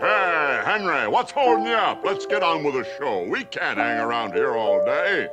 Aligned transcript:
Hey, 0.00 0.62
Henry, 0.64 1.08
what's 1.08 1.32
holding 1.32 1.66
you 1.66 1.72
up? 1.72 2.04
Let's 2.04 2.24
get 2.24 2.40
on 2.44 2.62
with 2.62 2.74
the 2.74 2.86
show. 2.98 3.24
We 3.24 3.42
can't 3.42 3.78
hang 3.78 3.98
around 3.98 4.32
here 4.32 4.54
all 4.54 4.84
day. 4.84 5.26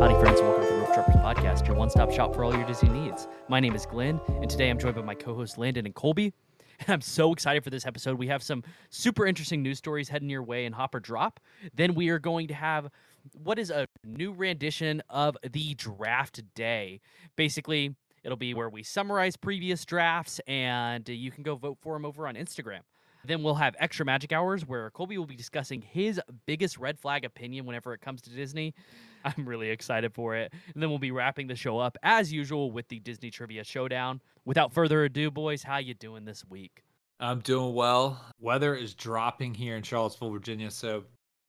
Howdy, 0.00 0.20
friends. 0.20 0.40
Welcome 0.40 0.64
to 0.64 0.68
the 0.68 0.80
Rope 0.80 0.92
Droppers 0.92 1.14
Podcast, 1.14 1.68
your 1.68 1.76
one 1.76 1.88
stop 1.88 2.10
shop 2.10 2.34
for 2.34 2.42
all 2.42 2.52
your 2.52 2.66
Disney 2.66 2.88
needs. 2.88 3.28
My 3.48 3.60
name 3.60 3.76
is 3.76 3.86
Glenn, 3.86 4.20
and 4.40 4.50
today 4.50 4.70
I'm 4.70 4.78
joined 4.80 4.96
by 4.96 5.02
my 5.02 5.14
co 5.14 5.36
hosts 5.36 5.56
Landon 5.56 5.86
and 5.86 5.94
Colby. 5.94 6.32
And 6.80 6.88
I'm 6.90 7.00
so 7.00 7.32
excited 7.32 7.62
for 7.62 7.70
this 7.70 7.86
episode. 7.86 8.18
We 8.18 8.26
have 8.26 8.42
some 8.42 8.64
super 8.90 9.24
interesting 9.24 9.62
news 9.62 9.78
stories 9.78 10.08
heading 10.08 10.28
your 10.28 10.42
way 10.42 10.64
in 10.64 10.72
Hop 10.72 10.96
or 10.96 11.00
Drop. 11.00 11.38
Then 11.72 11.94
we 11.94 12.08
are 12.08 12.18
going 12.18 12.48
to 12.48 12.54
have 12.54 12.90
what 13.34 13.60
is 13.60 13.70
a 13.70 13.86
new 14.04 14.32
rendition 14.32 15.00
of 15.08 15.36
the 15.48 15.74
draft 15.74 16.42
day. 16.56 17.00
Basically, 17.36 17.94
it'll 18.24 18.36
be 18.36 18.54
where 18.54 18.68
we 18.70 18.82
summarize 18.82 19.36
previous 19.36 19.84
drafts 19.84 20.40
and 20.46 21.08
you 21.08 21.30
can 21.30 21.42
go 21.42 21.56
vote 21.56 21.78
for 21.80 21.94
them 21.94 22.04
over 22.04 22.26
on 22.26 22.34
Instagram. 22.34 22.80
Then 23.24 23.42
we'll 23.42 23.54
have 23.54 23.76
extra 23.78 24.04
magic 24.04 24.32
hours 24.32 24.66
where 24.66 24.90
Colby 24.90 25.16
will 25.16 25.26
be 25.26 25.36
discussing 25.36 25.80
his 25.80 26.20
biggest 26.46 26.78
red 26.78 26.98
flag 26.98 27.24
opinion 27.24 27.66
whenever 27.66 27.94
it 27.94 28.00
comes 28.00 28.20
to 28.22 28.30
Disney. 28.30 28.74
I'm 29.24 29.48
really 29.48 29.70
excited 29.70 30.12
for 30.12 30.34
it. 30.34 30.52
And 30.74 30.82
then 30.82 30.90
we'll 30.90 30.98
be 30.98 31.12
wrapping 31.12 31.46
the 31.46 31.54
show 31.54 31.78
up 31.78 31.96
as 32.02 32.32
usual 32.32 32.72
with 32.72 32.88
the 32.88 32.98
Disney 32.98 33.30
Trivia 33.30 33.62
Showdown. 33.62 34.20
Without 34.44 34.72
further 34.72 35.04
ado, 35.04 35.30
boys, 35.30 35.62
how 35.62 35.78
you 35.78 35.94
doing 35.94 36.24
this 36.24 36.44
week? 36.48 36.82
I'm 37.20 37.38
doing 37.38 37.74
well. 37.74 38.20
Weather 38.40 38.74
is 38.74 38.94
dropping 38.94 39.54
here 39.54 39.76
in 39.76 39.84
Charlottesville, 39.84 40.30
Virginia, 40.30 40.72
so 40.72 41.04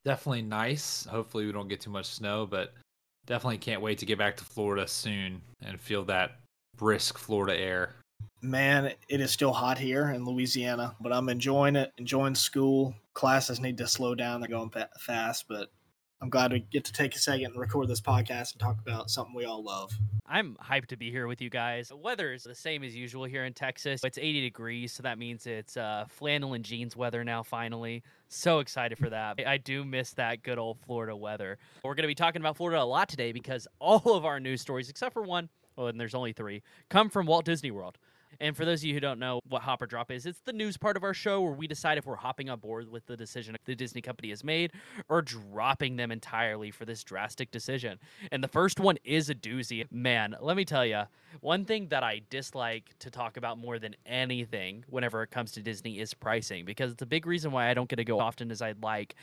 definitely 0.06 0.44
nice. 0.44 1.08
Hopefully 1.10 1.48
we 1.48 1.52
don't 1.52 1.68
get 1.68 1.82
too 1.82 1.90
much 1.90 2.06
snow, 2.06 2.46
but 2.46 2.76
definitely 3.26 3.58
can't 3.58 3.82
wait 3.82 3.98
to 3.98 4.06
get 4.06 4.20
back 4.20 4.38
to 4.38 4.44
Florida 4.44 4.88
soon 4.88 5.42
and 5.64 5.82
feel 5.82 6.04
that 6.06 6.43
brisk 6.76 7.18
Florida 7.18 7.60
air. 7.60 7.96
Man, 8.42 8.92
it 9.08 9.22
is 9.22 9.32
still 9.32 9.54
hot 9.54 9.78
here 9.78 10.10
in 10.10 10.26
Louisiana, 10.26 10.96
but 11.00 11.14
I'm 11.14 11.30
enjoying 11.30 11.76
it, 11.76 11.94
enjoying 11.98 12.36
school. 12.36 12.94
Classes 13.14 13.60
need 13.60 13.78
to 13.78 13.88
slow 13.88 14.16
down, 14.16 14.42
they're 14.42 14.50
going 14.50 14.72
fast, 15.00 15.46
but 15.48 15.70
I'm 16.24 16.30
glad 16.30 16.54
we 16.54 16.62
get 16.72 16.86
to 16.86 16.94
take 16.94 17.16
a 17.16 17.20
second 17.20 17.48
and 17.48 17.60
record 17.60 17.90
this 17.90 18.00
podcast 18.00 18.54
and 18.54 18.60
talk 18.60 18.80
about 18.80 19.10
something 19.10 19.36
we 19.36 19.44
all 19.44 19.62
love. 19.62 19.92
I'm 20.26 20.56
hyped 20.56 20.88
to 20.88 20.96
be 20.96 21.12
here 21.12 21.28
with 21.28 21.42
you 21.42 21.50
guys. 21.50 21.90
The 21.90 21.98
weather 21.98 22.32
is 22.32 22.44
the 22.44 22.56
same 22.56 22.82
as 22.84 22.96
usual 22.96 23.26
here 23.26 23.44
in 23.44 23.54
Texas. 23.54 24.02
It's 24.06 24.18
80 24.18 24.40
degrees, 24.40 24.94
so 24.94 25.04
that 25.04 25.18
means 25.18 25.46
it's 25.46 25.76
uh, 25.76 26.06
flannel 26.08 26.54
and 26.54 26.64
jeans 26.64 26.96
weather 26.96 27.26
now, 27.26 27.44
finally. 27.44 28.04
So 28.30 28.60
excited 28.60 28.98
for 28.98 29.10
that. 29.10 29.38
I 29.46 29.58
do 29.58 29.84
miss 29.84 30.14
that 30.14 30.44
good 30.44 30.58
old 30.58 30.80
Florida 30.80 31.14
weather. 31.14 31.58
We're 31.84 31.94
going 31.94 32.04
to 32.04 32.08
be 32.08 32.16
talking 32.16 32.42
about 32.42 32.56
Florida 32.56 32.82
a 32.82 32.86
lot 32.86 33.10
today 33.10 33.34
because 33.34 33.68
all 33.80 34.16
of 34.16 34.24
our 34.24 34.40
news 34.40 34.62
stories, 34.62 34.90
except 34.90 35.12
for 35.12 35.24
one, 35.24 35.50
well, 35.76 35.88
and 35.88 36.00
there's 36.00 36.16
only 36.16 36.34
three, 36.34 36.62
come 36.90 37.10
from 37.10 37.26
Walt 37.26 37.46
Disney 37.46 37.72
World. 37.72 37.98
And 38.40 38.56
for 38.56 38.66
those 38.66 38.82
of 38.82 38.86
you 38.86 38.94
who 38.94 39.00
don't 39.00 39.20
know 39.20 39.42
what 39.48 39.62
Hop 39.62 39.82
or 39.82 39.86
Drop 39.86 40.12
is, 40.12 40.26
it's 40.26 40.40
the 40.42 40.54
news 40.54 40.78
part 40.78 40.98
of 40.98 41.04
our 41.04 41.14
show 41.14 41.42
where 41.42 41.54
we 41.54 41.68
decide 41.68 41.98
if 41.98 42.06
we're 42.06 42.16
hopping 42.16 42.50
on 42.50 42.60
board 42.60 42.90
with 42.90 43.06
the 43.06 43.16
decision 43.16 43.56
the 43.66 43.76
Disney 43.76 44.02
company 44.02 44.30
has 44.30 44.44
made 44.44 44.72
or 45.08 45.22
dropping 45.22 45.96
them 45.96 46.12
entirely 46.12 46.72
for 46.72 46.86
this 46.86 47.04
drastic 47.04 47.52
decision. 47.52 48.00
And 48.32 48.44
the 48.44 48.48
first 48.48 48.80
one 48.80 48.98
is 49.04 49.30
a 49.30 49.36
doozy. 49.36 49.86
Man, 49.92 50.36
let 50.42 50.58
me 50.58 50.66
tell 50.66 50.86
you, 50.86 51.04
one 51.42 51.66
thing 51.66 51.88
that 51.90 52.04
I 52.04 52.22
dislike 52.30 52.96
to 53.00 53.10
talk 53.10 53.38
about 53.38 53.58
more 53.58 53.80
than 53.80 53.96
anything 54.06 54.84
whenever 54.90 55.24
it 55.24 55.32
comes 55.32 55.52
to 55.54 55.62
Disney 55.62 56.00
is 56.00 56.14
pricing 56.14 56.66
because 56.66 56.92
it's 56.92 57.02
a 57.02 57.08
big 57.08 57.26
reason 57.26 57.52
why 57.52 57.70
I 57.70 57.74
don't 57.74 57.90
get 57.90 57.98
to 57.98 58.04
go 58.04 58.20
often 58.20 58.52
as 58.52 58.62
I'd 58.62 58.84
like 58.84 59.16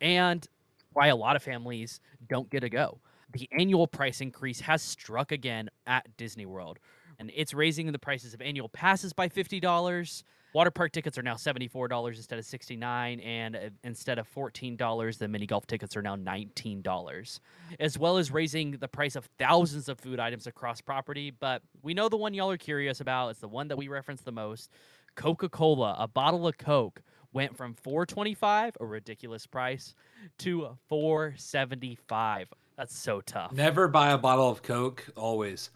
and 0.00 0.46
why 0.92 1.08
a 1.08 1.16
lot 1.16 1.36
of 1.36 1.42
families 1.42 2.00
don't 2.28 2.50
get 2.50 2.60
to 2.60 2.70
go. 2.70 3.00
The 3.32 3.48
annual 3.58 3.86
price 3.86 4.20
increase 4.20 4.60
has 4.60 4.82
struck 4.82 5.32
again 5.32 5.68
at 5.86 6.16
Disney 6.16 6.46
World 6.46 6.78
and 7.18 7.30
it's 7.34 7.54
raising 7.54 7.90
the 7.92 7.98
prices 7.98 8.34
of 8.34 8.42
annual 8.42 8.68
passes 8.68 9.12
by 9.12 9.28
$50. 9.28 10.22
Water 10.54 10.70
park 10.70 10.92
tickets 10.92 11.18
are 11.18 11.22
now 11.22 11.34
$74 11.34 12.16
instead 12.16 12.38
of 12.38 12.44
69 12.44 13.20
and 13.20 13.56
uh, 13.56 13.58
instead 13.84 14.18
of 14.18 14.32
$14 14.32 15.18
the 15.18 15.28
mini 15.28 15.46
golf 15.46 15.66
tickets 15.66 15.96
are 15.96 16.02
now 16.02 16.16
$19 16.16 17.40
as 17.78 17.98
well 17.98 18.16
as 18.16 18.30
raising 18.30 18.72
the 18.72 18.88
price 18.88 19.16
of 19.16 19.28
thousands 19.38 19.88
of 19.88 19.98
food 19.98 20.18
items 20.18 20.46
across 20.46 20.80
property. 20.80 21.30
But 21.30 21.62
we 21.82 21.94
know 21.94 22.08
the 22.08 22.16
one 22.16 22.32
y'all 22.32 22.50
are 22.50 22.56
curious 22.56 23.00
about. 23.00 23.30
It's 23.30 23.40
the 23.40 23.48
one 23.48 23.68
that 23.68 23.76
we 23.76 23.88
reference 23.88 24.22
the 24.22 24.32
most. 24.32 24.70
Coca-Cola 25.14 25.96
a 25.98 26.08
bottle 26.08 26.46
of 26.46 26.56
Coke 26.58 27.02
went 27.32 27.56
from 27.56 27.74
425 27.74 28.76
a 28.80 28.86
ridiculous 28.86 29.46
price 29.46 29.94
to 30.38 30.78
475 30.88 32.48
that's 32.76 32.96
so 32.96 33.20
tough 33.22 33.52
never 33.52 33.88
buy 33.88 34.10
a 34.10 34.18
bottle 34.18 34.50
of 34.50 34.62
coke 34.62 35.04
always 35.16 35.70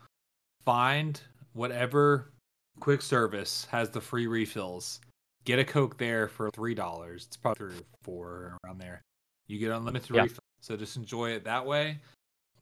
find 0.65 1.21
whatever 1.53 2.33
quick 2.81 3.03
service 3.03 3.67
has 3.71 3.91
the 3.91 4.01
free 4.01 4.27
refills. 4.27 5.01
Get 5.45 5.59
a 5.59 5.65
Coke 5.65 5.99
there 5.99 6.29
for 6.29 6.51
three 6.51 6.75
dollars. 6.75 7.27
It's 7.27 7.37
probably 7.37 7.69
three 7.69 7.79
or 7.79 7.85
four 8.03 8.59
around 8.65 8.79
there. 8.79 9.03
You 9.47 9.59
get 9.59 9.71
unlimited 9.71 10.15
yeah. 10.15 10.23
refill. 10.23 10.39
So 10.61 10.77
just 10.77 10.97
enjoy 10.97 11.31
it 11.31 11.45
that 11.45 11.65
way. 11.65 11.99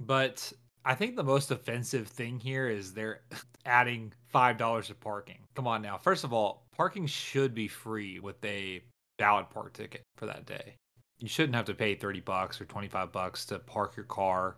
But 0.00 0.52
I 0.84 0.94
think 0.94 1.16
the 1.16 1.24
most 1.24 1.50
offensive 1.50 2.06
thing 2.06 2.38
here 2.38 2.68
is 2.68 2.92
they're 2.92 3.22
adding 3.66 4.12
five 4.28 4.58
dollars 4.58 4.90
of 4.90 5.00
parking. 5.00 5.38
Come 5.54 5.66
on 5.66 5.82
now. 5.82 5.96
First 5.96 6.24
of 6.24 6.32
all, 6.32 6.64
parking 6.76 7.06
should 7.06 7.54
be 7.54 7.68
free 7.68 8.20
with 8.20 8.42
a 8.44 8.82
valid 9.18 9.50
park 9.50 9.72
ticket 9.72 10.02
for 10.16 10.26
that 10.26 10.46
day. 10.46 10.74
You 11.20 11.28
shouldn't 11.28 11.56
have 11.56 11.66
to 11.66 11.74
pay 11.74 11.94
thirty 11.94 12.20
bucks 12.20 12.60
or 12.60 12.64
twenty 12.64 12.88
five 12.88 13.12
bucks 13.12 13.44
to 13.46 13.58
park 13.58 13.96
your 13.96 14.06
car 14.06 14.56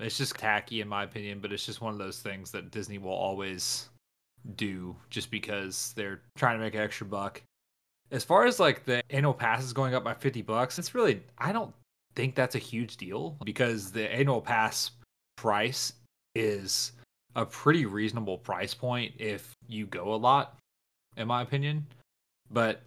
it's 0.00 0.16
just 0.16 0.36
tacky 0.36 0.80
in 0.80 0.88
my 0.88 1.04
opinion, 1.04 1.40
but 1.40 1.52
it's 1.52 1.66
just 1.66 1.80
one 1.80 1.92
of 1.92 1.98
those 1.98 2.20
things 2.20 2.50
that 2.52 2.70
Disney 2.70 2.98
will 2.98 3.10
always 3.10 3.88
do 4.56 4.96
just 5.10 5.30
because 5.30 5.92
they're 5.96 6.22
trying 6.36 6.58
to 6.58 6.64
make 6.64 6.74
an 6.74 6.80
extra 6.80 7.06
buck. 7.06 7.42
As 8.10 8.24
far 8.24 8.46
as 8.46 8.58
like 8.58 8.84
the 8.84 9.02
annual 9.10 9.34
pass 9.34 9.62
is 9.62 9.72
going 9.72 9.94
up 9.94 10.02
by 10.02 10.14
50 10.14 10.42
bucks, 10.42 10.78
it's 10.78 10.94
really 10.94 11.22
I 11.38 11.52
don't 11.52 11.72
think 12.16 12.34
that's 12.34 12.54
a 12.54 12.58
huge 12.58 12.96
deal 12.96 13.36
because 13.44 13.92
the 13.92 14.12
annual 14.12 14.40
pass 14.40 14.90
price 15.36 15.92
is 16.34 16.92
a 17.36 17.44
pretty 17.44 17.86
reasonable 17.86 18.38
price 18.38 18.74
point 18.74 19.12
if 19.18 19.52
you 19.68 19.86
go 19.86 20.14
a 20.14 20.16
lot 20.16 20.56
in 21.16 21.28
my 21.28 21.42
opinion. 21.42 21.86
But 22.50 22.82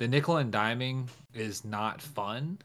the 0.00 0.08
nickel 0.08 0.38
and 0.38 0.52
diming 0.52 1.06
is 1.32 1.64
not 1.64 2.02
fun 2.02 2.58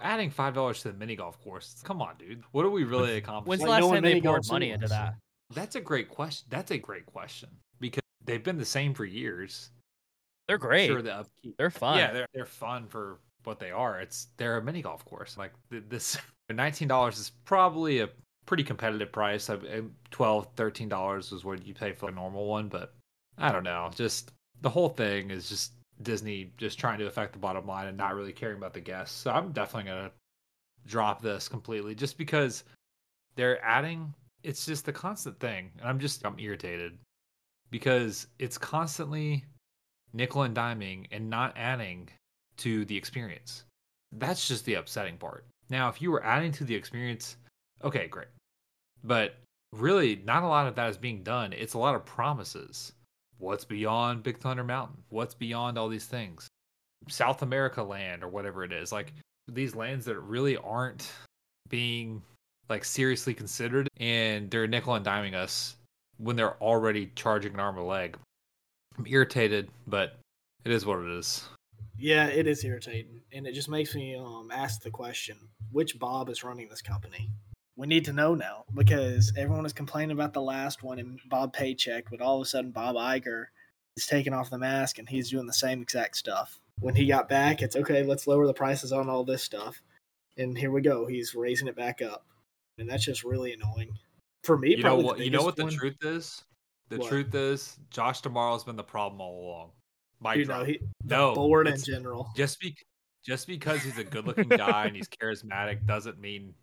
adding 0.00 0.30
five 0.30 0.54
dollars 0.54 0.82
to 0.82 0.92
the 0.92 0.98
mini 0.98 1.16
golf 1.16 1.42
course. 1.42 1.82
Come 1.84 2.00
on, 2.00 2.14
dude. 2.18 2.42
What 2.52 2.64
are 2.64 2.70
we 2.70 2.84
really 2.84 3.16
accomplishing? 3.16 3.48
When's 3.48 3.62
the 3.62 3.68
last 3.68 3.92
time 3.92 4.02
they 4.02 4.20
poured 4.20 4.46
money 4.48 4.70
into 4.70 4.88
that? 4.88 5.14
That's 5.54 5.76
a 5.76 5.80
great 5.80 6.08
question. 6.08 6.46
That's 6.50 6.70
a 6.70 6.78
great 6.78 7.06
question 7.06 7.48
because 7.80 8.02
they've 8.24 8.42
been 8.42 8.58
the 8.58 8.64
same 8.64 8.94
for 8.94 9.04
years. 9.04 9.70
They're 10.46 10.58
great. 10.58 10.86
Sure, 10.86 11.02
the 11.02 11.14
upkeep. 11.14 11.56
They're 11.58 11.70
fun. 11.70 11.98
Yeah, 11.98 12.12
they're 12.12 12.26
they're 12.32 12.46
fun 12.46 12.86
for 12.86 13.18
what 13.44 13.58
they 13.58 13.70
are. 13.70 14.00
It's 14.00 14.28
they're 14.36 14.58
a 14.58 14.62
mini 14.62 14.82
golf 14.82 15.04
course. 15.04 15.36
Like 15.36 15.52
this, 15.70 16.16
nineteen 16.50 16.88
dollars 16.88 17.18
is 17.18 17.32
probably 17.44 18.00
a 18.00 18.10
pretty 18.46 18.64
competitive 18.64 19.12
price. 19.12 19.50
12 20.10 20.46
13 20.56 20.88
dollars 20.88 21.32
is 21.32 21.44
what 21.44 21.66
you 21.66 21.74
pay 21.74 21.92
for 21.92 22.08
a 22.08 22.12
normal 22.12 22.46
one, 22.46 22.68
but 22.68 22.94
I 23.36 23.52
don't 23.52 23.64
know. 23.64 23.90
Just 23.94 24.32
the 24.62 24.70
whole 24.70 24.88
thing 24.88 25.30
is 25.30 25.48
just 25.48 25.72
Disney 26.02 26.52
just 26.56 26.78
trying 26.78 26.98
to 26.98 27.06
affect 27.06 27.32
the 27.32 27.38
bottom 27.38 27.66
line 27.66 27.88
and 27.88 27.96
not 27.96 28.14
really 28.14 28.32
caring 28.32 28.56
about 28.56 28.74
the 28.74 28.80
guests. 28.80 29.16
So 29.16 29.30
I'm 29.30 29.52
definitely 29.52 29.90
gonna 29.90 30.12
drop 30.86 31.20
this 31.20 31.48
completely 31.48 31.94
just 31.94 32.16
because 32.16 32.64
they're 33.36 33.62
adding 33.64 34.14
it's 34.42 34.64
just 34.64 34.84
the 34.84 34.92
constant 34.92 35.38
thing. 35.40 35.70
And 35.80 35.88
I'm 35.88 35.98
just 35.98 36.24
I'm 36.24 36.38
irritated 36.38 36.98
because 37.70 38.26
it's 38.38 38.58
constantly 38.58 39.44
nickel 40.12 40.42
and 40.42 40.56
diming 40.56 41.06
and 41.10 41.28
not 41.28 41.56
adding 41.56 42.08
to 42.58 42.84
the 42.84 42.96
experience. 42.96 43.64
That's 44.12 44.48
just 44.48 44.64
the 44.64 44.74
upsetting 44.74 45.18
part. 45.18 45.44
Now, 45.70 45.88
if 45.88 46.00
you 46.00 46.10
were 46.10 46.24
adding 46.24 46.50
to 46.52 46.64
the 46.64 46.74
experience, 46.74 47.36
okay, 47.84 48.08
great. 48.08 48.28
But 49.04 49.36
really, 49.72 50.22
not 50.24 50.42
a 50.42 50.48
lot 50.48 50.66
of 50.66 50.74
that 50.76 50.88
is 50.88 50.96
being 50.96 51.22
done. 51.22 51.52
It's 51.52 51.74
a 51.74 51.78
lot 51.78 51.94
of 51.94 52.06
promises. 52.06 52.92
What's 53.38 53.64
beyond 53.64 54.22
Big 54.22 54.38
Thunder 54.38 54.64
Mountain? 54.64 54.98
What's 55.10 55.34
beyond 55.34 55.78
all 55.78 55.88
these 55.88 56.06
things? 56.06 56.48
South 57.08 57.42
America 57.42 57.82
land 57.82 58.22
or 58.24 58.28
whatever 58.28 58.64
it 58.64 58.72
is. 58.72 58.92
Like 58.92 59.12
these 59.46 59.74
lands 59.74 60.04
that 60.06 60.18
really 60.20 60.56
aren't 60.56 61.10
being 61.68 62.22
like 62.68 62.84
seriously 62.84 63.34
considered 63.34 63.88
and 63.98 64.50
they're 64.50 64.66
nickel 64.66 64.94
and 64.94 65.06
diming 65.06 65.34
us 65.34 65.76
when 66.18 66.36
they're 66.36 66.60
already 66.62 67.10
charging 67.14 67.54
an 67.54 67.60
arm 67.60 67.78
a 67.78 67.84
leg. 67.84 68.16
I'm 68.98 69.06
irritated, 69.06 69.70
but 69.86 70.18
it 70.64 70.72
is 70.72 70.84
what 70.84 70.98
it 70.98 71.10
is. 71.10 71.44
Yeah, 71.96 72.26
it 72.26 72.46
is 72.46 72.64
irritating. 72.64 73.22
And 73.32 73.46
it 73.46 73.52
just 73.52 73.68
makes 73.68 73.94
me 73.94 74.16
um, 74.16 74.50
ask 74.52 74.82
the 74.82 74.90
question 74.90 75.36
which 75.70 75.98
Bob 75.98 76.28
is 76.28 76.44
running 76.44 76.68
this 76.68 76.82
company? 76.82 77.30
We 77.78 77.86
need 77.86 78.04
to 78.04 78.12
know 78.12 78.34
now 78.34 78.64
because 78.74 79.32
everyone 79.36 79.64
is 79.64 79.72
complaining 79.72 80.10
about 80.10 80.32
the 80.32 80.42
last 80.42 80.82
one 80.82 80.98
and 80.98 81.20
Bob 81.30 81.52
Paycheck, 81.52 82.10
but 82.10 82.20
all 82.20 82.40
of 82.40 82.42
a 82.42 82.44
sudden 82.44 82.72
Bob 82.72 82.96
Iger 82.96 83.44
is 83.96 84.04
taking 84.06 84.34
off 84.34 84.50
the 84.50 84.58
mask 84.58 84.98
and 84.98 85.08
he's 85.08 85.30
doing 85.30 85.46
the 85.46 85.52
same 85.52 85.80
exact 85.80 86.16
stuff. 86.16 86.58
When 86.80 86.96
he 86.96 87.06
got 87.06 87.28
back, 87.28 87.62
it's 87.62 87.76
okay, 87.76 88.02
let's 88.02 88.26
lower 88.26 88.48
the 88.48 88.52
prices 88.52 88.92
on 88.92 89.08
all 89.08 89.24
this 89.24 89.44
stuff. 89.44 89.80
And 90.36 90.58
here 90.58 90.72
we 90.72 90.80
go, 90.80 91.06
he's 91.06 91.36
raising 91.36 91.68
it 91.68 91.76
back 91.76 92.02
up. 92.02 92.26
And 92.78 92.90
that's 92.90 93.04
just 93.04 93.22
really 93.22 93.52
annoying. 93.52 93.90
For 94.42 94.58
me, 94.58 94.70
you 94.70 94.82
know 94.82 94.96
what 94.96 95.20
you 95.20 95.30
know 95.30 95.44
what 95.44 95.54
the 95.54 95.64
one, 95.64 95.72
truth 95.72 95.96
is? 96.02 96.42
The 96.88 96.98
what? 96.98 97.08
truth 97.08 97.32
is 97.34 97.78
Josh 97.90 98.22
D'Amaro's 98.22 98.64
been 98.64 98.76
the 98.76 98.82
problem 98.82 99.20
all 99.20 99.70
along. 100.20 100.36
You 100.36 100.44
drop. 100.44 100.66
he, 100.66 100.80
the 101.04 101.16
No, 101.16 101.34
board 101.34 101.68
in 101.68 101.80
general. 101.80 102.28
just 102.36 102.58
be 102.58 102.74
just 103.24 103.46
because 103.46 103.82
he's 103.82 103.98
a 103.98 104.04
good-looking 104.04 104.48
guy 104.48 104.86
and 104.86 104.96
he's 104.96 105.08
charismatic 105.08 105.86
doesn't 105.86 106.18
mean 106.18 106.54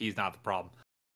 he's 0.00 0.16
not 0.16 0.32
the 0.32 0.40
problem. 0.40 0.72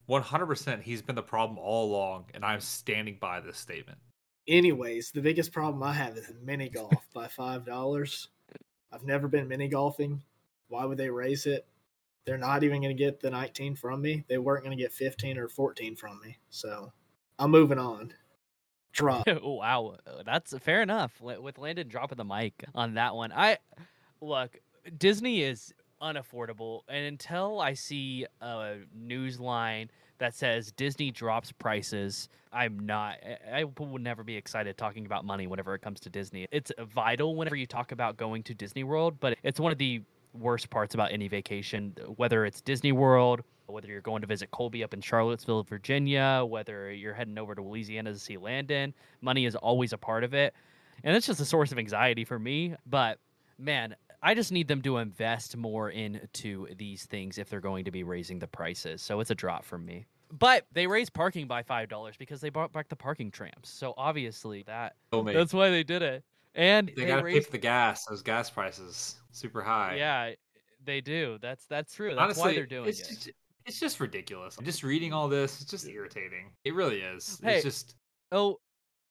100% 0.08 0.82
he's 0.82 1.02
been 1.02 1.16
the 1.16 1.22
problem 1.22 1.58
all 1.58 1.86
along 1.90 2.26
and 2.34 2.44
I'm 2.44 2.60
standing 2.60 3.16
by 3.20 3.40
this 3.40 3.58
statement. 3.58 3.98
Anyways, 4.46 5.10
the 5.10 5.22
biggest 5.22 5.52
problem 5.52 5.82
I 5.82 5.94
have 5.94 6.16
is 6.16 6.30
mini 6.42 6.68
golf 6.68 6.94
by 7.14 7.26
five 7.26 7.64
dollars. 7.64 8.28
I've 8.92 9.04
never 9.04 9.26
been 9.26 9.48
mini 9.48 9.68
golfing. 9.68 10.22
Why 10.68 10.84
would 10.84 10.98
they 10.98 11.10
raise 11.10 11.46
it? 11.46 11.66
They're 12.26 12.38
not 12.38 12.62
even 12.62 12.82
going 12.82 12.96
to 12.96 13.02
get 13.02 13.20
the 13.20 13.30
19 13.30 13.74
from 13.74 14.00
me. 14.00 14.24
They 14.28 14.38
weren't 14.38 14.64
going 14.64 14.76
to 14.76 14.82
get 14.82 14.92
15 14.92 15.36
or 15.36 15.48
14 15.48 15.96
from 15.96 16.20
me. 16.24 16.38
So 16.50 16.92
I'm 17.38 17.50
moving 17.50 17.78
on. 17.78 18.12
Drop. 18.92 19.26
wow, 19.42 19.96
that's 20.24 20.56
fair 20.58 20.82
enough. 20.82 21.20
With 21.20 21.58
Landon 21.58 21.88
dropping 21.88 22.16
the 22.16 22.24
mic 22.24 22.64
on 22.74 22.94
that 22.94 23.14
one, 23.14 23.32
I 23.32 23.58
look. 24.20 24.58
Disney 24.98 25.42
is 25.42 25.72
unaffordable, 26.04 26.82
and 26.88 27.06
until 27.06 27.60
I 27.60 27.74
see 27.74 28.26
a 28.40 28.76
news 28.94 29.40
line 29.40 29.90
that 30.18 30.34
says 30.34 30.70
Disney 30.72 31.10
drops 31.10 31.50
prices, 31.52 32.28
I'm 32.52 32.78
not. 32.78 33.16
I- 33.52 33.64
will 33.64 33.98
never 33.98 34.22
be 34.22 34.36
excited 34.36 34.76
talking 34.76 35.06
about 35.06 35.24
money 35.24 35.46
whenever 35.46 35.74
it 35.74 35.80
comes 35.80 36.00
to 36.00 36.10
Disney. 36.10 36.46
It's 36.52 36.70
vital 36.94 37.34
whenever 37.34 37.56
you 37.56 37.66
talk 37.66 37.92
about 37.92 38.16
going 38.16 38.42
to 38.44 38.54
Disney 38.54 38.84
World, 38.84 39.18
but 39.18 39.36
it's 39.42 39.58
one 39.58 39.72
of 39.72 39.78
the 39.78 40.02
worst 40.34 40.70
parts 40.70 40.94
about 40.94 41.12
any 41.12 41.28
vacation, 41.28 41.94
whether 42.16 42.44
it's 42.44 42.60
Disney 42.60 42.92
World, 42.92 43.42
whether 43.66 43.88
you're 43.88 44.00
going 44.00 44.20
to 44.20 44.26
visit 44.26 44.50
Colby 44.50 44.84
up 44.84 44.92
in 44.92 45.00
Charlottesville, 45.00 45.62
Virginia, 45.62 46.44
whether 46.46 46.92
you're 46.92 47.14
heading 47.14 47.38
over 47.38 47.54
to 47.54 47.62
Louisiana 47.62 48.12
to 48.12 48.18
see 48.18 48.36
Landon. 48.36 48.92
Money 49.20 49.46
is 49.46 49.56
always 49.56 49.92
a 49.92 49.98
part 49.98 50.22
of 50.22 50.34
it. 50.34 50.54
And 51.02 51.16
it's 51.16 51.26
just 51.26 51.40
a 51.40 51.44
source 51.44 51.72
of 51.72 51.78
anxiety 51.78 52.24
for 52.24 52.38
me. 52.38 52.74
But 52.86 53.18
man, 53.58 53.94
I 54.24 54.34
just 54.34 54.50
need 54.50 54.68
them 54.68 54.80
to 54.82 54.96
invest 54.96 55.54
more 55.54 55.90
into 55.90 56.66
these 56.76 57.04
things 57.04 57.36
if 57.36 57.50
they're 57.50 57.60
going 57.60 57.84
to 57.84 57.90
be 57.90 58.04
raising 58.04 58.38
the 58.38 58.46
prices. 58.46 59.02
So 59.02 59.20
it's 59.20 59.30
a 59.30 59.34
drop 59.34 59.64
from 59.64 59.84
me. 59.84 60.06
But 60.32 60.64
they 60.72 60.86
raised 60.86 61.12
parking 61.12 61.46
by 61.46 61.62
five 61.62 61.90
dollars 61.90 62.16
because 62.16 62.40
they 62.40 62.48
brought 62.48 62.72
back 62.72 62.88
the 62.88 62.96
parking 62.96 63.30
trams. 63.30 63.68
So 63.68 63.92
obviously 63.98 64.62
that 64.62 64.96
oh, 65.12 65.22
that's 65.22 65.52
why 65.52 65.68
they 65.68 65.84
did 65.84 66.00
it. 66.00 66.24
And 66.54 66.88
they 66.88 67.02
they, 67.02 67.06
got 67.06 67.16
to 67.16 67.22
pay 67.22 67.34
raised 67.34 67.46
for 67.46 67.52
the 67.52 67.58
gas. 67.58 68.06
Those 68.06 68.22
gas 68.22 68.48
prices 68.48 69.16
super 69.30 69.62
high. 69.62 69.96
yeah, 69.96 70.30
they 70.82 71.02
do. 71.02 71.38
That's 71.42 71.66
that's 71.66 71.94
true. 71.94 72.10
That's 72.10 72.20
Honestly, 72.20 72.42
why 72.42 72.54
they're 72.54 72.66
doing 72.66 72.88
it's 72.88 73.00
it. 73.00 73.08
Just, 73.08 73.30
it's 73.66 73.78
just 73.78 74.00
ridiculous. 74.00 74.56
I'm 74.58 74.64
just 74.64 74.82
reading 74.82 75.12
all 75.12 75.28
this, 75.28 75.60
it's 75.60 75.70
just 75.70 75.86
irritating. 75.86 76.50
It 76.64 76.74
really 76.74 77.00
is. 77.00 77.38
Hey, 77.42 77.56
It's 77.56 77.64
just 77.64 77.96
Oh, 78.32 78.58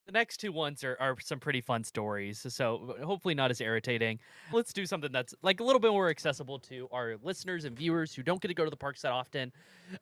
the 0.06 0.12
next 0.12 0.38
two 0.38 0.52
ones 0.52 0.84
are, 0.84 0.98
are 1.00 1.16
some 1.20 1.40
pretty 1.40 1.62
fun 1.62 1.84
stories. 1.84 2.46
So 2.50 2.96
hopefully 3.04 3.34
not 3.34 3.52
as 3.52 3.62
irritating. 3.62 4.20
Let's 4.52 4.74
do 4.74 4.86
something 4.86 5.12
that's 5.12 5.34
like 5.42 5.60
a 5.60 5.64
little 5.64 5.80
bit 5.80 5.92
more 5.92 6.10
accessible 6.10 6.60
to 6.60 6.88
our 6.92 7.16
listeners 7.24 7.66
and 7.66 7.76
viewers 7.76 8.14
who 8.14 8.24
don't 8.24 8.42
get 8.42 8.50
to 8.50 8.54
go 8.54 8.64
to 8.64 8.70
the 8.70 8.78
parks 8.78 9.02
that 9.04 9.12
often. 9.12 9.52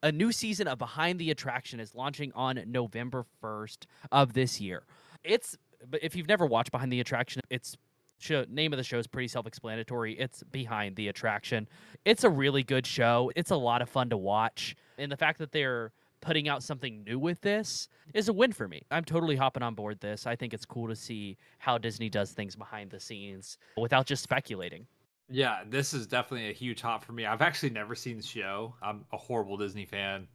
A 0.04 0.12
new 0.12 0.32
season 0.32 0.68
of 0.68 0.80
Behind 0.80 1.20
the 1.20 1.32
Attraction 1.32 1.80
is 1.80 1.94
launching 1.94 2.32
on 2.34 2.62
November 2.68 3.26
1st 3.44 3.86
of 4.12 4.34
this 4.34 4.60
year. 4.60 4.84
It's 5.24 5.58
if 6.02 6.16
you've 6.16 6.28
never 6.28 6.46
watched 6.46 6.72
Behind 6.72 6.92
the 6.92 7.00
Attraction, 7.00 7.42
it's 7.50 7.76
show, 8.20 8.46
name 8.50 8.74
of 8.74 8.78
the 8.78 8.84
show 8.84 9.00
is 9.00 9.08
pretty 9.08 9.28
self-explanatory. 9.28 10.14
It's 10.14 10.44
Behind 10.44 10.96
the 10.96 11.08
Attraction. 11.08 11.68
It's 12.06 12.24
a 12.24 12.30
really 12.30 12.64
good 12.64 12.86
show. 12.86 13.32
It's 13.36 13.52
a 13.52 13.56
lot 13.56 13.82
of 13.82 13.90
fun 13.90 14.10
to 14.10 14.18
watch. 14.18 14.76
And 14.98 15.12
the 15.12 15.18
fact 15.18 15.40
that 15.40 15.52
they're 15.52 15.92
putting 16.22 16.48
out 16.48 16.64
something 16.64 17.04
new 17.04 17.20
with 17.20 17.42
this 17.42 17.90
is 18.14 18.30
a 18.30 18.34
win 18.34 18.52
for 18.52 18.68
me. 18.68 18.84
I'm 18.92 19.04
totally 19.04 19.36
hopping 19.36 19.64
on 19.64 19.74
board 19.76 20.00
this. 20.00 20.26
I 20.28 20.36
think 20.36 20.54
it's 20.54 20.66
cool 20.66 20.88
to 20.88 20.96
see 20.96 21.38
how 21.60 21.78
Disney 21.78 22.10
does 22.10 22.32
things 22.32 22.56
behind 22.56 22.92
the 22.92 23.00
scenes 23.00 23.58
without 23.78 24.06
just 24.06 24.24
speculating. 24.24 24.86
yeah, 25.30 25.64
this 25.70 25.94
is 25.94 26.08
definitely 26.08 26.50
a 26.50 26.54
huge 26.54 26.82
hop 26.82 27.04
for 27.04 27.14
me. 27.14 27.26
I've 27.26 27.42
actually 27.42 27.70
never 27.72 27.96
seen 27.96 28.18
the 28.18 28.24
show. 28.24 28.76
I'm 28.82 29.06
a 29.12 29.18
horrible 29.18 29.58
Disney 29.58 29.86
fan. 29.86 30.28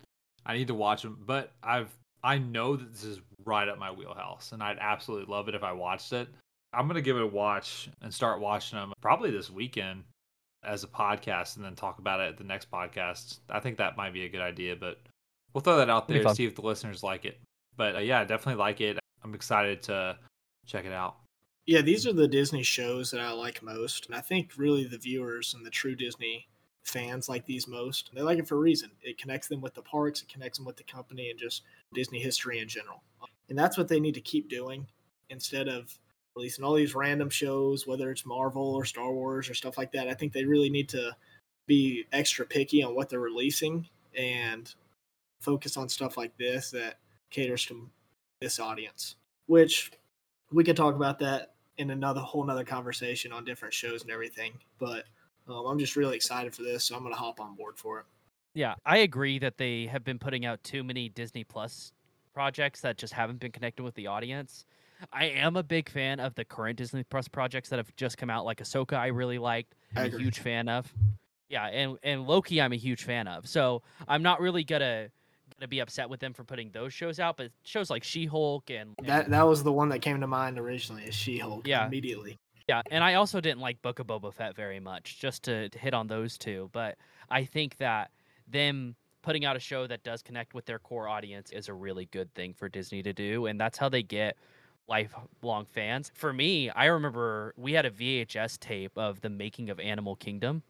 I 0.44 0.56
need 0.56 0.68
to 0.68 0.74
watch 0.74 1.02
them, 1.02 1.18
but 1.26 1.52
I've 1.62 1.90
I 2.24 2.38
know 2.38 2.76
that 2.76 2.92
this 2.92 3.04
is 3.04 3.20
right 3.44 3.68
up 3.68 3.78
my 3.78 3.92
wheelhouse, 3.92 4.52
and 4.52 4.62
I'd 4.62 4.78
absolutely 4.80 5.32
love 5.32 5.48
it 5.48 5.54
if 5.54 5.62
I 5.62 5.72
watched 5.72 6.12
it. 6.12 6.28
I'm 6.72 6.88
gonna 6.88 7.02
give 7.02 7.16
it 7.16 7.22
a 7.22 7.26
watch 7.26 7.88
and 8.02 8.12
start 8.12 8.40
watching 8.40 8.78
them 8.78 8.92
probably 9.00 9.30
this 9.30 9.50
weekend 9.50 10.02
as 10.64 10.82
a 10.82 10.88
podcast, 10.88 11.56
and 11.56 11.64
then 11.64 11.74
talk 11.76 11.98
about 11.98 12.20
it 12.20 12.28
at 12.30 12.38
the 12.38 12.44
next 12.44 12.70
podcast. 12.70 13.38
I 13.50 13.60
think 13.60 13.76
that 13.78 13.96
might 13.96 14.12
be 14.12 14.24
a 14.24 14.28
good 14.28 14.40
idea, 14.40 14.74
but 14.76 14.98
we'll 15.52 15.62
throw 15.62 15.76
that 15.78 15.90
out 15.90 16.08
there 16.08 16.22
fun. 16.22 16.32
to 16.32 16.36
see 16.36 16.44
if 16.44 16.54
the 16.54 16.62
listeners 16.62 17.02
like 17.02 17.24
it. 17.24 17.38
But 17.76 17.96
uh, 17.96 18.00
yeah, 18.00 18.24
definitely 18.24 18.60
like 18.60 18.80
it. 18.80 18.98
I'm 19.22 19.34
excited 19.34 19.82
to 19.84 20.18
check 20.66 20.84
it 20.84 20.92
out. 20.92 21.16
Yeah, 21.66 21.80
these 21.80 22.06
are 22.06 22.12
the 22.12 22.28
Disney 22.28 22.62
shows 22.62 23.10
that 23.10 23.20
I 23.20 23.32
like 23.32 23.62
most. 23.62 24.06
And 24.06 24.14
I 24.14 24.20
think 24.20 24.52
really 24.56 24.84
the 24.84 24.98
viewers 24.98 25.54
and 25.54 25.66
the 25.66 25.70
true 25.70 25.96
Disney 25.96 26.46
fans 26.84 27.28
like 27.28 27.44
these 27.44 27.66
most. 27.66 28.10
They 28.14 28.22
like 28.22 28.38
it 28.38 28.46
for 28.46 28.54
a 28.54 28.60
reason. 28.60 28.90
It 29.02 29.18
connects 29.18 29.48
them 29.48 29.60
with 29.60 29.74
the 29.74 29.82
parks, 29.82 30.22
it 30.22 30.28
connects 30.28 30.58
them 30.58 30.66
with 30.66 30.76
the 30.76 30.84
company, 30.84 31.30
and 31.30 31.38
just 31.38 31.62
Disney 31.92 32.20
history 32.20 32.60
in 32.60 32.68
general. 32.68 33.02
And 33.48 33.58
that's 33.58 33.76
what 33.76 33.88
they 33.88 34.00
need 34.00 34.14
to 34.14 34.20
keep 34.20 34.48
doing 34.48 34.86
instead 35.28 35.68
of 35.68 35.98
releasing 36.36 36.64
all 36.64 36.74
these 36.74 36.94
random 36.94 37.30
shows, 37.30 37.86
whether 37.86 38.10
it's 38.10 38.26
Marvel 38.26 38.74
or 38.74 38.84
Star 38.84 39.12
Wars 39.12 39.50
or 39.50 39.54
stuff 39.54 39.76
like 39.76 39.90
that. 39.92 40.08
I 40.08 40.14
think 40.14 40.32
they 40.32 40.44
really 40.44 40.70
need 40.70 40.88
to 40.90 41.16
be 41.66 42.04
extra 42.12 42.46
picky 42.46 42.82
on 42.82 42.94
what 42.94 43.08
they're 43.08 43.18
releasing 43.18 43.88
and 44.16 44.72
focus 45.40 45.76
on 45.76 45.88
stuff 45.88 46.16
like 46.16 46.36
this 46.36 46.70
that 46.70 46.98
caters 47.30 47.66
to 47.66 47.88
this 48.40 48.58
audience. 48.60 49.16
Which 49.46 49.92
we 50.50 50.64
could 50.64 50.76
talk 50.76 50.94
about 50.94 51.18
that 51.20 51.54
in 51.78 51.90
another 51.90 52.20
whole 52.20 52.44
nother 52.44 52.64
conversation 52.64 53.32
on 53.32 53.44
different 53.44 53.74
shows 53.74 54.02
and 54.02 54.10
everything. 54.10 54.52
But 54.78 55.04
um, 55.48 55.66
I'm 55.66 55.78
just 55.78 55.96
really 55.96 56.16
excited 56.16 56.54
for 56.54 56.62
this, 56.62 56.84
so 56.84 56.96
I'm 56.96 57.02
gonna 57.02 57.16
hop 57.16 57.40
on 57.40 57.54
board 57.54 57.78
for 57.78 58.00
it. 58.00 58.06
Yeah, 58.54 58.74
I 58.84 58.98
agree 58.98 59.38
that 59.40 59.58
they 59.58 59.86
have 59.86 60.02
been 60.02 60.18
putting 60.18 60.46
out 60.46 60.62
too 60.64 60.82
many 60.82 61.08
Disney 61.08 61.44
Plus 61.44 61.92
projects 62.32 62.80
that 62.80 62.96
just 62.96 63.12
haven't 63.12 63.38
been 63.38 63.52
connected 63.52 63.82
with 63.82 63.94
the 63.94 64.06
audience. 64.06 64.64
I 65.12 65.26
am 65.26 65.56
a 65.56 65.62
big 65.62 65.90
fan 65.90 66.20
of 66.20 66.34
the 66.34 66.44
current 66.44 66.78
Disney 66.78 67.04
Plus 67.04 67.28
projects 67.28 67.68
that 67.68 67.78
have 67.78 67.94
just 67.96 68.16
come 68.16 68.30
out, 68.30 68.44
like 68.44 68.58
Ahsoka. 68.58 68.94
I 68.94 69.08
really 69.08 69.38
liked. 69.38 69.74
I'm 69.94 70.14
a 70.14 70.18
huge 70.18 70.38
fan 70.38 70.68
of. 70.68 70.92
Yeah, 71.48 71.66
and 71.66 71.98
and 72.02 72.26
Loki, 72.26 72.60
I'm 72.60 72.72
a 72.72 72.76
huge 72.76 73.04
fan 73.04 73.28
of. 73.28 73.46
So 73.46 73.82
I'm 74.08 74.22
not 74.22 74.40
really 74.40 74.64
gonna 74.64 75.08
gonna 75.58 75.68
be 75.68 75.80
upset 75.80 76.08
with 76.08 76.20
them 76.20 76.32
for 76.32 76.44
putting 76.44 76.70
those 76.70 76.92
shows 76.92 77.18
out, 77.18 77.36
but 77.36 77.50
shows 77.64 77.90
like 77.90 78.04
She-Hulk 78.04 78.70
and, 78.70 78.94
that 79.02 79.30
that 79.30 79.46
was 79.46 79.62
the 79.62 79.72
one 79.72 79.88
that 79.90 80.00
came 80.00 80.20
to 80.20 80.26
mind 80.26 80.58
originally, 80.58 81.04
is 81.04 81.14
She-Hulk. 81.14 81.66
Yeah. 81.66 81.86
immediately. 81.86 82.38
Yeah, 82.68 82.82
and 82.90 83.04
I 83.04 83.14
also 83.14 83.40
didn't 83.40 83.60
like 83.60 83.80
Book 83.80 84.00
of 84.00 84.08
Boba 84.08 84.32
Fett 84.32 84.56
very 84.56 84.80
much, 84.80 85.20
just 85.20 85.44
to, 85.44 85.68
to 85.68 85.78
hit 85.78 85.94
on 85.94 86.08
those 86.08 86.36
two. 86.36 86.68
But 86.72 86.96
I 87.30 87.44
think 87.44 87.76
that 87.76 88.10
them 88.48 88.96
putting 89.22 89.44
out 89.44 89.56
a 89.56 89.60
show 89.60 89.86
that 89.86 90.02
does 90.02 90.22
connect 90.22 90.52
with 90.52 90.66
their 90.66 90.80
core 90.80 91.08
audience 91.08 91.50
is 91.50 91.68
a 91.68 91.74
really 91.74 92.06
good 92.06 92.32
thing 92.34 92.54
for 92.54 92.68
Disney 92.68 93.02
to 93.02 93.12
do, 93.12 93.46
and 93.46 93.60
that's 93.60 93.78
how 93.78 93.88
they 93.88 94.02
get 94.02 94.36
lifelong 94.88 95.64
fans. 95.64 96.10
For 96.14 96.32
me, 96.32 96.70
I 96.70 96.86
remember 96.86 97.54
we 97.56 97.72
had 97.72 97.86
a 97.86 97.90
VHS 97.90 98.58
tape 98.58 98.92
of 98.96 99.20
the 99.20 99.30
making 99.30 99.70
of 99.70 99.80
Animal 99.80 100.16
Kingdom. 100.16 100.62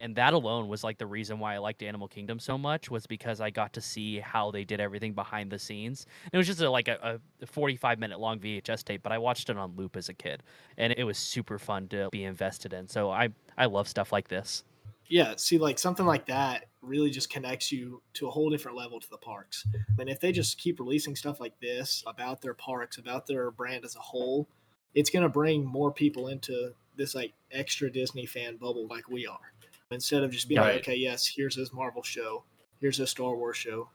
And 0.00 0.14
that 0.16 0.32
alone 0.32 0.68
was 0.68 0.84
like 0.84 0.98
the 0.98 1.06
reason 1.06 1.38
why 1.38 1.54
I 1.54 1.58
liked 1.58 1.82
Animal 1.82 2.08
Kingdom 2.08 2.38
so 2.38 2.56
much 2.56 2.90
was 2.90 3.06
because 3.06 3.40
I 3.40 3.50
got 3.50 3.72
to 3.72 3.80
see 3.80 4.20
how 4.20 4.50
they 4.50 4.64
did 4.64 4.80
everything 4.80 5.12
behind 5.12 5.50
the 5.50 5.58
scenes. 5.58 6.06
And 6.24 6.34
it 6.34 6.36
was 6.36 6.46
just 6.46 6.60
a, 6.60 6.70
like 6.70 6.88
a, 6.88 7.20
a 7.42 7.46
45 7.46 7.98
minute 7.98 8.20
long 8.20 8.38
VHS 8.38 8.84
tape, 8.84 9.02
but 9.02 9.12
I 9.12 9.18
watched 9.18 9.50
it 9.50 9.56
on 9.56 9.74
loop 9.76 9.96
as 9.96 10.08
a 10.08 10.14
kid 10.14 10.42
and 10.76 10.94
it 10.96 11.04
was 11.04 11.18
super 11.18 11.58
fun 11.58 11.88
to 11.88 12.08
be 12.10 12.24
invested 12.24 12.72
in. 12.72 12.86
So 12.88 13.10
I 13.10 13.30
I 13.56 13.66
love 13.66 13.88
stuff 13.88 14.12
like 14.12 14.28
this. 14.28 14.64
Yeah, 15.08 15.34
see, 15.36 15.56
like 15.56 15.78
something 15.78 16.04
like 16.04 16.26
that 16.26 16.66
really 16.82 17.10
just 17.10 17.30
connects 17.30 17.72
you 17.72 18.02
to 18.14 18.28
a 18.28 18.30
whole 18.30 18.50
different 18.50 18.76
level 18.76 19.00
to 19.00 19.10
the 19.10 19.16
parks. 19.16 19.66
Mean, 19.96 20.08
if 20.08 20.20
they 20.20 20.32
just 20.32 20.58
keep 20.58 20.78
releasing 20.78 21.16
stuff 21.16 21.40
like 21.40 21.58
this 21.60 22.04
about 22.06 22.42
their 22.42 22.54
parks, 22.54 22.98
about 22.98 23.26
their 23.26 23.50
brand 23.50 23.84
as 23.84 23.96
a 23.96 24.00
whole, 24.00 24.48
it's 24.94 25.10
going 25.10 25.22
to 25.22 25.28
bring 25.28 25.64
more 25.64 25.92
people 25.92 26.28
into 26.28 26.72
this 26.96 27.14
like 27.14 27.32
extra 27.50 27.90
Disney 27.90 28.26
fan 28.26 28.56
bubble 28.56 28.86
like 28.86 29.08
we 29.08 29.26
are. 29.26 29.52
Instead 29.90 30.22
of 30.22 30.30
just 30.30 30.48
being 30.48 30.60
Right. 30.60 30.74
like, 30.74 30.82
okay, 30.82 30.96
yes, 30.96 31.26
here's 31.26 31.56
this 31.56 31.72
Marvel 31.72 32.02
show, 32.02 32.44
here's 32.80 32.98
this 32.98 33.10
Star 33.10 33.34
Wars 33.34 33.56
show, 33.56 33.88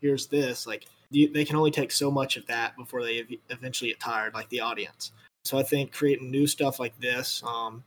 here's 0.00 0.26
this. 0.28 0.66
Like, 0.66 0.86
you- 1.10 1.28
they 1.28 1.44
can 1.44 1.56
only 1.56 1.72
take 1.72 1.90
so 1.90 2.10
much 2.10 2.36
of 2.36 2.46
that 2.46 2.76
before 2.76 3.02
they 3.02 3.26
eventually 3.48 3.90
get 3.90 3.98
tired, 4.00 4.32
like 4.32 4.48
the 4.48 4.60
audience. 4.60 5.10
So 5.44 5.58
I 5.58 5.62
think 5.64 5.92
creating 5.92 6.30
new 6.30 6.46
stuff 6.46 6.78
like 6.78 6.98
this, 7.00 7.42
um, 7.42 7.82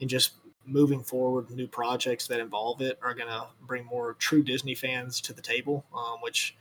and 0.00 0.08
just 0.08 0.34
moving 0.64 1.02
forward, 1.02 1.50
new 1.50 1.66
projects 1.66 2.28
that 2.28 2.38
involve 2.38 2.80
it 2.80 2.96
are 3.02 3.14
gonna 3.14 3.48
bring 3.62 3.84
more 3.86 4.14
true 4.14 4.42
Disney 4.42 4.74
fans 4.76 5.20
to 5.22 5.32
the 5.32 5.42
table. 5.42 5.84
Um, 5.92 6.20
which 6.20 6.54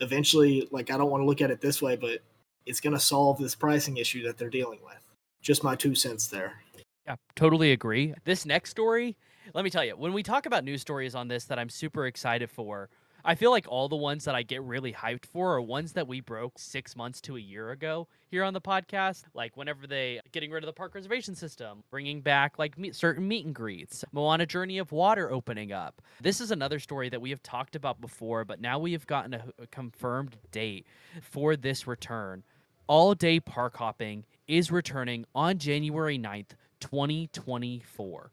eventually, 0.00 0.66
like, 0.70 0.90
I 0.90 0.96
don't 0.96 1.10
want 1.10 1.20
to 1.22 1.26
look 1.26 1.42
at 1.42 1.50
it 1.50 1.60
this 1.60 1.82
way, 1.82 1.96
but 1.96 2.22
it's 2.64 2.80
gonna 2.80 3.00
solve 3.00 3.38
this 3.38 3.54
pricing 3.54 3.98
issue 3.98 4.22
that 4.22 4.38
they're 4.38 4.48
dealing 4.48 4.82
with. 4.82 5.02
Just 5.42 5.62
my 5.62 5.76
two 5.76 5.94
cents 5.94 6.28
there. 6.28 6.62
Yeah, 7.06 7.16
totally 7.34 7.72
agree. 7.72 8.14
This 8.24 8.46
next 8.46 8.70
story, 8.70 9.16
let 9.54 9.64
me 9.64 9.70
tell 9.70 9.84
you, 9.84 9.96
when 9.96 10.12
we 10.12 10.22
talk 10.22 10.46
about 10.46 10.64
news 10.64 10.80
stories 10.80 11.14
on 11.14 11.28
this 11.28 11.44
that 11.44 11.58
I'm 11.58 11.68
super 11.68 12.06
excited 12.06 12.50
for, 12.50 12.88
I 13.28 13.34
feel 13.34 13.50
like 13.50 13.66
all 13.68 13.88
the 13.88 13.96
ones 13.96 14.24
that 14.26 14.36
I 14.36 14.44
get 14.44 14.62
really 14.62 14.92
hyped 14.92 15.26
for 15.26 15.54
are 15.54 15.60
ones 15.60 15.94
that 15.94 16.06
we 16.06 16.20
broke 16.20 16.60
six 16.60 16.94
months 16.94 17.20
to 17.22 17.36
a 17.36 17.40
year 17.40 17.72
ago 17.72 18.06
here 18.28 18.44
on 18.44 18.54
the 18.54 18.60
podcast. 18.60 19.24
Like 19.34 19.56
whenever 19.56 19.88
they 19.88 20.20
getting 20.30 20.52
rid 20.52 20.62
of 20.62 20.66
the 20.66 20.72
park 20.72 20.94
reservation 20.94 21.34
system, 21.34 21.82
bringing 21.90 22.20
back 22.20 22.56
like 22.56 22.76
certain 22.92 23.26
meet 23.26 23.44
and 23.44 23.52
greets, 23.52 24.04
Moana 24.12 24.46
Journey 24.46 24.78
of 24.78 24.92
Water 24.92 25.28
opening 25.32 25.72
up. 25.72 26.00
This 26.20 26.40
is 26.40 26.52
another 26.52 26.78
story 26.78 27.08
that 27.08 27.20
we 27.20 27.30
have 27.30 27.42
talked 27.42 27.74
about 27.74 28.00
before, 28.00 28.44
but 28.44 28.60
now 28.60 28.78
we 28.78 28.92
have 28.92 29.08
gotten 29.08 29.34
a, 29.34 29.44
a 29.60 29.66
confirmed 29.66 30.36
date 30.52 30.86
for 31.20 31.56
this 31.56 31.88
return. 31.88 32.44
All 32.86 33.14
day 33.14 33.40
park 33.40 33.76
hopping 33.76 34.24
is 34.46 34.70
returning 34.70 35.24
on 35.34 35.58
January 35.58 36.16
9th, 36.16 36.50
2024. 36.78 38.30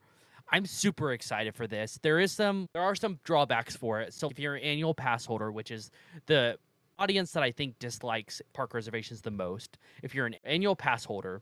I'm 0.54 0.68
super 0.68 1.14
excited 1.14 1.56
for 1.56 1.66
this. 1.66 1.98
There 2.04 2.20
is 2.20 2.32
some 2.32 2.70
there 2.74 2.84
are 2.84 2.94
some 2.94 3.20
drawbacks 3.24 3.76
for 3.76 4.02
it. 4.02 4.14
So 4.14 4.30
if 4.30 4.38
you're 4.38 4.54
an 4.54 4.62
annual 4.62 4.94
pass 4.94 5.26
holder, 5.26 5.52
which 5.52 5.72
is 5.72 5.90
the 6.28 6.60
audience 7.00 7.32
that 7.32 7.42
I 7.42 7.52
think 7.52 7.80
dislikes 7.80 8.40
park 8.54 8.76
reservations 8.76 9.22
the 9.22 9.32
most, 9.32 9.80
if 10.04 10.14
you're 10.14 10.28
an 10.28 10.36
annual 10.44 10.76
pass 10.76 11.06
holder, 11.06 11.42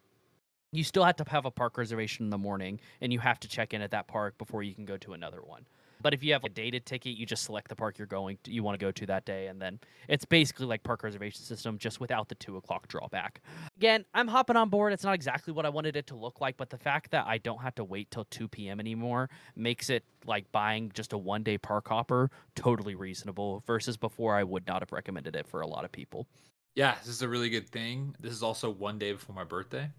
you 0.71 0.85
still 0.85 1.03
have 1.03 1.17
to 1.17 1.25
have 1.27 1.45
a 1.45 1.51
park 1.51 1.77
reservation 1.77 2.25
in 2.25 2.29
the 2.29 2.37
morning 2.37 2.79
and 3.01 3.11
you 3.11 3.19
have 3.19 3.37
to 3.41 3.49
check 3.49 3.73
in 3.73 3.81
at 3.81 3.91
that 3.91 4.07
park 4.07 4.37
before 4.37 4.63
you 4.63 4.73
can 4.73 4.85
go 4.85 4.95
to 4.95 5.11
another 5.11 5.41
one. 5.43 5.65
But 6.01 6.13
if 6.13 6.23
you 6.23 6.33
have 6.33 6.43
a 6.43 6.49
dated 6.49 6.85
ticket, 6.85 7.17
you 7.17 7.25
just 7.25 7.43
select 7.43 7.69
the 7.69 7.75
park 7.75 7.97
you're 7.97 8.07
going 8.07 8.37
to, 8.43 8.51
you 8.51 8.63
want 8.63 8.79
to 8.79 8.83
go 8.83 8.91
to 8.91 9.05
that 9.07 9.25
day, 9.25 9.47
and 9.47 9.61
then 9.61 9.79
it's 10.07 10.25
basically 10.25 10.65
like 10.65 10.83
park 10.83 11.03
reservation 11.03 11.43
system, 11.43 11.77
just 11.77 11.99
without 11.99 12.29
the 12.29 12.35
two 12.35 12.57
o'clock 12.57 12.87
drawback. 12.87 13.41
Again, 13.77 14.05
I'm 14.13 14.27
hopping 14.27 14.55
on 14.55 14.69
board. 14.69 14.93
It's 14.93 15.03
not 15.03 15.13
exactly 15.13 15.53
what 15.53 15.65
I 15.65 15.69
wanted 15.69 15.95
it 15.95 16.07
to 16.07 16.15
look 16.15 16.41
like, 16.41 16.57
but 16.57 16.69
the 16.69 16.77
fact 16.77 17.11
that 17.11 17.25
I 17.27 17.37
don't 17.37 17.61
have 17.61 17.75
to 17.75 17.83
wait 17.83 18.11
till 18.11 18.25
2 18.25 18.47
p.m. 18.47 18.79
anymore 18.79 19.29
makes 19.55 19.89
it 19.89 20.03
like 20.25 20.51
buying 20.51 20.91
just 20.93 21.13
a 21.13 21.17
one 21.17 21.43
day 21.43 21.57
park 21.57 21.87
hopper 21.87 22.29
totally 22.55 22.95
reasonable. 22.95 23.63
Versus 23.65 23.97
before, 23.97 24.35
I 24.35 24.43
would 24.43 24.67
not 24.67 24.81
have 24.81 24.91
recommended 24.91 25.35
it 25.35 25.47
for 25.47 25.61
a 25.61 25.67
lot 25.67 25.85
of 25.85 25.91
people. 25.91 26.27
Yeah, 26.75 26.95
this 26.99 27.09
is 27.09 27.21
a 27.21 27.27
really 27.27 27.49
good 27.49 27.69
thing. 27.69 28.15
This 28.19 28.31
is 28.31 28.43
also 28.43 28.69
one 28.69 28.97
day 28.97 29.11
before 29.11 29.35
my 29.35 29.43
birthday. 29.43 29.89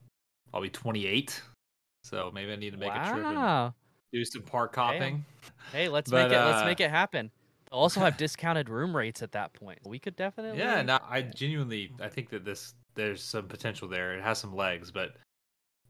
I'll 0.55 0.63
be 0.63 0.71
28, 0.71 1.41
so 2.05 2.31
maybe 2.35 2.53
I 2.53 2.57
need 2.57 2.73
to 2.73 2.77
make 2.77 2.91
wow. 2.91 3.03
a 3.03 3.09
trip 3.09 3.27
and 3.27 3.73
do 4.13 4.25
some 4.25 4.43
park 4.43 4.75
hopping. 4.77 5.25
Hey, 5.73 5.89
let's 5.89 6.11
But, 6.11 6.29
make 6.29 6.39
it. 6.39 6.45
Let's 6.45 6.63
uh, 6.63 6.67
make 6.67 6.81
it 6.81 6.91
happen. 6.91 7.31
They'll 7.71 7.81
also 7.81 8.01
have 8.01 8.17
discounted 8.19 8.69
room 8.69 8.95
rates 8.95 9.23
at 9.23 9.33
that 9.33 9.53
point. 9.55 9.79
We 9.87 9.99
could 9.99 10.17
definitely. 10.17 10.59
Yeah, 10.59 10.83
no, 10.83 10.99
I 11.09 11.23
genuinely 11.23 11.93
I 12.01 12.09
think 12.09 12.29
that 12.31 12.45
this 12.45 12.75
there's 12.95 13.23
some 13.23 13.49
potential 13.49 13.89
there. 13.89 14.15
It 14.15 14.23
has 14.23 14.39
some 14.39 14.55
legs, 14.55 14.91
but 14.91 15.17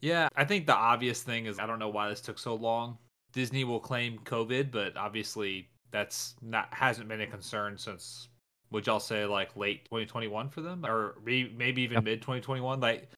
yeah, 0.00 0.28
I 0.36 0.44
think 0.44 0.66
the 0.66 0.74
obvious 0.74 1.22
thing 1.22 1.46
is 1.46 1.58
I 1.58 1.66
don't 1.66 1.78
know 1.78 1.88
why 1.88 2.08
this 2.08 2.20
took 2.20 2.38
so 2.38 2.54
long. 2.54 2.98
Disney 3.32 3.64
will 3.64 3.80
claim 3.80 4.18
COVID, 4.24 4.70
but 4.70 4.96
obviously 4.96 5.68
that's 5.90 6.34
not 6.42 6.72
hasn't 6.72 7.08
been 7.08 7.20
a 7.20 7.26
concern 7.26 7.76
since 7.76 8.28
would 8.70 8.86
y'all 8.86 9.00
say 9.00 9.26
like 9.26 9.54
late 9.56 9.84
2021 9.84 10.48
for 10.48 10.62
them 10.62 10.86
or 10.86 11.16
maybe, 11.24 11.52
maybe 11.56 11.82
even 11.82 11.96
Yep. 11.96 12.04
mid 12.04 12.22
2021 12.22 12.80
like 12.80 13.10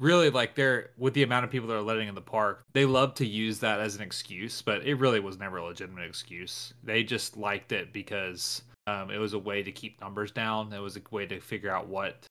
really 0.00 0.30
like 0.30 0.54
they're 0.56 0.90
with 0.96 1.14
the 1.14 1.22
amount 1.22 1.44
of 1.44 1.50
people 1.50 1.68
that 1.68 1.76
are 1.76 1.82
letting 1.82 2.08
in 2.08 2.14
the 2.14 2.20
park 2.20 2.64
they 2.72 2.84
love 2.84 3.14
to 3.14 3.26
use 3.26 3.60
that 3.60 3.78
as 3.78 3.94
an 3.94 4.02
excuse 4.02 4.62
but 4.62 4.84
it 4.84 4.94
really 4.94 5.20
was 5.20 5.38
never 5.38 5.58
a 5.58 5.64
legitimate 5.64 6.06
excuse. 6.06 6.74
They 6.82 7.02
just 7.02 7.36
liked 7.36 7.72
it 7.72 7.92
because 7.92 8.62
um, 8.86 9.10
it 9.10 9.18
was 9.18 9.34
a 9.34 9.38
way 9.38 9.62
to 9.62 9.72
keep 9.72 10.00
numbers 10.00 10.30
down. 10.30 10.72
It 10.72 10.80
was 10.80 10.96
a 10.96 11.02
way 11.10 11.26
to 11.26 11.40
figure 11.40 11.70
out 11.70 11.86
what 11.88 12.24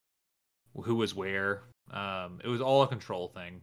who 0.83 0.95
was 0.95 1.15
where. 1.15 1.61
Um, 1.91 2.39
it 2.43 2.47
was 2.47 2.61
all 2.61 2.83
a 2.83 2.87
control 2.87 3.29
thing 3.29 3.61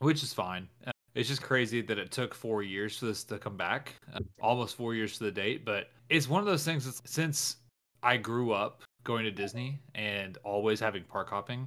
which 0.00 0.22
is 0.22 0.32
fine. 0.32 0.68
It's 1.14 1.28
just 1.28 1.42
crazy 1.42 1.80
that 1.82 1.98
it 1.98 2.12
took 2.12 2.34
four 2.34 2.62
years 2.62 2.96
for 2.96 3.06
this 3.06 3.24
to 3.24 3.38
come 3.38 3.56
back 3.56 3.94
uh, 4.14 4.20
almost 4.40 4.76
four 4.76 4.94
years 4.94 5.18
to 5.18 5.24
the 5.24 5.32
date 5.32 5.64
but 5.64 5.90
it's 6.08 6.28
one 6.28 6.38
of 6.40 6.46
those 6.46 6.64
things 6.64 7.02
since 7.04 7.56
i 8.04 8.16
grew 8.16 8.52
up 8.52 8.82
going 9.02 9.24
to 9.24 9.30
disney 9.32 9.80
and 9.96 10.38
always 10.44 10.78
having 10.78 11.02
park 11.02 11.28
hopping 11.28 11.66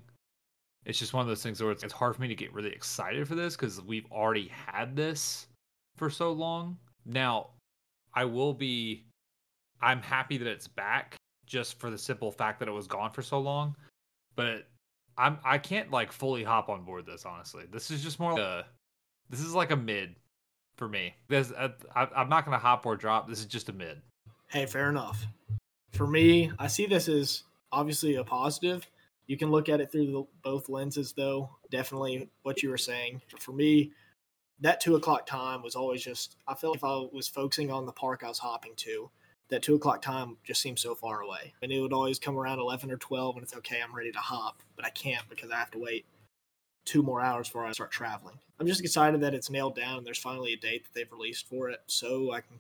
it's 0.86 0.98
just 0.98 1.14
one 1.14 1.22
of 1.22 1.28
those 1.28 1.44
things 1.44 1.62
where 1.62 1.72
it's, 1.72 1.84
it's 1.84 1.94
hard 1.94 2.16
for 2.16 2.22
me 2.22 2.28
to 2.28 2.36
get 2.36 2.54
really 2.54 2.72
excited 2.72 3.28
for 3.28 3.36
this 3.36 3.56
because 3.56 3.82
we've 3.82 4.06
already 4.12 4.48
had 4.48 4.96
this 4.96 5.48
for 5.96 6.10
so 6.10 6.32
long. 6.32 6.78
Now, 7.06 7.50
I 8.14 8.26
will 8.26 8.54
be. 8.54 9.06
I'm 9.82 10.02
happy 10.02 10.38
that 10.38 10.48
it's 10.48 10.68
back, 10.68 11.16
just 11.46 11.80
for 11.80 11.90
the 11.90 11.98
simple 11.98 12.32
fact 12.32 12.60
that 12.60 12.68
it 12.68 12.72
was 12.72 12.88
gone 12.88 13.12
for 13.12 13.22
so 13.22 13.40
long. 13.40 13.76
But 14.36 14.68
I'm 15.18 15.38
I 15.44 15.58
can't 15.58 15.92
like 15.92 16.12
fully 16.12 16.44
hop 16.44 16.70
on 16.70 16.84
board 16.84 17.06
this. 17.06 17.26
Honestly, 17.26 17.66
this 17.72 17.92
is 17.92 18.04
just 18.04 18.20
more 18.20 18.34
like 18.34 18.42
a. 18.42 18.66
This 19.30 19.40
is 19.40 19.54
like 19.54 19.72
a 19.72 19.76
mid 19.76 20.16
for 20.76 20.88
me. 20.88 21.14
This 21.28 21.52
I, 21.58 21.72
I, 21.96 22.08
I'm 22.16 22.30
not 22.30 22.44
gonna 22.46 22.58
hop 22.58 22.86
or 22.86 22.96
drop. 22.96 23.30
This 23.30 23.40
is 23.40 23.46
just 23.46 23.70
a 23.70 23.74
mid. 23.74 24.02
Hey, 24.48 24.66
fair 24.66 24.90
enough. 24.90 25.26
For 25.92 26.08
me, 26.08 26.52
I 26.60 26.68
see 26.68 26.86
this 26.86 27.08
as 27.08 27.44
obviously 27.72 28.16
a 28.16 28.24
positive. 28.24 28.86
You 29.32 29.38
can 29.38 29.50
look 29.50 29.70
at 29.70 29.80
it 29.80 29.90
through 29.90 30.08
the, 30.08 30.28
both 30.44 30.68
lenses, 30.68 31.14
though. 31.14 31.52
Definitely 31.70 32.30
what 32.44 32.62
you 32.62 32.70
were 32.70 32.78
saying. 32.78 33.22
For 33.40 33.54
me, 33.54 33.94
that 34.60 34.82
two 34.82 34.98
o'clock 34.98 35.26
time 35.26 35.64
was 35.64 35.74
always 35.74 36.04
just, 36.04 36.36
I 36.50 36.54
felt 36.54 36.76
if 36.76 36.84
I 36.84 37.06
was 37.14 37.30
focusing 37.30 37.72
on 37.72 37.86
the 37.86 37.94
park 37.94 38.24
I 38.26 38.28
was 38.28 38.40
hopping 38.40 38.74
to, 38.76 39.10
that 39.48 39.64
two 39.64 39.76
o'clock 39.76 40.02
time 40.02 40.36
just 40.44 40.62
seemed 40.62 40.80
so 40.80 40.94
far 40.96 41.22
away. 41.22 41.54
And 41.62 41.72
it 41.72 41.80
would 41.80 41.94
always 41.94 42.20
come 42.20 42.38
around 42.38 42.60
11 42.60 42.92
or 42.92 42.98
12, 42.98 43.38
and 43.38 43.44
it's 43.44 43.56
okay, 43.56 43.80
I'm 43.82 43.96
ready 43.96 44.12
to 44.12 44.20
hop, 44.20 44.64
but 44.76 44.84
I 44.84 44.90
can't 44.90 45.24
because 45.30 45.50
I 45.50 45.56
have 45.56 45.72
to 45.72 45.80
wait 45.80 46.06
two 46.84 47.02
more 47.02 47.22
hours 47.22 47.48
before 47.48 47.66
I 47.66 47.72
start 47.72 47.92
traveling. 47.92 48.38
I'm 48.60 48.68
just 48.68 48.82
excited 48.82 49.22
that 49.22 49.34
it's 49.34 49.50
nailed 49.50 49.78
down 49.78 50.00
and 50.00 50.06
there's 50.06 50.18
finally 50.18 50.52
a 50.52 50.58
date 50.58 50.84
that 50.84 50.94
they've 50.94 51.10
released 51.10 51.48
for 51.48 51.70
it 51.70 51.80
so 51.88 52.34
I 52.34 52.42
can 52.42 52.60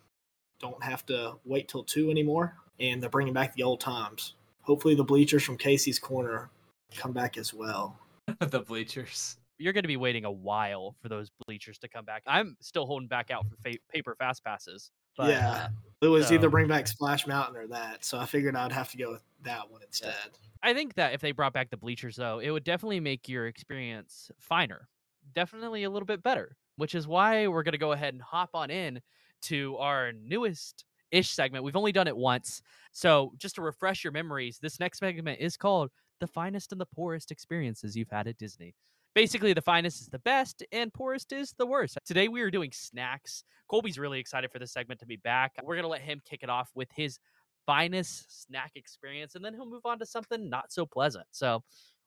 don't 0.61 0.81
have 0.81 1.05
to 1.07 1.33
wait 1.43 1.67
till 1.67 1.83
two 1.83 2.09
anymore. 2.09 2.55
And 2.79 3.03
they're 3.03 3.09
bringing 3.09 3.33
back 3.33 3.55
the 3.55 3.63
old 3.63 3.81
times. 3.81 4.35
Hopefully, 4.61 4.95
the 4.95 5.03
bleachers 5.03 5.43
from 5.43 5.57
Casey's 5.57 5.99
Corner 5.99 6.49
come 6.95 7.13
back 7.13 7.37
as 7.37 7.53
well. 7.53 7.99
the 8.39 8.59
bleachers. 8.59 9.37
You're 9.57 9.73
going 9.73 9.83
to 9.83 9.87
be 9.87 9.97
waiting 9.97 10.25
a 10.25 10.31
while 10.31 10.95
for 11.01 11.09
those 11.09 11.29
bleachers 11.45 11.77
to 11.79 11.87
come 11.87 12.03
back. 12.05 12.23
I'm 12.25 12.57
still 12.61 12.85
holding 12.85 13.07
back 13.07 13.29
out 13.29 13.45
for 13.47 13.55
fa- 13.63 13.77
paper 13.93 14.15
fast 14.17 14.43
passes. 14.43 14.91
But, 15.17 15.29
yeah, 15.29 15.51
uh, 15.51 15.67
it 16.01 16.07
was 16.07 16.27
so- 16.27 16.33
either 16.35 16.49
bring 16.49 16.67
back 16.67 16.87
Splash 16.87 17.27
Mountain 17.27 17.55
or 17.57 17.67
that. 17.67 18.03
So 18.03 18.17
I 18.17 18.25
figured 18.25 18.55
I'd 18.55 18.71
have 18.71 18.89
to 18.91 18.97
go 18.97 19.11
with 19.11 19.23
that 19.43 19.69
one 19.69 19.81
instead. 19.83 20.15
I 20.63 20.73
think 20.73 20.95
that 20.95 21.13
if 21.13 21.21
they 21.21 21.31
brought 21.31 21.53
back 21.53 21.69
the 21.69 21.77
bleachers, 21.77 22.15
though, 22.15 22.39
it 22.39 22.49
would 22.51 22.63
definitely 22.63 22.99
make 22.99 23.27
your 23.27 23.47
experience 23.47 24.31
finer, 24.39 24.87
definitely 25.33 25.83
a 25.83 25.89
little 25.89 26.05
bit 26.05 26.23
better. 26.23 26.55
Which 26.77 26.95
is 26.95 27.07
why 27.07 27.47
we're 27.47 27.63
gonna 27.63 27.77
go 27.77 27.91
ahead 27.91 28.13
and 28.13 28.23
hop 28.23 28.51
on 28.53 28.71
in 28.71 29.01
to 29.43 29.75
our 29.77 30.13
newest 30.13 30.85
ish 31.11 31.29
segment. 31.29 31.63
We've 31.63 31.75
only 31.75 31.91
done 31.91 32.07
it 32.07 32.15
once, 32.15 32.61
so 32.91 33.33
just 33.37 33.55
to 33.55 33.61
refresh 33.61 34.03
your 34.03 34.13
memories, 34.13 34.57
this 34.59 34.79
next 34.79 34.99
segment 34.99 35.39
is 35.39 35.57
called 35.57 35.91
"The 36.21 36.27
Finest 36.27 36.71
and 36.71 36.79
the 36.79 36.85
Poorest 36.85 37.31
Experiences 37.31 37.97
You've 37.97 38.09
Had 38.09 38.27
at 38.29 38.37
Disney." 38.37 38.73
Basically, 39.13 39.51
the 39.51 39.61
finest 39.61 39.99
is 39.99 40.07
the 40.07 40.19
best, 40.19 40.63
and 40.71 40.93
poorest 40.93 41.33
is 41.33 41.53
the 41.57 41.65
worst. 41.65 41.97
Today, 42.05 42.29
we 42.29 42.41
are 42.41 42.49
doing 42.49 42.71
snacks. 42.71 43.43
Colby's 43.69 43.99
really 43.99 44.19
excited 44.19 44.49
for 44.49 44.59
this 44.59 44.71
segment 44.71 45.01
to 45.01 45.05
be 45.05 45.17
back. 45.17 45.51
We're 45.61 45.75
gonna 45.75 45.89
let 45.89 45.99
him 46.01 46.21
kick 46.23 46.43
it 46.43 46.49
off 46.49 46.69
with 46.75 46.87
his 46.95 47.19
finest 47.65 48.43
snack 48.43 48.71
experience, 48.75 49.35
and 49.35 49.43
then 49.43 49.53
he'll 49.53 49.69
move 49.69 49.85
on 49.85 49.99
to 49.99 50.05
something 50.05 50.49
not 50.49 50.71
so 50.71 50.85
pleasant. 50.85 51.25
So 51.31 51.61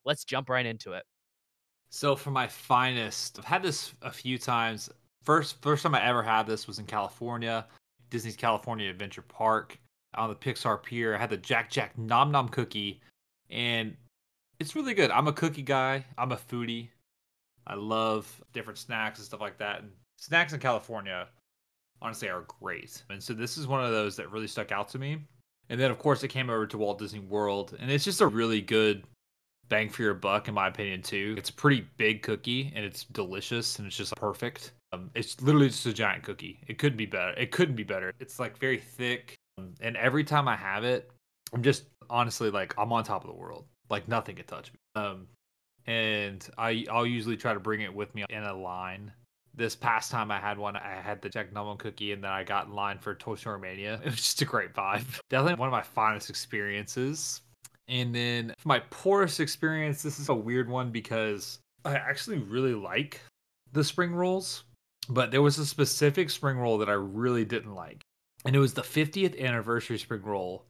let's 0.06 0.24
jump 0.24 0.48
right 0.48 0.64
into 0.64 0.92
it. 0.92 1.04
So 1.90 2.16
for 2.16 2.30
my 2.30 2.48
finest, 2.48 3.38
I've 3.38 3.44
had 3.44 3.62
this 3.62 3.92
a 4.00 4.10
few 4.10 4.38
times. 4.38 4.88
First 5.22 5.60
first 5.62 5.82
time 5.82 5.94
I 5.94 6.02
ever 6.02 6.22
had 6.22 6.46
this 6.46 6.66
was 6.66 6.78
in 6.78 6.86
California, 6.86 7.66
Disney's 8.10 8.36
California 8.36 8.88
Adventure 8.88 9.22
Park 9.22 9.78
on 10.14 10.28
the 10.30 10.36
Pixar 10.36 10.82
Pier. 10.82 11.14
I 11.14 11.18
had 11.18 11.30
the 11.30 11.36
Jack 11.36 11.70
Jack 11.70 11.96
Nom 11.98 12.30
Nom 12.32 12.48
cookie, 12.48 13.00
and 13.50 13.96
it's 14.64 14.74
really 14.74 14.94
good. 14.94 15.10
I'm 15.10 15.28
a 15.28 15.32
cookie 15.32 15.60
guy. 15.60 16.06
I'm 16.16 16.32
a 16.32 16.38
foodie. 16.38 16.88
I 17.66 17.74
love 17.74 18.42
different 18.54 18.78
snacks 18.78 19.18
and 19.18 19.26
stuff 19.26 19.42
like 19.42 19.58
that. 19.58 19.80
And 19.80 19.90
snacks 20.16 20.54
in 20.54 20.60
California, 20.60 21.28
honestly, 22.00 22.30
are 22.30 22.46
great. 22.62 23.02
And 23.10 23.22
so 23.22 23.34
this 23.34 23.58
is 23.58 23.66
one 23.66 23.84
of 23.84 23.90
those 23.90 24.16
that 24.16 24.30
really 24.30 24.46
stuck 24.46 24.72
out 24.72 24.88
to 24.88 24.98
me. 24.98 25.18
And 25.68 25.78
then 25.78 25.90
of 25.90 25.98
course 25.98 26.22
it 26.22 26.28
came 26.28 26.48
over 26.48 26.66
to 26.66 26.78
Walt 26.78 26.98
Disney 26.98 27.20
World, 27.20 27.76
and 27.78 27.90
it's 27.90 28.04
just 28.04 28.22
a 28.22 28.26
really 28.26 28.62
good 28.62 29.04
bang 29.68 29.90
for 29.90 30.02
your 30.02 30.14
buck 30.14 30.48
in 30.48 30.54
my 30.54 30.68
opinion 30.68 31.02
too. 31.02 31.34
It's 31.36 31.50
a 31.50 31.54
pretty 31.54 31.86
big 31.98 32.22
cookie 32.22 32.72
and 32.74 32.86
it's 32.86 33.04
delicious 33.04 33.78
and 33.78 33.86
it's 33.86 33.96
just 33.96 34.16
perfect. 34.16 34.72
Um, 34.92 35.10
it's 35.14 35.42
literally 35.42 35.68
just 35.68 35.84
a 35.84 35.92
giant 35.92 36.22
cookie. 36.22 36.58
It 36.68 36.78
couldn't 36.78 36.96
be 36.96 37.06
better. 37.06 37.34
It 37.36 37.50
couldn't 37.50 37.76
be 37.76 37.82
better. 37.82 38.14
It's 38.18 38.40
like 38.40 38.58
very 38.58 38.78
thick, 38.78 39.34
um, 39.58 39.74
and 39.82 39.94
every 39.98 40.24
time 40.24 40.48
I 40.48 40.56
have 40.56 40.84
it, 40.84 41.10
I'm 41.52 41.62
just 41.62 41.84
honestly 42.08 42.50
like 42.50 42.74
I'm 42.78 42.92
on 42.94 43.04
top 43.04 43.24
of 43.24 43.28
the 43.28 43.36
world. 43.36 43.66
Like 43.90 44.08
nothing 44.08 44.36
could 44.36 44.48
touch 44.48 44.72
me. 44.72 44.78
Um, 44.94 45.26
and 45.86 46.46
I 46.56 46.86
I'll 46.90 47.06
usually 47.06 47.36
try 47.36 47.54
to 47.54 47.60
bring 47.60 47.80
it 47.82 47.94
with 47.94 48.14
me 48.14 48.24
in 48.28 48.42
a 48.42 48.54
line. 48.54 49.12
This 49.56 49.76
past 49.76 50.10
time 50.10 50.30
I 50.30 50.40
had 50.40 50.58
one, 50.58 50.74
I 50.76 51.00
had 51.00 51.22
the 51.22 51.28
Jack 51.28 51.52
Nummo 51.52 51.78
cookie, 51.78 52.12
and 52.12 52.24
then 52.24 52.32
I 52.32 52.42
got 52.42 52.66
in 52.66 52.72
line 52.72 52.98
for 52.98 53.14
Toy 53.14 53.36
Story 53.36 53.60
Mania. 53.60 54.00
It 54.04 54.10
was 54.10 54.16
just 54.16 54.42
a 54.42 54.44
great 54.44 54.74
vibe. 54.74 55.04
Definitely 55.30 55.60
one 55.60 55.68
of 55.68 55.72
my 55.72 55.82
finest 55.82 56.28
experiences. 56.28 57.40
And 57.86 58.14
then 58.14 58.54
for 58.58 58.68
my 58.68 58.80
poorest 58.90 59.40
experience, 59.40 60.02
this 60.02 60.18
is 60.18 60.28
a 60.28 60.34
weird 60.34 60.68
one 60.68 60.90
because 60.90 61.58
I 61.84 61.94
actually 61.96 62.38
really 62.38 62.74
like 62.74 63.20
the 63.72 63.84
spring 63.84 64.14
rolls, 64.14 64.64
but 65.08 65.30
there 65.30 65.42
was 65.42 65.58
a 65.58 65.66
specific 65.66 66.30
spring 66.30 66.56
roll 66.56 66.78
that 66.78 66.88
I 66.88 66.94
really 66.94 67.44
didn't 67.44 67.74
like. 67.74 68.00
And 68.46 68.56
it 68.56 68.58
was 68.58 68.74
the 68.74 68.82
50th 68.82 69.40
anniversary 69.40 69.98
spring 69.98 70.22
roll 70.22 70.64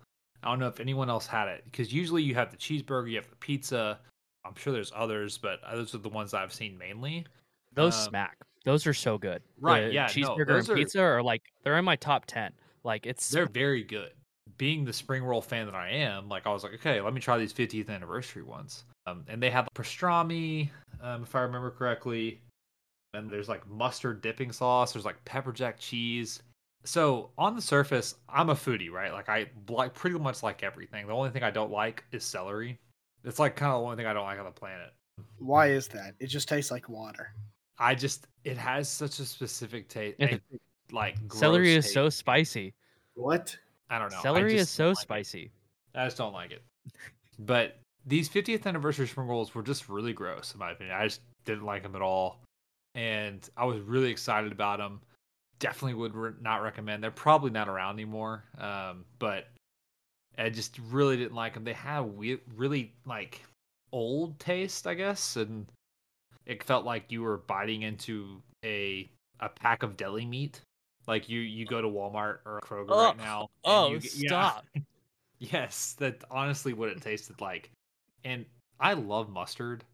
I 0.44 0.50
don't 0.50 0.58
know 0.58 0.68
if 0.68 0.80
anyone 0.80 1.08
else 1.08 1.26
had 1.26 1.48
it 1.48 1.64
because 1.64 1.92
usually 1.92 2.22
you 2.22 2.34
have 2.34 2.50
the 2.50 2.56
cheeseburger, 2.56 3.08
you 3.10 3.16
have 3.16 3.28
the 3.28 3.36
pizza. 3.36 3.98
I'm 4.44 4.54
sure 4.56 4.72
there's 4.72 4.92
others, 4.94 5.38
but 5.38 5.60
those 5.72 5.94
are 5.94 5.98
the 5.98 6.08
ones 6.10 6.34
I've 6.34 6.52
seen 6.52 6.76
mainly. 6.76 7.26
Those 7.72 7.96
Um, 7.96 8.08
smack. 8.10 8.36
Those 8.64 8.86
are 8.86 8.94
so 8.94 9.18
good. 9.18 9.42
Right, 9.58 9.86
The 9.88 9.92
yeah, 9.92 10.06
Cheeseburger 10.06 10.46
those 10.46 10.68
and 10.68 10.78
are- 10.78 10.80
pizza 10.82 11.00
are 11.02 11.22
like 11.22 11.42
they're 11.62 11.78
in 11.78 11.84
my 11.84 11.96
top 11.96 12.24
ten. 12.26 12.52
Like 12.82 13.06
it's 13.06 13.30
They're 13.30 13.46
very 13.46 13.82
good. 13.82 14.12
Being 14.58 14.84
the 14.84 14.92
spring 14.92 15.24
roll 15.24 15.40
fan 15.42 15.66
that 15.66 15.74
I 15.74 15.88
am, 15.90 16.28
like 16.28 16.46
I 16.46 16.50
was 16.52 16.62
like, 16.62 16.74
okay, 16.74 17.00
let 17.00 17.12
me 17.14 17.20
try 17.20 17.38
these 17.38 17.52
50th 17.52 17.88
anniversary 17.90 18.42
ones. 18.42 18.84
Um, 19.06 19.24
and 19.28 19.42
they 19.42 19.50
have 19.50 19.66
pastrami, 19.74 20.70
um, 21.00 21.22
if 21.24 21.34
I 21.34 21.40
remember 21.40 21.70
correctly. 21.70 22.40
And 23.14 23.30
there's 23.30 23.48
like 23.48 23.66
mustard 23.68 24.20
dipping 24.22 24.52
sauce. 24.52 24.92
There's 24.92 25.04
like 25.04 25.24
pepper 25.24 25.52
jack 25.52 25.78
cheese. 25.78 26.42
So 26.84 27.30
on 27.38 27.56
the 27.56 27.62
surface, 27.62 28.14
I'm 28.28 28.50
a 28.50 28.54
foodie, 28.54 28.90
right? 28.90 29.12
Like 29.12 29.28
I 29.28 29.46
like 29.68 29.94
pretty 29.94 30.18
much 30.18 30.42
like 30.42 30.62
everything. 30.62 31.06
The 31.06 31.12
only 31.12 31.30
thing 31.30 31.42
I 31.42 31.50
don't 31.50 31.70
like 31.70 32.04
is 32.12 32.24
celery. 32.24 32.78
It's 33.24 33.38
like 33.38 33.56
kind 33.56 33.72
of 33.72 33.80
the 33.80 33.84
only 33.84 33.96
thing 33.96 34.06
I 34.06 34.12
don't 34.12 34.24
like 34.24 34.38
on 34.38 34.44
the 34.44 34.50
planet. 34.50 34.92
Why 35.38 35.68
is 35.68 35.88
that? 35.88 36.14
It 36.20 36.26
just 36.26 36.48
tastes 36.48 36.70
like 36.70 36.88
water. 36.88 37.32
I 37.78 37.94
just 37.94 38.26
it 38.44 38.58
has 38.58 38.88
such 38.88 39.18
a 39.18 39.24
specific 39.24 39.88
taste. 39.88 40.16
Yeah. 40.18 40.36
like 40.92 41.16
celery 41.32 41.72
gross 41.72 41.86
is 41.86 41.92
so 41.92 42.08
spicy. 42.10 42.74
What? 43.14 43.56
I 43.90 43.98
don't 43.98 44.12
know. 44.12 44.20
Celery 44.22 44.56
is 44.56 44.68
so 44.68 44.84
don't 44.84 44.88
like 44.90 44.98
it. 44.98 45.02
spicy. 45.02 45.50
I 45.94 46.04
just 46.04 46.16
don't 46.16 46.32
like 46.32 46.50
it. 46.50 46.62
But 47.38 47.78
these 48.06 48.28
50th 48.28 48.66
anniversary 48.66 49.06
spring 49.06 49.26
rolls 49.26 49.54
were 49.54 49.62
just 49.62 49.88
really 49.88 50.12
gross, 50.12 50.52
in 50.52 50.58
my 50.58 50.72
opinion. 50.72 50.96
I 50.96 51.04
just 51.04 51.20
didn't 51.44 51.64
like 51.64 51.82
them 51.82 51.96
at 51.96 52.02
all. 52.02 52.40
And 52.94 53.48
I 53.56 53.64
was 53.64 53.80
really 53.80 54.10
excited 54.10 54.52
about 54.52 54.78
them. 54.78 55.00
Definitely 55.58 55.94
would 55.94 56.14
re- 56.14 56.32
not 56.40 56.62
recommend. 56.62 57.02
They're 57.02 57.10
probably 57.10 57.50
not 57.50 57.68
around 57.68 57.94
anymore. 57.94 58.44
Um, 58.58 59.04
but 59.18 59.48
I 60.36 60.50
just 60.50 60.78
really 60.90 61.16
didn't 61.16 61.34
like 61.34 61.54
them. 61.54 61.64
They 61.64 61.72
had 61.72 62.00
we- 62.00 62.40
really 62.56 62.92
like 63.06 63.42
old 63.92 64.38
taste, 64.40 64.86
I 64.86 64.94
guess, 64.94 65.36
and 65.36 65.66
it 66.46 66.62
felt 66.62 66.84
like 66.84 67.10
you 67.12 67.22
were 67.22 67.38
biting 67.38 67.82
into 67.82 68.42
a 68.64 69.08
a 69.40 69.48
pack 69.48 69.82
of 69.82 69.96
deli 69.96 70.26
meat. 70.26 70.60
Like 71.06 71.28
you 71.28 71.40
you 71.40 71.66
go 71.66 71.80
to 71.82 71.88
Walmart 71.88 72.38
or 72.44 72.60
Kroger 72.62 72.90
right 72.90 73.16
now. 73.16 73.48
Oh, 73.64 73.90
you 73.92 74.00
get- 74.00 74.14
yeah. 74.16 74.28
stop. 74.28 74.66
Yes, 75.40 75.94
that's 75.98 76.24
honestly 76.30 76.72
what 76.72 76.88
it 76.88 77.02
tasted 77.02 77.40
like. 77.40 77.68
And 78.24 78.46
I 78.80 78.94
love 78.94 79.28
mustard, 79.28 79.84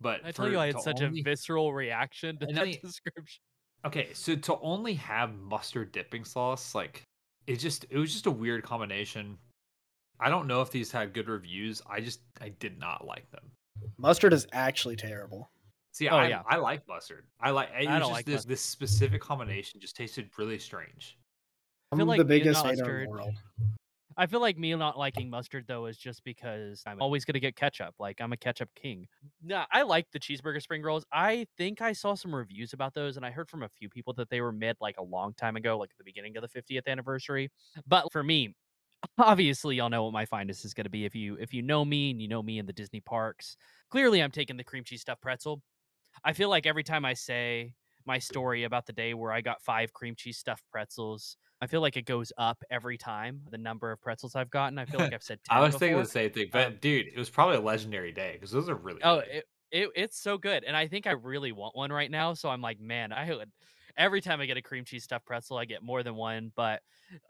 but 0.00 0.20
I 0.24 0.30
tell 0.30 0.46
for- 0.46 0.52
you, 0.52 0.58
I 0.60 0.66
had 0.66 0.80
such 0.80 1.02
only- 1.02 1.20
a 1.20 1.22
visceral 1.24 1.72
reaction 1.72 2.36
to 2.38 2.46
that 2.46 2.80
description. 2.82 3.42
Okay, 3.84 4.10
so 4.12 4.36
to 4.36 4.58
only 4.60 4.94
have 4.94 5.34
mustard 5.34 5.92
dipping 5.92 6.24
sauce, 6.24 6.74
like 6.74 7.02
it 7.46 7.56
just 7.56 7.84
it 7.90 7.98
was 7.98 8.12
just 8.12 8.26
a 8.26 8.30
weird 8.30 8.62
combination. 8.62 9.36
I 10.20 10.28
don't 10.30 10.46
know 10.46 10.60
if 10.62 10.70
these 10.70 10.92
had 10.92 11.12
good 11.12 11.28
reviews. 11.28 11.82
I 11.90 12.00
just 12.00 12.20
I 12.40 12.50
did 12.50 12.78
not 12.78 13.06
like 13.06 13.28
them. 13.32 13.50
Mustard 13.98 14.32
is 14.32 14.46
actually 14.52 14.94
terrible. 14.96 15.50
See, 15.92 16.08
Oh, 16.08 16.16
I 16.16 16.28
yeah. 16.28 16.42
I 16.46 16.56
like 16.56 16.86
mustard. 16.86 17.26
I 17.40 17.50
like 17.50 17.70
it 17.70 17.88
I 17.88 17.98
don't 17.98 18.00
just 18.02 18.12
like 18.12 18.24
this 18.24 18.34
mustard. 18.34 18.50
this 18.52 18.60
specific 18.62 19.20
combination 19.20 19.80
just 19.80 19.96
tasted 19.96 20.30
really 20.38 20.58
strange. 20.58 21.18
I'm 21.90 21.98
feel 21.98 22.06
like 22.06 22.18
the 22.18 22.24
biggest 22.24 22.64
hater 22.64 22.72
in 22.72 22.78
mustard- 22.78 23.06
the 23.06 23.10
world. 23.10 23.34
I 24.16 24.26
feel 24.26 24.40
like 24.40 24.58
me 24.58 24.74
not 24.74 24.98
liking 24.98 25.30
mustard 25.30 25.66
though 25.66 25.86
is 25.86 25.96
just 25.98 26.24
because 26.24 26.82
I'm 26.86 27.00
always 27.00 27.24
gonna 27.24 27.40
get 27.40 27.56
ketchup. 27.56 27.94
Like 27.98 28.20
I'm 28.20 28.32
a 28.32 28.36
ketchup 28.36 28.70
king. 28.74 29.06
Nah, 29.42 29.66
I 29.70 29.82
like 29.82 30.10
the 30.12 30.20
cheeseburger 30.20 30.62
spring 30.62 30.82
rolls. 30.82 31.04
I 31.12 31.46
think 31.56 31.80
I 31.80 31.92
saw 31.92 32.14
some 32.14 32.34
reviews 32.34 32.72
about 32.72 32.94
those, 32.94 33.16
and 33.16 33.26
I 33.26 33.30
heard 33.30 33.50
from 33.50 33.62
a 33.62 33.68
few 33.68 33.88
people 33.88 34.12
that 34.14 34.30
they 34.30 34.40
were 34.40 34.52
mid 34.52 34.76
like 34.80 34.96
a 34.98 35.02
long 35.02 35.34
time 35.34 35.56
ago, 35.56 35.78
like 35.78 35.90
at 35.90 35.98
the 35.98 36.04
beginning 36.04 36.36
of 36.36 36.42
the 36.42 36.48
50th 36.48 36.86
anniversary. 36.86 37.50
But 37.86 38.12
for 38.12 38.22
me, 38.22 38.54
obviously, 39.18 39.76
y'all 39.76 39.90
know 39.90 40.04
what 40.04 40.12
my 40.12 40.26
finest 40.26 40.64
is 40.64 40.74
gonna 40.74 40.90
be. 40.90 41.04
If 41.04 41.14
you 41.14 41.36
if 41.38 41.54
you 41.54 41.62
know 41.62 41.84
me 41.84 42.10
and 42.10 42.22
you 42.22 42.28
know 42.28 42.42
me 42.42 42.58
in 42.58 42.66
the 42.66 42.72
Disney 42.72 43.00
parks, 43.00 43.56
clearly 43.90 44.22
I'm 44.22 44.32
taking 44.32 44.56
the 44.56 44.64
cream 44.64 44.84
cheese 44.84 45.02
stuffed 45.02 45.22
pretzel. 45.22 45.62
I 46.24 46.32
feel 46.34 46.48
like 46.50 46.66
every 46.66 46.84
time 46.84 47.04
I 47.04 47.14
say 47.14 47.74
my 48.06 48.18
story 48.18 48.64
about 48.64 48.86
the 48.86 48.92
day 48.92 49.14
where 49.14 49.32
I 49.32 49.40
got 49.40 49.62
five 49.62 49.92
cream 49.92 50.14
cheese 50.16 50.38
stuffed 50.38 50.64
pretzels. 50.70 51.36
I 51.60 51.66
feel 51.66 51.80
like 51.80 51.96
it 51.96 52.02
goes 52.06 52.32
up 52.38 52.62
every 52.70 52.98
time 52.98 53.42
the 53.50 53.58
number 53.58 53.92
of 53.92 54.00
pretzels 54.00 54.34
I've 54.34 54.50
gotten. 54.50 54.78
I 54.78 54.86
feel 54.86 55.00
like 55.00 55.12
I've 55.12 55.22
said 55.22 55.40
10 55.44 55.50
I 55.50 55.60
was 55.60 55.76
thinking 55.76 55.98
the 55.98 56.06
same 56.06 56.32
thing, 56.32 56.50
but 56.52 56.66
Um, 56.66 56.78
dude, 56.80 57.08
it 57.08 57.18
was 57.18 57.30
probably 57.30 57.56
a 57.56 57.60
legendary 57.60 58.12
day 58.12 58.32
because 58.34 58.50
those 58.50 58.68
are 58.68 58.74
really 58.74 59.02
Oh, 59.02 59.18
good. 59.18 59.28
it, 59.28 59.44
it 59.70 59.90
it's 59.94 60.18
so 60.18 60.38
good, 60.38 60.64
and 60.64 60.76
I 60.76 60.86
think 60.88 61.06
I 61.06 61.12
really 61.12 61.52
want 61.52 61.74
one 61.76 61.92
right 61.92 62.10
now. 62.10 62.34
So 62.34 62.48
I'm 62.50 62.60
like, 62.60 62.80
man, 62.80 63.12
I 63.12 63.34
would. 63.34 63.50
Every 63.96 64.20
time 64.20 64.40
I 64.40 64.46
get 64.46 64.56
a 64.56 64.62
cream 64.62 64.84
cheese 64.84 65.04
stuffed 65.04 65.26
pretzel, 65.26 65.58
I 65.58 65.64
get 65.64 65.82
more 65.82 66.02
than 66.02 66.14
one. 66.14 66.52
But 66.56 66.80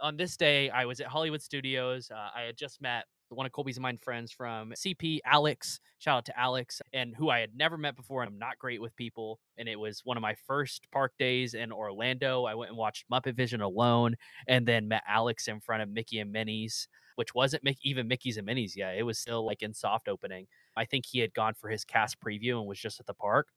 on 0.01 0.17
this 0.17 0.37
day, 0.37 0.71
I 0.71 0.85
was 0.85 1.01
at 1.01 1.07
Hollywood 1.07 1.43
Studios. 1.43 2.11
Uh, 2.11 2.29
I 2.35 2.43
had 2.43 2.57
just 2.57 2.81
met 2.81 3.05
one 3.35 3.47
of 3.47 3.53
Colby's 3.53 3.77
and 3.77 3.83
mine 3.83 3.99
friends 3.99 4.33
from 4.33 4.73
CP, 4.73 5.21
Alex. 5.25 5.81
Shout 5.99 6.19
out 6.19 6.25
to 6.27 6.39
Alex, 6.39 6.83
and 6.93 7.15
who 7.17 7.31
I 7.31 7.41
had 7.41 7.55
never 7.55 7.77
met 7.79 7.97
before. 7.97 8.23
I'm 8.23 8.39
not 8.39 8.59
great 8.59 8.81
with 8.81 8.95
people, 8.97 9.39
and 9.57 9.69
it 9.69 9.79
was 9.79 10.03
one 10.05 10.17
of 10.17 10.21
my 10.21 10.35
first 10.47 10.87
park 10.91 11.13
days 11.19 11.55
in 11.55 11.73
Orlando. 11.73 12.45
I 12.45 12.55
went 12.55 12.71
and 12.71 12.79
watched 12.79 13.09
Muppet 13.11 13.35
Vision 13.35 13.61
alone, 13.61 14.17
and 14.47 14.67
then 14.67 14.89
met 14.89 15.03
Alex 15.07 15.49
in 15.49 15.61
front 15.61 15.83
of 15.83 15.89
Mickey 15.89 16.19
and 16.19 16.33
Minnie's, 16.33 16.89
which 17.17 17.35
wasn't 17.35 17.65
Mickey, 17.65 17.81
even 17.89 18.09
Mickey's 18.09 18.37
and 18.37 18.47
Minnie's 18.47 18.77
yet. 18.77 18.97
It 18.97 19.05
was 19.05 19.19
still 19.19 19.45
like 19.47 19.63
in 19.63 19.75
soft 19.75 20.09
opening. 20.09 20.47
I 20.77 20.85
think 20.85 21.07
he 21.07 21.21
had 21.21 21.35
gone 21.35 21.55
for 21.55 21.71
his 21.71 21.85
cast 21.85 22.19
preview 22.21 22.59
and 22.59 22.67
was 22.67 22.81
just 22.81 23.01
at 23.01 23.07
the 23.07 23.15
park. 23.15 23.49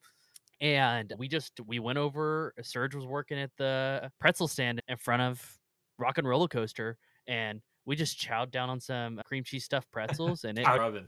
And 0.61 1.13
we 1.17 1.27
just 1.27 1.59
we 1.65 1.79
went 1.79 1.97
over. 1.97 2.53
Uh, 2.57 2.63
Serge 2.63 2.95
was 2.95 3.05
working 3.05 3.37
at 3.39 3.51
the 3.57 4.09
pretzel 4.19 4.47
stand 4.47 4.81
in 4.87 4.97
front 4.97 5.21
of 5.21 5.57
Rock 5.99 6.17
and 6.17 6.27
Roller 6.27 6.47
Coaster, 6.47 6.97
and 7.27 7.61
we 7.85 7.95
just 7.95 8.17
chowed 8.19 8.51
down 8.51 8.69
on 8.69 8.79
some 8.79 9.21
cream 9.25 9.43
cheese 9.43 9.65
stuffed 9.65 9.91
pretzels. 9.91 10.43
And 10.43 10.57
it. 10.95 11.05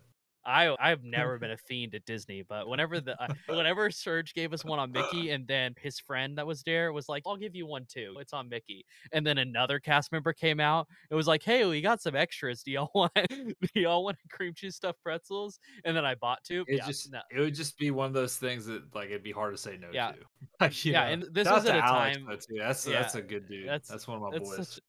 I 0.48 0.76
I've 0.80 1.04
never 1.04 1.38
been 1.40 1.52
a 1.52 1.58
fiend 1.58 1.94
at 1.94 2.06
Disney, 2.06 2.42
but 2.42 2.68
whenever 2.68 3.00
the 3.02 3.22
uh, 3.22 3.28
whenever 3.48 3.92
Serge 3.92 4.34
gave 4.34 4.54
us 4.54 4.64
one 4.66 4.80
on 4.80 4.92
Mickey, 4.92 5.32
and 5.32 5.46
then 5.48 5.76
his 5.80 6.00
friend 6.00 6.38
that 6.38 6.48
was 6.48 6.64
there 6.64 6.94
was 6.94 7.10
like, 7.10 7.24
"I'll 7.28 7.38
give 7.38 7.54
you 7.56 7.66
one 7.66 7.86
too. 7.88 8.16
It's 8.20 8.34
on 8.34 8.48
Mickey." 8.50 8.86
And 9.12 9.28
then 9.28 9.38
another 9.38 9.80
cast 9.80 10.12
member 10.12 10.32
came 10.34 10.60
out. 10.60 10.88
It 11.12 11.16
was 11.16 11.28
like, 11.28 11.44
"Hey, 11.44 11.66
we 11.66 11.82
got 11.82 12.02
some 12.02 12.16
extras. 12.16 12.64
Do 12.64 12.72
y'all 12.72 12.90
want? 12.96 13.12
Do 13.28 13.56
y'all 13.76 14.04
want 14.04 14.18
cream 14.32 14.54
cheese 14.56 14.76
stuffed 14.76 15.04
pretzels?" 15.04 15.60
And 15.86 15.96
then 15.96 16.06
I 16.06 16.16
bought 16.16 16.44
two. 16.44 16.64
It 16.68 16.78
yeah, 16.78 16.88
just 16.88 17.12
no. 17.12 17.20
it 17.32 17.40
would 17.40 17.56
just 17.56 17.78
be 17.78 17.92
one 17.92 18.08
of 18.08 18.14
those 18.14 18.38
things 18.38 18.66
that 18.68 18.96
like 18.96 19.10
it'd 19.10 19.24
be 19.24 19.32
hard 19.32 19.54
to 19.54 19.62
say 19.62 19.78
no 19.78 19.90
Yeah. 19.92 20.14
to. 20.14 20.18
Like, 20.62 20.86
Yeah, 20.86 21.06
know. 21.06 21.12
and 21.14 21.24
this 21.34 21.48
was 21.50 21.66
at 21.66 21.76
a 21.76 21.84
Alex, 21.84 22.18
time-. 22.18 22.26
That's 22.28 22.48
yeah, 22.50 23.02
that's 23.02 23.16
a 23.16 23.22
good 23.22 23.48
dude. 23.48 23.68
that's- 23.68 23.88
That's, 23.90 24.08
one 24.08 24.18
of 24.18 24.24
my 24.32 24.38
boys. 24.40 24.56
such- 24.76 24.80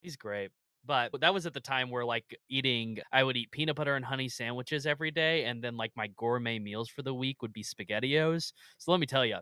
he's 0.00 0.16
great. 0.16 0.50
But 0.84 1.12
that 1.20 1.32
was 1.32 1.46
at 1.46 1.54
the 1.54 1.60
time 1.60 1.90
where 1.90 2.04
like 2.04 2.36
eating, 2.48 2.98
I 3.12 3.22
would 3.22 3.36
eat 3.36 3.50
peanut 3.52 3.76
butter 3.76 3.94
and 3.94 4.04
honey 4.04 4.28
sandwiches 4.28 4.86
every 4.86 5.10
day, 5.10 5.44
and 5.44 5.62
then 5.62 5.76
like 5.76 5.92
my 5.96 6.08
gourmet 6.16 6.58
meals 6.58 6.88
for 6.88 7.02
the 7.02 7.14
week 7.14 7.40
would 7.42 7.52
be 7.52 7.62
spaghettios. 7.62 8.52
So 8.78 8.90
let 8.90 9.00
me 9.00 9.06
tell 9.06 9.24
you, 9.24 9.36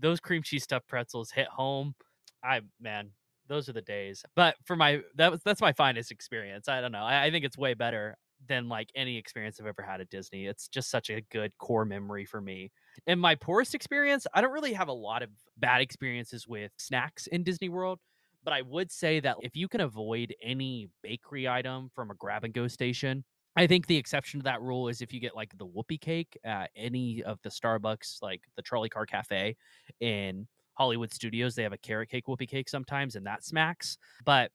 those 0.00 0.20
cream 0.20 0.42
cheese 0.42 0.64
stuffed 0.64 0.88
pretzels 0.88 1.30
hit 1.30 1.48
home. 1.48 1.94
I 2.42 2.60
man, 2.80 3.10
those 3.48 3.68
are 3.68 3.72
the 3.72 3.82
days. 3.82 4.24
But 4.34 4.56
for 4.64 4.76
my 4.76 5.00
that 5.16 5.30
was 5.30 5.42
that's 5.44 5.60
my 5.60 5.72
finest 5.72 6.10
experience. 6.10 6.68
I 6.68 6.80
don't 6.80 6.92
know. 6.92 7.04
I, 7.04 7.26
I 7.26 7.30
think 7.30 7.44
it's 7.44 7.58
way 7.58 7.74
better 7.74 8.16
than 8.46 8.68
like 8.68 8.90
any 8.94 9.16
experience 9.16 9.58
I've 9.60 9.66
ever 9.66 9.82
had 9.82 10.00
at 10.00 10.10
Disney. 10.10 10.46
It's 10.46 10.68
just 10.68 10.90
such 10.90 11.10
a 11.10 11.22
good 11.30 11.52
core 11.58 11.84
memory 11.84 12.24
for 12.24 12.40
me. 12.40 12.70
And 13.06 13.20
my 13.20 13.34
poorest 13.34 13.74
experience, 13.74 14.26
I 14.34 14.40
don't 14.40 14.52
really 14.52 14.74
have 14.74 14.88
a 14.88 14.92
lot 14.92 15.22
of 15.22 15.30
bad 15.56 15.80
experiences 15.80 16.46
with 16.46 16.72
snacks 16.76 17.26
in 17.26 17.42
Disney 17.42 17.68
World. 17.68 18.00
But 18.44 18.52
I 18.52 18.62
would 18.62 18.92
say 18.92 19.20
that 19.20 19.36
if 19.42 19.56
you 19.56 19.68
can 19.68 19.80
avoid 19.80 20.34
any 20.42 20.88
bakery 21.02 21.48
item 21.48 21.90
from 21.94 22.10
a 22.10 22.14
grab 22.14 22.44
and 22.44 22.52
go 22.52 22.68
station, 22.68 23.24
I 23.56 23.66
think 23.66 23.86
the 23.86 23.96
exception 23.96 24.40
to 24.40 24.44
that 24.44 24.60
rule 24.60 24.88
is 24.88 25.00
if 25.00 25.12
you 25.12 25.20
get 25.20 25.36
like 25.36 25.56
the 25.56 25.66
whoopie 25.66 26.00
cake 26.00 26.36
at 26.44 26.70
any 26.76 27.22
of 27.22 27.38
the 27.42 27.50
Starbucks, 27.50 28.20
like 28.20 28.42
the 28.56 28.62
Trolley 28.62 28.88
Car 28.88 29.06
Cafe 29.06 29.56
in 30.00 30.46
Hollywood 30.74 31.12
Studios, 31.12 31.54
they 31.54 31.62
have 31.62 31.72
a 31.72 31.78
carrot 31.78 32.10
cake 32.10 32.26
whoopie 32.26 32.48
cake 32.48 32.68
sometimes, 32.68 33.14
and 33.14 33.24
that 33.26 33.44
smacks. 33.44 33.96
But 34.24 34.50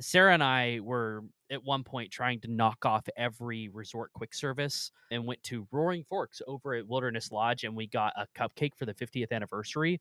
Sarah 0.00 0.32
and 0.32 0.42
I 0.42 0.78
were 0.80 1.22
at 1.50 1.64
one 1.64 1.82
point 1.82 2.12
trying 2.12 2.40
to 2.40 2.50
knock 2.50 2.86
off 2.86 3.06
every 3.16 3.68
resort 3.68 4.12
quick 4.12 4.34
service 4.34 4.92
and 5.10 5.26
went 5.26 5.42
to 5.44 5.66
Roaring 5.72 6.04
Forks 6.04 6.40
over 6.46 6.74
at 6.74 6.86
Wilderness 6.86 7.32
Lodge, 7.32 7.64
and 7.64 7.76
we 7.76 7.88
got 7.88 8.12
a 8.16 8.26
cupcake 8.38 8.76
for 8.76 8.86
the 8.86 8.94
50th 8.94 9.32
anniversary, 9.32 10.00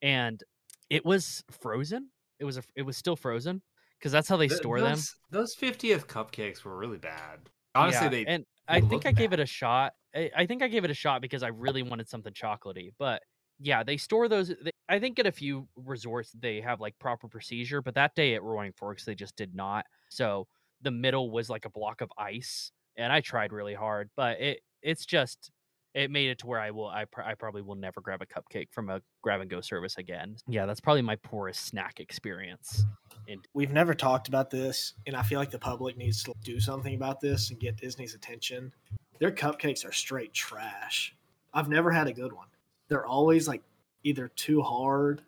and 0.00 0.42
it 0.88 1.04
was 1.04 1.44
frozen. 1.50 2.08
It 2.40 2.44
was 2.44 2.56
a, 2.58 2.62
it 2.74 2.82
was 2.82 2.96
still 2.96 3.16
frozen 3.16 3.62
because 3.98 4.12
that's 4.12 4.28
how 4.28 4.36
they 4.36 4.48
Th- 4.48 4.60
store 4.60 4.80
them. 4.80 4.94
those, 4.94 5.14
Those 5.30 5.54
50th 5.54 6.06
cupcakes 6.06 6.64
were 6.64 6.76
really 6.76 6.98
bad. 6.98 7.50
Honestly, 7.74 8.06
Yeah, 8.06 8.10
they 8.10 8.24
and 8.26 8.46
I 8.66 8.80
think 8.80 8.92
look 8.92 9.06
I 9.06 9.12
gave 9.12 9.32
it 9.32 9.40
a 9.40 9.46
shot. 9.46 9.92
I, 10.14 10.30
I 10.34 10.46
think 10.46 10.62
I 10.62 10.68
gave 10.68 10.84
it 10.84 10.90
a 10.90 10.94
shot 10.94 11.22
because 11.22 11.42
I 11.42 11.48
really 11.48 11.82
wanted 11.82 12.08
something 12.08 12.32
chocolatey. 12.32 12.90
But 12.98 13.22
yeah, 13.60 13.82
they 13.84 13.96
store 13.96 14.28
those. 14.28 14.48
They, 14.48 14.72
I 14.88 14.98
think 14.98 15.18
at 15.18 15.26
a 15.26 15.32
few 15.32 15.68
resorts 15.76 16.32
they 16.32 16.60
have 16.60 16.80
like 16.80 16.98
proper 16.98 17.28
procedure, 17.28 17.82
but 17.82 17.94
that 17.94 18.14
day 18.14 18.34
at 18.34 18.42
Roaring 18.42 18.72
Forks 18.72 19.04
they 19.04 19.14
just 19.14 19.36
did 19.36 19.54
not. 19.54 19.86
So 20.08 20.48
the 20.80 20.90
middle 20.90 21.30
was 21.30 21.48
like 21.50 21.64
a 21.64 21.70
block 21.70 22.00
of 22.00 22.10
ice, 22.18 22.72
and 22.96 23.12
I 23.12 23.20
tried 23.20 23.52
really 23.52 23.74
hard, 23.74 24.10
but 24.16 24.40
it 24.40 24.60
it's 24.82 25.04
just 25.06 25.50
it 25.94 26.10
made 26.10 26.30
it 26.30 26.38
to 26.40 26.46
where 26.46 26.60
I 26.60 26.70
will 26.70 26.88
I, 26.88 27.04
pr- 27.04 27.22
I 27.22 27.34
probably 27.34 27.62
will 27.62 27.74
never 27.74 28.00
grab 28.00 28.22
a 28.22 28.26
cupcake 28.26 28.68
from 28.70 28.90
a 28.90 29.00
grab 29.22 29.40
and 29.40 29.50
go 29.50 29.60
service 29.60 29.96
again. 29.98 30.36
Yeah, 30.46 30.66
that's 30.66 30.80
probably 30.80 31.02
my 31.02 31.16
poorest 31.16 31.66
snack 31.66 32.00
experience. 32.00 32.84
And 33.28 33.44
We've 33.54 33.72
never 33.72 33.94
talked 33.94 34.28
about 34.28 34.50
this, 34.50 34.94
and 35.06 35.16
I 35.16 35.22
feel 35.22 35.38
like 35.38 35.50
the 35.50 35.58
public 35.58 35.96
needs 35.96 36.22
to 36.24 36.32
do 36.42 36.60
something 36.60 36.94
about 36.94 37.20
this 37.20 37.50
and 37.50 37.58
get 37.60 37.76
Disney's 37.76 38.14
attention. 38.14 38.72
Their 39.18 39.30
cupcakes 39.30 39.86
are 39.86 39.92
straight 39.92 40.32
trash. 40.32 41.14
I've 41.52 41.68
never 41.68 41.90
had 41.90 42.06
a 42.06 42.12
good 42.12 42.32
one. 42.32 42.46
They're 42.88 43.06
always 43.06 43.46
like 43.46 43.62
either 44.02 44.28
too 44.28 44.62
hard 44.62 45.22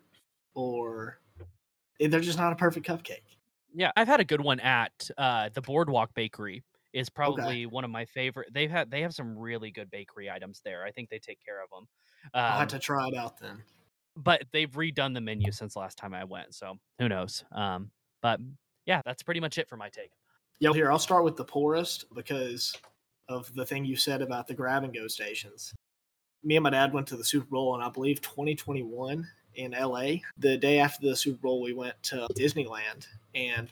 or 0.55 1.19
they're 1.99 2.19
just 2.19 2.37
not 2.37 2.51
a 2.53 2.55
perfect 2.55 2.87
cupcake. 2.87 3.21
yeah, 3.73 3.91
I've 3.95 4.07
had 4.07 4.19
a 4.19 4.25
good 4.25 4.41
one 4.41 4.59
at 4.59 5.09
uh, 5.17 5.49
the 5.53 5.61
Boardwalk 5.61 6.13
Bakery. 6.13 6.63
Is 6.93 7.09
probably 7.09 7.65
one 7.65 7.83
of 7.83 7.89
my 7.89 8.05
favorite. 8.05 8.49
They've 8.53 8.69
had 8.69 8.91
they 8.91 9.01
have 9.01 9.13
some 9.15 9.35
really 9.37 9.71
good 9.71 9.89
bakery 9.89 10.29
items 10.29 10.61
there. 10.63 10.83
I 10.85 10.91
think 10.91 11.09
they 11.09 11.17
take 11.19 11.43
care 11.43 11.63
of 11.63 11.69
them. 11.71 11.87
I'll 12.33 12.53
Um, 12.53 12.59
have 12.59 12.67
to 12.69 12.79
try 12.79 13.07
it 13.07 13.15
out 13.15 13.37
then. 13.39 13.63
but 14.15 14.43
they've 14.51 14.69
redone 14.71 15.13
the 15.15 15.21
menu 15.21 15.51
since 15.51 15.75
last 15.75 15.97
time 15.97 16.13
I 16.13 16.23
went, 16.23 16.53
so 16.53 16.77
who 16.99 17.09
knows? 17.09 17.43
Um, 17.51 17.89
but 18.21 18.39
yeah, 18.85 19.01
that's 19.05 19.23
pretty 19.23 19.39
much 19.39 19.57
it 19.57 19.67
for 19.67 19.75
my 19.75 19.89
take. 19.89 20.11
Yeah, 20.59 20.71
here 20.71 20.91
I'll 20.91 20.99
start 20.99 21.23
with 21.23 21.35
the 21.35 21.43
poorest 21.43 22.05
because 22.13 22.75
of 23.27 23.51
the 23.55 23.65
thing 23.65 23.85
you 23.85 23.95
said 23.95 24.21
about 24.21 24.47
the 24.47 24.53
grab 24.53 24.83
and 24.83 24.93
go 24.93 25.07
stations. 25.07 25.73
Me 26.43 26.57
and 26.57 26.63
my 26.63 26.69
dad 26.69 26.93
went 26.93 27.07
to 27.07 27.17
the 27.17 27.23
Super 27.23 27.47
Bowl 27.47 27.73
in 27.75 27.81
I 27.81 27.89
believe 27.89 28.21
2021 28.21 29.27
in 29.55 29.71
LA. 29.71 30.17
The 30.37 30.57
day 30.57 30.79
after 30.79 31.07
the 31.07 31.15
Super 31.15 31.41
Bowl, 31.41 31.61
we 31.61 31.73
went 31.73 32.01
to 32.03 32.27
Disneyland 32.35 33.07
and 33.33 33.71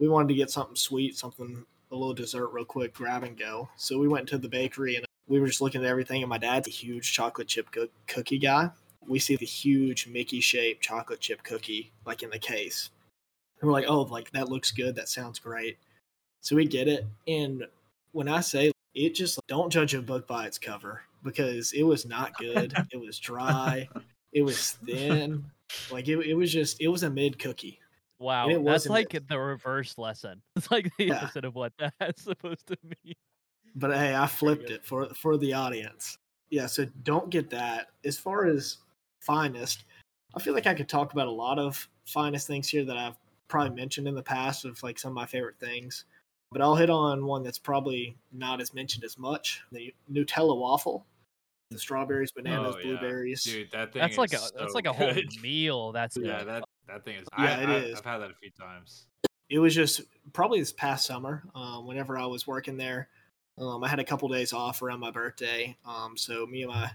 we 0.00 0.08
wanted 0.08 0.28
to 0.28 0.34
get 0.34 0.50
something 0.50 0.74
sweet, 0.76 1.16
something 1.16 1.64
a 1.90 1.96
little 1.96 2.14
dessert 2.14 2.48
real 2.48 2.64
quick, 2.64 2.94
grab 2.94 3.22
and 3.22 3.38
go. 3.38 3.68
So 3.76 3.98
we 3.98 4.08
went 4.08 4.28
to 4.28 4.38
the 4.38 4.48
bakery 4.48 4.96
and 4.96 5.06
we 5.26 5.40
were 5.40 5.46
just 5.46 5.60
looking 5.60 5.82
at 5.82 5.86
everything. 5.86 6.22
And 6.22 6.30
my 6.30 6.38
dad's 6.38 6.68
a 6.68 6.72
huge 6.72 7.12
chocolate 7.12 7.48
chip 7.48 7.70
coo- 7.70 7.90
cookie 8.06 8.38
guy. 8.38 8.70
We 9.06 9.18
see 9.18 9.36
the 9.36 9.46
huge 9.46 10.06
Mickey 10.06 10.40
shaped 10.40 10.82
chocolate 10.82 11.20
chip 11.20 11.42
cookie 11.42 11.92
like 12.04 12.22
in 12.22 12.30
the 12.30 12.38
case. 12.38 12.90
And 13.60 13.68
we're 13.68 13.74
like, 13.74 13.88
oh, 13.88 14.02
like 14.02 14.30
that 14.32 14.48
looks 14.48 14.70
good. 14.70 14.94
That 14.94 15.08
sounds 15.08 15.38
great. 15.38 15.78
So 16.40 16.56
we 16.56 16.66
get 16.66 16.88
it. 16.88 17.06
And 17.26 17.64
when 18.12 18.28
I 18.28 18.40
say 18.40 18.72
it, 18.94 19.14
just 19.14 19.40
don't 19.48 19.70
judge 19.70 19.94
a 19.94 20.02
book 20.02 20.26
by 20.26 20.46
its 20.46 20.58
cover 20.58 21.02
because 21.22 21.72
it 21.72 21.82
was 21.82 22.06
not 22.06 22.36
good. 22.38 22.74
it 22.92 23.00
was 23.00 23.18
dry. 23.18 23.88
It 24.32 24.42
was 24.42 24.72
thin. 24.84 25.44
Like 25.90 26.08
it, 26.08 26.18
it 26.18 26.34
was 26.34 26.52
just, 26.52 26.80
it 26.80 26.88
was 26.88 27.02
a 27.02 27.10
mid 27.10 27.38
cookie. 27.38 27.80
Wow, 28.18 28.48
it 28.50 28.58
that's 28.64 28.88
like 28.88 29.10
the 29.28 29.38
reverse 29.38 29.96
lesson. 29.98 30.42
It's 30.56 30.70
like 30.70 30.90
the 30.96 31.08
Yeah. 31.08 31.14
opposite 31.14 31.44
of 31.44 31.54
what 31.54 31.72
that's 31.78 32.22
supposed 32.24 32.66
to 32.68 32.76
mean. 32.82 33.14
But 33.74 33.92
hey, 33.96 34.14
I 34.14 34.26
flipped 34.26 34.70
it 34.70 34.84
for 34.84 35.08
for 35.14 35.36
the 35.36 35.52
audience. 35.54 36.18
Yeah, 36.50 36.66
so 36.66 36.86
don't 37.02 37.30
get 37.30 37.50
that. 37.50 37.88
As 38.04 38.18
far 38.18 38.46
as 38.46 38.78
finest, 39.20 39.84
I 40.34 40.40
feel 40.40 40.54
like 40.54 40.66
I 40.66 40.74
could 40.74 40.88
talk 40.88 41.12
about 41.12 41.28
a 41.28 41.30
lot 41.32 41.58
of 41.58 41.88
finest 42.06 42.46
things 42.46 42.68
here 42.68 42.84
that 42.84 42.96
I've 42.96 43.16
probably 43.48 43.74
mentioned 43.76 44.08
in 44.08 44.14
the 44.14 44.22
past 44.22 44.64
of 44.64 44.82
like 44.82 44.98
some 44.98 45.10
of 45.12 45.14
my 45.14 45.26
favorite 45.26 45.58
things. 45.60 46.04
But 46.50 46.62
I'll 46.62 46.76
hit 46.76 46.88
on 46.90 47.26
one 47.26 47.42
that's 47.42 47.58
probably 47.58 48.16
not 48.32 48.60
as 48.60 48.72
mentioned 48.74 49.04
as 49.04 49.18
much: 49.18 49.62
the 49.72 49.94
Nutella 50.10 50.56
waffle, 50.58 51.06
the 51.70 51.78
strawberries, 51.78 52.32
bananas, 52.32 52.76
Oh, 52.76 52.78
yeah. 52.78 52.84
blueberries. 52.84 53.44
Dude, 53.44 53.70
that 53.72 53.92
thing 53.92 54.02
That's 54.02 54.18
like 54.18 54.32
a 54.34 54.36
is 54.36 54.52
that's 54.56 54.74
like 54.74 54.86
a 54.86 54.92
whole 54.92 55.14
good. 55.14 55.30
meal. 55.42 55.92
That's 55.92 56.18
Yeah, 56.22 56.44
that 56.44 56.66
that 56.88 57.04
thing 57.04 57.16
is. 57.16 57.28
Yeah, 57.38 57.44
I, 57.44 57.62
it 57.62 57.68
I, 57.68 57.76
is. 57.76 57.98
I've 57.98 58.04
had 58.04 58.18
that 58.18 58.30
a 58.30 58.34
few 58.34 58.50
times. 58.50 59.06
it 59.50 59.58
was 59.58 59.74
just 59.74 60.02
probably 60.32 60.58
this 60.60 60.72
past 60.72 61.06
summer 61.06 61.42
um, 61.54 61.86
whenever 61.86 62.18
i 62.18 62.26
was 62.26 62.46
working 62.46 62.76
there 62.76 63.08
um, 63.58 63.82
i 63.82 63.88
had 63.88 63.98
a 63.98 64.04
couple 64.04 64.28
days 64.28 64.52
off 64.52 64.82
around 64.82 65.00
my 65.00 65.10
birthday 65.10 65.74
um, 65.86 66.16
so 66.16 66.44
me 66.46 66.62
and 66.62 66.70
my 66.70 66.90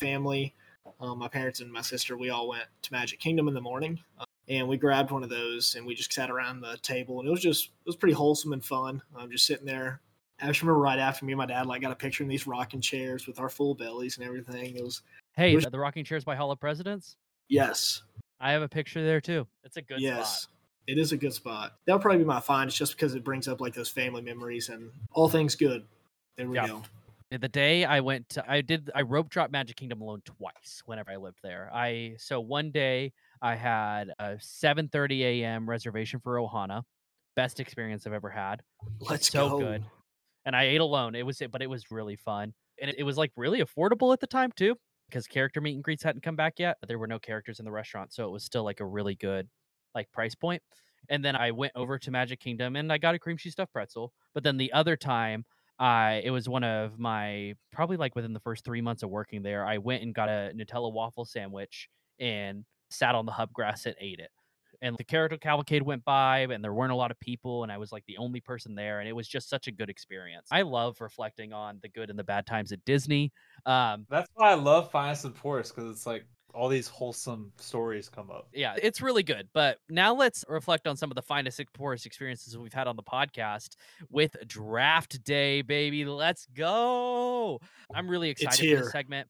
family 0.00 0.54
um, 1.00 1.18
my 1.18 1.28
parents 1.28 1.60
and 1.60 1.72
my 1.72 1.80
sister 1.80 2.16
we 2.18 2.28
all 2.30 2.46
went 2.48 2.64
to 2.82 2.92
magic 2.92 3.18
kingdom 3.20 3.48
in 3.48 3.54
the 3.54 3.60
morning 3.60 3.98
uh, 4.18 4.24
and 4.48 4.68
we 4.68 4.76
grabbed 4.76 5.10
one 5.10 5.22
of 5.22 5.30
those 5.30 5.74
and 5.76 5.86
we 5.86 5.94
just 5.94 6.12
sat 6.12 6.30
around 6.30 6.60
the 6.60 6.76
table 6.82 7.20
and 7.20 7.28
it 7.28 7.30
was 7.32 7.40
just 7.40 7.66
it 7.66 7.86
was 7.86 7.96
pretty 7.96 8.12
wholesome 8.14 8.52
and 8.52 8.64
fun 8.64 9.00
i'm 9.16 9.30
just 9.30 9.46
sitting 9.46 9.64
there 9.64 10.00
i 10.42 10.46
just 10.46 10.60
remember 10.60 10.80
right 10.80 10.98
after 10.98 11.24
me 11.24 11.32
and 11.32 11.38
my 11.38 11.46
dad 11.46 11.64
like 11.66 11.80
got 11.80 11.90
a 11.90 11.96
picture 11.96 12.22
in 12.22 12.28
these 12.28 12.46
rocking 12.46 12.82
chairs 12.82 13.26
with 13.26 13.40
our 13.40 13.48
full 13.48 13.74
bellies 13.74 14.18
and 14.18 14.26
everything 14.26 14.76
it 14.76 14.84
was 14.84 15.00
Hey, 15.36 15.52
Where's- 15.54 15.66
the 15.70 15.78
rocking 15.80 16.04
chairs 16.04 16.22
by 16.22 16.36
Hall 16.36 16.52
of 16.52 16.60
Presidents. 16.60 17.16
yes 17.48 18.02
I 18.40 18.52
have 18.52 18.62
a 18.62 18.68
picture 18.68 19.04
there 19.04 19.20
too. 19.20 19.46
It's 19.62 19.76
a 19.76 19.82
good 19.82 20.00
yes 20.00 20.42
spot. 20.42 20.54
it 20.86 20.98
is 20.98 21.12
a 21.12 21.16
good 21.16 21.32
spot 21.32 21.72
that'll 21.86 22.00
probably 22.00 22.18
be 22.18 22.24
my 22.24 22.40
find 22.40 22.68
it's 22.68 22.76
just 22.76 22.92
because 22.92 23.14
it 23.14 23.24
brings 23.24 23.48
up 23.48 23.60
like 23.60 23.72
those 23.74 23.88
family 23.88 24.20
memories 24.22 24.68
and 24.68 24.90
all 25.12 25.28
things 25.28 25.54
good 25.54 25.84
there 26.36 26.48
we 26.48 26.56
Yeah. 26.56 26.66
go 26.66 26.82
The 27.30 27.48
day 27.48 27.84
I 27.84 27.98
went 28.00 28.28
to, 28.30 28.44
I 28.48 28.60
did, 28.60 28.90
I 28.94 29.02
rope 29.02 29.28
drop 29.28 29.50
Magic 29.50 29.76
Kingdom 29.76 30.02
alone 30.02 30.20
twice 30.24 30.82
whenever 30.86 31.10
I 31.10 31.16
lived 31.16 31.38
there. 31.42 31.68
I, 31.74 32.14
so 32.18 32.38
one 32.38 32.70
day 32.70 33.12
I 33.42 33.56
had 33.56 34.12
a 34.20 34.34
7.30 34.34 35.20
a.m. 35.22 35.68
reservation 35.68 36.20
for 36.20 36.36
Ohana. 36.36 36.82
Best 37.34 37.58
experience 37.58 38.06
I've 38.06 38.12
ever 38.12 38.30
had. 38.30 38.62
let's 39.00 39.28
so 39.32 39.48
go 39.48 39.58
good. 39.58 39.84
And 40.44 40.54
I 40.54 40.64
ate 40.64 40.80
alone. 40.80 41.16
It 41.16 41.26
was, 41.26 41.40
it, 41.40 41.50
but 41.50 41.60
it 41.60 41.66
was 41.68 41.90
really 41.90 42.14
fun. 42.14 42.52
And 42.80 42.90
it, 42.90 42.96
it 42.98 43.02
was 43.02 43.16
like 43.18 43.32
really 43.36 43.60
affordable 43.64 44.12
at 44.12 44.20
the 44.20 44.28
time 44.28 44.52
too, 44.54 44.76
because 45.14 45.28
character 45.28 45.60
meet 45.60 45.76
and 45.76 45.84
greets 45.84 46.02
hadn't 46.02 46.24
come 46.24 46.34
back 46.34 46.54
yet. 46.58 46.76
There 46.88 46.98
were 46.98 47.06
no 47.06 47.20
characters 47.20 47.60
in 47.60 47.64
the 47.64 47.70
restaurant. 47.70 48.12
So 48.12 48.26
it 48.26 48.32
was 48.32 48.42
still 48.42 48.64
like 48.64 48.80
a 48.80 48.84
really 48.84 49.14
good 49.14 49.48
like 49.94 50.10
price 50.10 50.34
point. 50.34 50.60
And 51.08 51.24
then 51.24 51.36
I 51.36 51.52
went 51.52 51.72
over 51.76 52.00
to 52.00 52.10
Magic 52.10 52.40
Kingdom 52.40 52.74
and 52.74 52.92
I 52.92 52.98
got 52.98 53.14
a 53.14 53.18
cream 53.20 53.36
cheese 53.36 53.52
stuffed 53.52 53.72
pretzel. 53.72 54.12
But 54.34 54.42
then 54.42 54.56
the 54.56 54.72
other 54.72 54.96
time, 54.96 55.44
I 55.78 56.22
it 56.24 56.30
was 56.30 56.48
one 56.48 56.64
of 56.64 56.98
my 56.98 57.54
probably 57.72 57.96
like 57.96 58.16
within 58.16 58.32
the 58.32 58.40
first 58.40 58.64
three 58.64 58.80
months 58.80 59.04
of 59.04 59.10
working 59.10 59.42
there. 59.42 59.64
I 59.64 59.78
went 59.78 60.02
and 60.02 60.12
got 60.12 60.28
a 60.28 60.50
Nutella 60.52 60.92
waffle 60.92 61.24
sandwich 61.24 61.88
and 62.18 62.64
sat 62.90 63.14
on 63.14 63.24
the 63.24 63.32
hub 63.32 63.52
grass 63.52 63.86
and 63.86 63.94
ate 64.00 64.18
it. 64.18 64.30
And 64.82 64.96
the 64.96 65.04
character 65.04 65.36
cavalcade 65.36 65.82
went 65.82 66.04
by, 66.04 66.40
and 66.40 66.62
there 66.62 66.74
weren't 66.74 66.92
a 66.92 66.96
lot 66.96 67.10
of 67.10 67.18
people, 67.20 67.62
and 67.62 67.72
I 67.72 67.78
was 67.78 67.92
like 67.92 68.04
the 68.06 68.18
only 68.18 68.40
person 68.40 68.74
there, 68.74 69.00
and 69.00 69.08
it 69.08 69.12
was 69.12 69.28
just 69.28 69.48
such 69.48 69.66
a 69.66 69.72
good 69.72 69.90
experience. 69.90 70.48
I 70.50 70.62
love 70.62 71.00
reflecting 71.00 71.52
on 71.52 71.78
the 71.82 71.88
good 71.88 72.10
and 72.10 72.18
the 72.18 72.24
bad 72.24 72.46
times 72.46 72.72
at 72.72 72.84
Disney. 72.84 73.32
Um, 73.66 74.06
That's 74.10 74.28
why 74.34 74.50
I 74.50 74.54
love 74.54 74.90
Finest 74.90 75.24
and 75.24 75.34
Poorest 75.34 75.74
because 75.74 75.90
it's 75.90 76.06
like 76.06 76.24
all 76.54 76.68
these 76.68 76.86
wholesome 76.86 77.52
stories 77.58 78.08
come 78.08 78.30
up. 78.30 78.48
yeah, 78.52 78.76
it's 78.80 79.02
really 79.02 79.22
good. 79.22 79.48
But 79.52 79.78
now 79.88 80.14
let's 80.14 80.44
reflect 80.48 80.86
on 80.86 80.96
some 80.96 81.10
of 81.10 81.16
the 81.16 81.22
finest, 81.22 81.58
and 81.58 81.72
poorest 81.72 82.06
experiences 82.06 82.56
we've 82.56 82.72
had 82.72 82.86
on 82.86 82.96
the 82.96 83.02
podcast 83.02 83.70
with 84.08 84.36
Draft 84.46 85.22
Day, 85.24 85.62
baby. 85.62 86.04
Let's 86.04 86.46
go! 86.54 87.60
I'm 87.92 88.08
really 88.08 88.30
excited 88.30 88.58
for 88.58 88.64
here. 88.64 88.78
this 88.78 88.92
segment. 88.92 89.28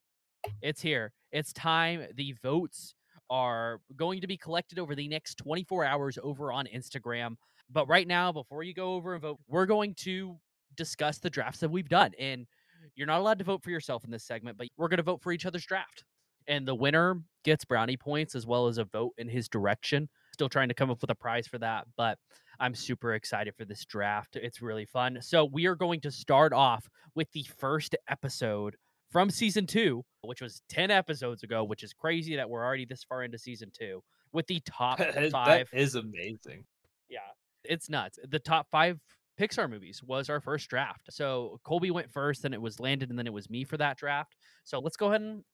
It's 0.61 0.83
here. 0.83 1.13
It's 1.33 1.53
time. 1.53 2.07
The 2.15 2.35
votes 2.43 2.95
are 3.35 3.81
going 3.97 4.21
to 4.21 4.29
be 4.29 4.37
collected 4.37 4.79
over 4.79 4.95
the 4.95 5.09
next 5.09 5.39
24 5.39 5.85
hours 5.85 6.19
over 6.23 6.53
on 6.53 6.69
Instagram. 6.73 7.35
But 7.69 7.89
right 7.89 8.07
now, 8.07 8.31
before 8.31 8.63
you 8.63 8.73
go 8.73 8.95
over 8.95 9.15
and 9.15 9.23
vote, 9.23 9.41
we're 9.49 9.67
going 9.67 9.95
to 10.03 10.37
discuss 10.77 11.19
the 11.19 11.31
drafts 11.31 11.59
that 11.59 11.69
we've 11.69 11.89
done. 11.89 12.13
And 12.21 12.47
you're 12.95 13.09
not 13.09 13.19
allowed 13.19 13.41
to 13.41 13.45
vote 13.45 13.65
for 13.65 13.71
yourself 13.71 14.05
in 14.05 14.13
this 14.13 14.23
segment, 14.23 14.57
but 14.57 14.69
we're 14.77 14.87
going 14.87 14.99
to 14.99 15.03
vote 15.03 15.21
for 15.21 15.33
each 15.33 15.47
other's 15.47 15.67
draft. 15.67 16.05
And 16.47 16.69
the 16.69 16.77
winner 16.77 17.23
gets 17.43 17.65
brownie 17.65 17.97
points 17.97 18.37
as 18.37 18.47
well 18.47 18.69
as 18.69 18.79
a 18.79 18.85
vote 18.85 19.15
in 19.19 19.29
his 19.29 19.49
direction. 19.49 20.09
Still 20.33 20.49
trying 20.49 20.69
to 20.69 20.75
come 20.75 20.91
up 20.91 21.01
with 21.01 21.11
a 21.11 21.17
prize 21.17 21.49
for 21.49 21.59
that, 21.59 21.89
but 21.97 22.19
I'm 22.61 22.75
super 22.77 23.15
excited 23.15 23.57
for 23.57 23.65
this 23.65 23.85
draft. 23.85 24.37
It's 24.37 24.63
really 24.63 24.85
fun. 24.85 25.19
So, 25.23 25.45
we 25.45 25.67
are 25.67 25.75
going 25.75 26.01
to 26.03 26.11
start 26.13 26.53
off 26.53 26.89
with 27.17 27.33
the 27.33 27.47
first 27.59 27.97
episode 28.09 28.77
from 29.15 29.31
season 29.31 29.65
two, 29.65 30.05
which 30.23 30.43
was 30.43 30.61
10 30.71 30.91
episodes 30.91 31.45
ago, 31.45 31.63
which 31.63 31.85
is 31.85 31.93
crazy 31.93 32.35
that 32.35 32.51
we're 32.51 32.65
already 32.65 32.85
this 32.85 33.05
far 33.05 33.23
into 33.23 33.39
season 33.39 33.71
two, 33.73 34.03
with 34.33 34.45
the 34.49 34.61
top 34.67 34.99
that 35.15 35.31
five. 35.31 35.69
is 35.73 35.95
amazing. 35.95 36.65
Yeah, 37.09 37.21
it's 37.63 37.89
nuts. 37.89 38.19
The 38.29 38.41
top 38.41 38.67
five 38.73 38.99
Pixar 39.41 39.71
movies 39.71 40.03
was 40.03 40.29
our 40.29 40.41
first 40.41 40.69
draft. 40.69 41.07
So 41.11 41.61
Colby 41.63 41.93
went 41.93 42.13
first, 42.13 42.43
then 42.43 42.53
it 42.53 42.61
was 42.61 42.81
Landon, 42.81 43.09
and 43.09 43.17
then 43.17 43.29
it 43.29 43.33
was 43.33 43.49
me 43.49 43.63
for 43.63 43.77
that 43.77 43.97
draft. 43.97 44.35
So 44.65 44.81
let's 44.81 44.97
go 44.97 45.11
ahead 45.11 45.21
and 45.21 45.45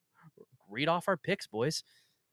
read 0.71 0.89
off 0.89 1.07
our 1.07 1.19
picks, 1.19 1.47
boys. 1.47 1.85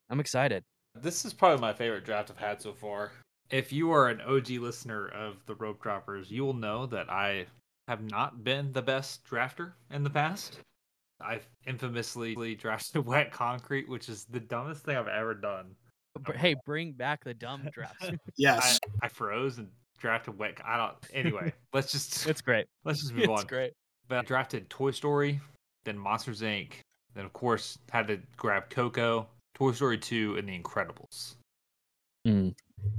I'm 0.09 0.21
excited. 0.21 0.63
This 0.95 1.25
is 1.25 1.33
probably 1.33 1.59
my 1.59 1.73
favorite 1.73 2.05
draft 2.05 2.31
I've 2.31 2.37
had 2.37 2.61
so 2.61 2.71
far. 2.71 3.11
If 3.49 3.73
you 3.73 3.91
are 3.91 4.07
an 4.07 4.21
OG 4.21 4.51
listener 4.51 5.09
of 5.09 5.45
the 5.45 5.55
Rope 5.55 5.83
Droppers, 5.83 6.31
you 6.31 6.45
will 6.45 6.53
know 6.53 6.85
that 6.85 7.09
I 7.09 7.47
have 7.89 8.01
not 8.01 8.45
been 8.45 8.71
the 8.71 8.81
best 8.81 9.25
drafter 9.25 9.73
in 9.91 10.03
the 10.03 10.09
past. 10.09 10.59
I've 11.19 11.47
infamously 11.65 12.55
drafted 12.55 13.05
wet 13.05 13.31
concrete, 13.31 13.89
which 13.89 14.09
is 14.09 14.25
the 14.25 14.39
dumbest 14.39 14.83
thing 14.83 14.95
I've 14.97 15.07
ever 15.07 15.33
done. 15.33 15.75
But 16.25 16.35
hey, 16.35 16.55
bring 16.65 16.93
back 16.93 17.23
the 17.23 17.33
dumb 17.33 17.67
drafts. 17.73 18.09
Yes. 18.37 18.79
I 19.01 19.07
froze 19.07 19.57
and 19.57 19.69
drafted 19.99 20.37
wet. 20.37 20.59
I 20.65 20.77
don't. 20.77 20.95
Anyway, 21.13 21.53
let's 21.73 21.91
just 21.91 22.27
it's 22.27 22.41
great. 22.41 22.65
let's 22.85 23.01
just 23.01 23.13
move 23.13 23.23
It's 23.29 23.41
on. 23.41 23.47
great. 23.47 23.73
But 24.07 24.19
I 24.19 24.21
drafted 24.21 24.69
Toy 24.69 24.91
Story, 24.91 25.39
then 25.85 25.97
Monsters 25.97 26.41
Inc. 26.41 26.73
Then 27.15 27.25
of 27.25 27.33
course 27.33 27.77
had 27.91 28.07
to 28.07 28.19
grab 28.35 28.69
Coco, 28.69 29.27
Toy 29.55 29.71
Story 29.71 29.97
2, 29.97 30.37
and 30.37 30.47
The 30.47 30.57
Incredibles. 30.59 31.35
Mm. 32.27 32.53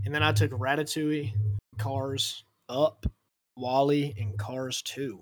and 0.06 0.14
then 0.14 0.22
I 0.22 0.32
took 0.32 0.50
Ratatouille, 0.52 1.32
Cars, 1.76 2.44
Up, 2.68 3.04
WALL-E, 3.56 4.14
and 4.18 4.38
Cars 4.38 4.80
2. 4.82 5.20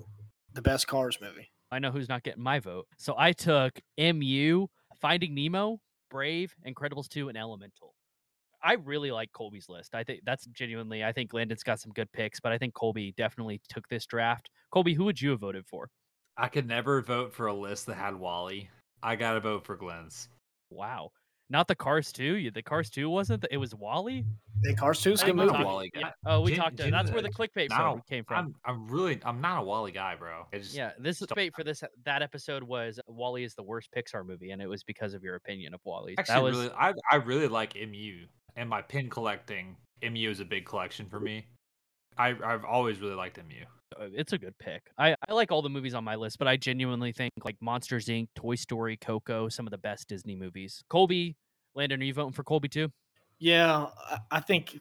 The 0.55 0.63
best 0.63 0.87
Cars 0.87 1.19
movie. 1.21 1.51
I 1.71 1.79
know 1.79 1.91
who's 1.91 2.09
not 2.09 2.23
getting 2.23 2.43
my 2.43 2.61
vote. 2.61 2.87
So 2.97 3.15
I 3.19 3.33
took 3.33 3.81
MU, 3.99 4.67
Finding 5.01 5.35
Nemo, 5.35 5.81
Brave, 6.11 6.55
Incredibles 6.67 7.09
2, 7.09 7.29
and 7.29 7.37
Elemental. 7.37 7.95
I 8.63 8.75
really 8.75 9.11
like 9.11 9.31
Colby's 9.33 9.69
list. 9.69 9.95
I 9.95 10.03
think 10.03 10.23
that's 10.25 10.47
genuinely. 10.47 11.05
I 11.05 11.13
think 11.13 11.33
Landon's 11.33 11.63
got 11.63 11.79
some 11.79 11.93
good 11.93 12.11
picks, 12.13 12.41
but 12.41 12.53
I 12.53 12.59
think 12.59 12.75
Colby 12.75 13.15
definitely 13.17 13.61
took 13.69 13.87
this 13.89 14.07
draft. 14.07 14.51
Colby, 14.73 14.95
who 14.95 15.05
would 15.05 15.21
you 15.21 15.31
have 15.31 15.41
voted 15.41 15.67
for? 15.67 15.91
I 16.37 16.49
could 16.49 16.67
never 16.67 17.01
vote 17.03 17.33
for 17.33 17.47
a 17.47 17.55
list 17.55 17.87
that 17.87 17.95
had 17.95 18.15
WALL-E. 18.15 18.69
I 19.03 19.17
gotta 19.17 19.41
vote 19.41 19.65
for 19.65 19.77
Glenn's. 19.77 20.29
Wow, 20.71 21.11
not 21.49 21.69
the 21.69 21.75
Cars 21.75 22.11
2. 22.13 22.51
The 22.51 22.63
Cars 22.63 22.91
2 22.91 23.09
wasn't. 23.09 23.43
The, 23.43 23.49
it 23.55 23.57
was 23.59 23.75
WALL-E. 23.75 24.25
The 24.63 24.75
Cars 24.75 25.01
2 25.03 25.13
is 25.13 25.23
a 25.23 25.25
I 25.25 25.27
good 25.31 25.37
think 25.39 25.51
we 25.53 25.57
I'm 25.57 25.59
movie. 25.59 25.63
a 25.63 25.67
WALL-E 25.67 25.91
guy. 25.95 26.01
yeah. 26.01 26.11
Oh, 26.27 26.41
we 26.41 26.51
Gen- 26.53 26.59
talked. 26.61 26.81
Uh, 26.81 26.85
to, 26.87 26.91
that's 26.91 27.11
where 27.13 27.23
the 27.23 27.31
clickbait 27.31 27.69
not 27.71 27.79
from 27.79 27.99
a- 27.99 28.03
came 28.11 28.25
from. 28.25 28.37
I'm, 28.37 28.55
I'm 28.75 28.89
really, 28.89 29.21
I'm 29.25 29.41
not 29.41 29.61
a 29.63 29.65
WALL-E 29.65 29.93
guy, 29.93 30.17
bro. 30.17 30.47
I 30.53 30.59
just, 30.59 30.75
Yeah, 30.75 30.93
this 30.99 31.19
Stop. 31.19 31.29
debate 31.31 31.55
for 31.55 31.63
this 31.63 31.85
that 32.05 32.23
episode 32.23 32.63
was 32.65 32.99
WALL-E 33.07 33.45
is 33.45 33.55
the 33.55 33.63
worst 33.63 33.91
Pixar 33.97 34.27
movie, 34.27 34.51
and 34.51 34.61
it 34.61 34.67
was 34.69 34.83
because 34.83 35.15
of 35.15 35.23
your 35.23 35.37
opinion 35.37 35.73
of 35.75 35.81
WALL-E. 35.85 36.15
actually 36.19 36.35
that 36.35 36.43
was 36.43 36.57
really, 36.57 36.71
I, 36.79 36.93
I 37.13 37.17
really 37.17 37.49
like 37.49 37.75
MU 37.77 38.27
and 38.57 38.69
my 38.69 38.83
pin 38.83 39.09
collecting. 39.09 39.77
MU 40.03 40.29
is 40.31 40.41
a 40.41 40.45
big 40.45 40.65
collection 40.67 41.07
for 41.09 41.21
me. 41.21 41.47
I, 42.19 42.35
I've 42.45 42.65
always 42.65 42.99
really 42.99 43.15
liked 43.15 43.37
MU. 43.39 43.65
Uh, 44.01 44.07
it's 44.13 44.33
a 44.33 44.39
good 44.39 44.57
pick. 44.59 44.91
I, 44.99 45.15
I 45.29 45.33
like 45.33 45.53
all 45.53 45.63
the 45.63 45.69
movies 45.69 45.95
on 45.95 46.05
my 46.05 46.17
list, 46.17 46.39
but 46.39 46.49
I 46.49 46.57
genuinely 46.57 47.13
think 47.13 47.33
like 47.45 47.57
Monsters 47.61 48.07
Inc., 48.07 48.29
Toy 48.35 48.55
Story, 48.55 48.97
Coco, 48.97 49.49
some 49.49 49.67
of 49.67 49.71
the 49.71 49.79
best 49.79 50.09
Disney 50.09 50.37
movies. 50.37 50.83
Colby, 50.89 51.37
Landon, 51.75 52.01
are 52.01 52.05
you 52.05 52.15
voting 52.15 52.33
for 52.33 52.43
Colby 52.45 52.69
too? 52.69 52.91
Yeah, 53.39 53.87
I, 54.11 54.19
I 54.31 54.41
think 54.41 54.81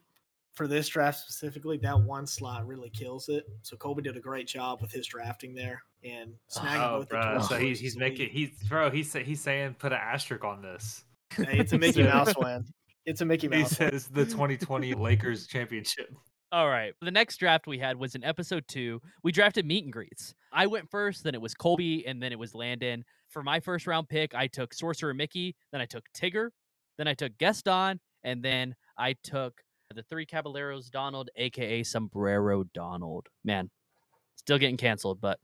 for 0.53 0.67
this 0.67 0.87
draft 0.87 1.19
specifically, 1.19 1.77
that 1.77 1.99
one 1.99 2.25
slot 2.25 2.65
really 2.65 2.89
kills 2.89 3.29
it. 3.29 3.45
So 3.61 3.75
Colby 3.75 4.01
did 4.01 4.17
a 4.17 4.21
great 4.21 4.47
job 4.47 4.81
with 4.81 4.91
his 4.91 5.05
drafting 5.05 5.53
there 5.53 5.81
and 6.03 6.33
snagging 6.49 6.89
Oh, 6.89 6.99
both 6.99 7.09
the 7.09 7.15
bro. 7.15 7.37
Toy 7.39 7.43
So 7.43 7.57
he's, 7.57 7.79
he's 7.79 7.97
making, 7.97 8.29
he's, 8.29 8.51
bro, 8.69 8.89
he's, 8.89 9.13
he's 9.13 9.41
saying 9.41 9.75
put 9.77 9.91
an 9.91 9.99
asterisk 10.01 10.43
on 10.43 10.61
this. 10.61 11.03
Hey, 11.31 11.59
it's 11.59 11.73
a 11.73 11.77
Mickey 11.79 12.03
Mouse 12.03 12.33
win. 12.37 12.65
It's 13.05 13.21
a 13.21 13.25
Mickey 13.25 13.47
Mouse. 13.47 13.69
He 13.69 13.75
says 13.75 14.07
the 14.07 14.25
2020 14.25 14.93
Lakers 14.93 15.47
championship. 15.47 16.09
All 16.55 16.69
right. 16.69 16.93
The 17.01 17.11
next 17.11 17.35
draft 17.35 17.67
we 17.67 17.79
had 17.79 17.97
was 17.97 18.15
in 18.15 18.23
episode 18.23 18.63
two. 18.65 19.01
We 19.23 19.33
drafted 19.33 19.65
meet 19.65 19.83
and 19.83 19.91
greets. 19.91 20.33
I 20.53 20.67
went 20.67 20.89
first, 20.89 21.21
then 21.25 21.35
it 21.35 21.41
was 21.41 21.53
Colby, 21.53 22.07
and 22.07 22.23
then 22.23 22.31
it 22.31 22.39
was 22.39 22.55
Landon. 22.55 23.03
For 23.27 23.43
my 23.43 23.59
first 23.59 23.87
round 23.87 24.07
pick, 24.07 24.33
I 24.33 24.47
took 24.47 24.73
Sorcerer 24.73 25.13
Mickey, 25.13 25.53
then 25.73 25.81
I 25.81 25.85
took 25.85 26.05
Tigger, 26.15 26.51
then 26.97 27.09
I 27.09 27.13
took 27.13 27.37
Gaston, 27.39 27.99
and 28.23 28.41
then 28.41 28.73
I 28.97 29.17
took 29.21 29.59
the 29.93 30.03
Three 30.03 30.25
Caballeros 30.25 30.89
Donald, 30.89 31.29
aka 31.35 31.83
Sombrero 31.83 32.63
Donald. 32.73 33.27
Man, 33.43 33.69
still 34.37 34.57
getting 34.57 34.77
canceled, 34.77 35.19
but 35.19 35.41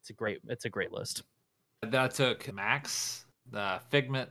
it's 0.00 0.10
a 0.10 0.12
great 0.12 0.38
it's 0.46 0.64
a 0.64 0.70
great 0.70 0.92
list. 0.92 1.24
Then 1.82 1.96
I 1.96 2.06
took 2.06 2.54
Max, 2.54 3.24
the 3.50 3.80
Figment, 3.90 4.30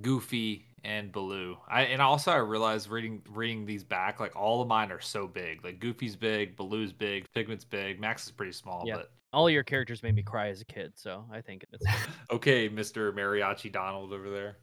Goofy, 0.00 0.66
and 0.84 1.10
Baloo. 1.12 1.56
I 1.68 1.82
and 1.84 2.00
also 2.02 2.30
I 2.32 2.36
realized 2.36 2.88
reading 2.88 3.22
reading 3.28 3.66
these 3.66 3.84
back, 3.84 4.20
like 4.20 4.36
all 4.36 4.60
of 4.62 4.68
mine 4.68 4.90
are 4.92 5.00
so 5.00 5.26
big. 5.26 5.64
Like 5.64 5.80
Goofy's 5.80 6.16
big, 6.16 6.56
Baloo's 6.56 6.92
big, 6.92 7.26
Figment's 7.34 7.64
big, 7.64 8.00
Max 8.00 8.24
is 8.26 8.32
pretty 8.32 8.52
small, 8.52 8.84
Yeah. 8.86 8.96
but 8.96 9.10
All 9.32 9.48
your 9.50 9.62
characters 9.64 10.02
made 10.02 10.14
me 10.14 10.22
cry 10.22 10.48
as 10.48 10.60
a 10.60 10.64
kid, 10.64 10.92
so 10.96 11.24
I 11.32 11.40
think 11.40 11.64
it's 11.72 11.84
okay, 12.30 12.68
Mr. 12.68 13.12
Mariachi 13.12 13.70
Donald 13.72 14.12
over 14.12 14.30
there. 14.30 14.56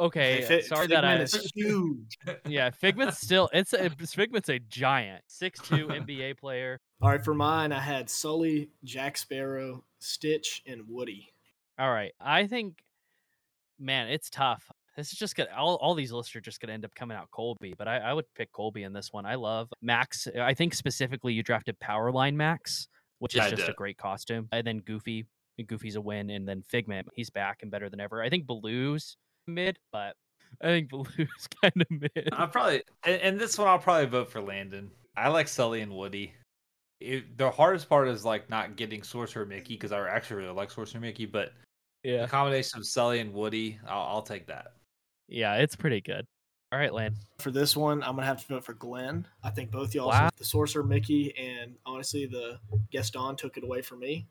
okay. 0.00 0.42
Fi- 0.42 0.60
sorry 0.62 0.86
that 0.88 1.04
I 1.04 1.18
Figment 1.24 1.34
is 1.34 1.52
huge. 1.54 2.18
yeah. 2.46 2.70
Figment's 2.70 3.20
still 3.20 3.48
it's 3.52 3.72
a, 3.72 3.90
Figment's 3.90 4.48
a 4.48 4.58
giant, 4.58 5.22
six 5.28 5.60
two 5.60 5.86
NBA 5.88 6.38
player. 6.38 6.80
All 7.02 7.10
right, 7.10 7.22
for 7.24 7.34
mine, 7.34 7.70
I 7.72 7.80
had 7.80 8.08
Sully, 8.08 8.70
Jack 8.82 9.16
Sparrow, 9.18 9.84
Stitch, 10.00 10.62
and 10.66 10.82
Woody. 10.88 11.28
All 11.78 11.90
right. 11.90 12.12
I 12.20 12.46
think, 12.46 12.78
man, 13.78 14.08
it's 14.08 14.30
tough. 14.30 14.70
This 14.96 15.12
is 15.12 15.18
just 15.18 15.34
gonna 15.36 15.50
all, 15.56 15.76
all 15.76 15.94
these 15.94 16.12
lists 16.12 16.34
are 16.36 16.40
just 16.40 16.60
gonna 16.60 16.72
end 16.72 16.84
up 16.84 16.94
coming 16.94 17.16
out 17.16 17.30
Colby, 17.30 17.74
but 17.76 17.88
I, 17.88 17.98
I 17.98 18.12
would 18.12 18.26
pick 18.34 18.52
Colby 18.52 18.84
in 18.84 18.92
this 18.92 19.12
one. 19.12 19.26
I 19.26 19.34
love 19.34 19.68
Max. 19.82 20.28
I 20.40 20.54
think 20.54 20.74
specifically 20.74 21.32
you 21.32 21.42
drafted 21.42 21.78
Powerline 21.80 22.34
Max, 22.34 22.88
which 23.18 23.34
Yeah, 23.34 23.46
is 23.46 23.52
just 23.52 23.68
a 23.68 23.72
great 23.72 23.98
costume. 23.98 24.48
And 24.52 24.66
then 24.66 24.78
Goofy. 24.78 25.26
Goofy's 25.68 25.94
a 25.96 26.00
win, 26.00 26.30
and 26.30 26.48
then 26.48 26.62
Figment, 26.62 27.06
he's 27.14 27.30
back 27.30 27.58
and 27.62 27.70
better 27.70 27.88
than 27.88 28.00
ever. 28.00 28.20
I 28.20 28.28
think 28.28 28.44
Baloo's 28.46 29.16
mid, 29.46 29.78
but 29.92 30.16
I 30.60 30.66
think 30.66 30.90
Baloo's 30.90 31.48
kind 31.62 31.80
of 31.80 31.90
mid. 31.90 32.28
I'll 32.32 32.48
probably 32.48 32.82
and, 33.04 33.20
and 33.22 33.38
this 33.38 33.58
one 33.58 33.68
I'll 33.68 33.78
probably 33.78 34.06
vote 34.06 34.30
for 34.30 34.40
Landon. 34.40 34.90
I 35.16 35.28
like 35.28 35.48
Sully 35.48 35.80
and 35.80 35.92
Woody. 35.92 36.34
It, 37.00 37.36
the 37.36 37.50
hardest 37.50 37.88
part 37.88 38.08
is 38.08 38.24
like 38.24 38.48
not 38.50 38.76
getting 38.76 39.02
Sorcerer 39.02 39.46
Mickey 39.46 39.74
because 39.74 39.92
I 39.92 40.08
actually 40.08 40.42
really 40.42 40.54
like 40.54 40.70
Sorcerer 40.70 41.00
Mickey, 41.00 41.26
but 41.26 41.52
Yeah, 42.02 42.22
the 42.22 42.28
combination 42.28 42.78
of 42.78 42.86
Sully 42.86 43.20
and 43.20 43.32
Woody, 43.32 43.78
I'll, 43.86 44.02
I'll 44.02 44.22
take 44.22 44.46
that. 44.46 44.72
Yeah, 45.28 45.54
it's 45.56 45.76
pretty 45.76 46.00
good. 46.00 46.26
All 46.72 46.78
right, 46.78 46.92
Land. 46.92 47.16
For 47.38 47.50
this 47.52 47.76
one, 47.76 48.02
I'm 48.02 48.16
gonna 48.16 48.26
have 48.26 48.40
to 48.46 48.54
vote 48.54 48.64
for 48.64 48.74
Glenn. 48.74 49.26
I 49.44 49.50
think 49.50 49.70
both 49.70 49.94
y'all, 49.94 50.08
Wow. 50.08 50.30
the 50.36 50.44
Sorcerer 50.44 50.82
Mickey 50.82 51.36
and 51.38 51.76
honestly 51.86 52.26
the 52.26 52.58
Gaston 52.90 53.36
took 53.36 53.56
it 53.56 53.64
away 53.64 53.80
from 53.82 54.00
me. 54.00 54.26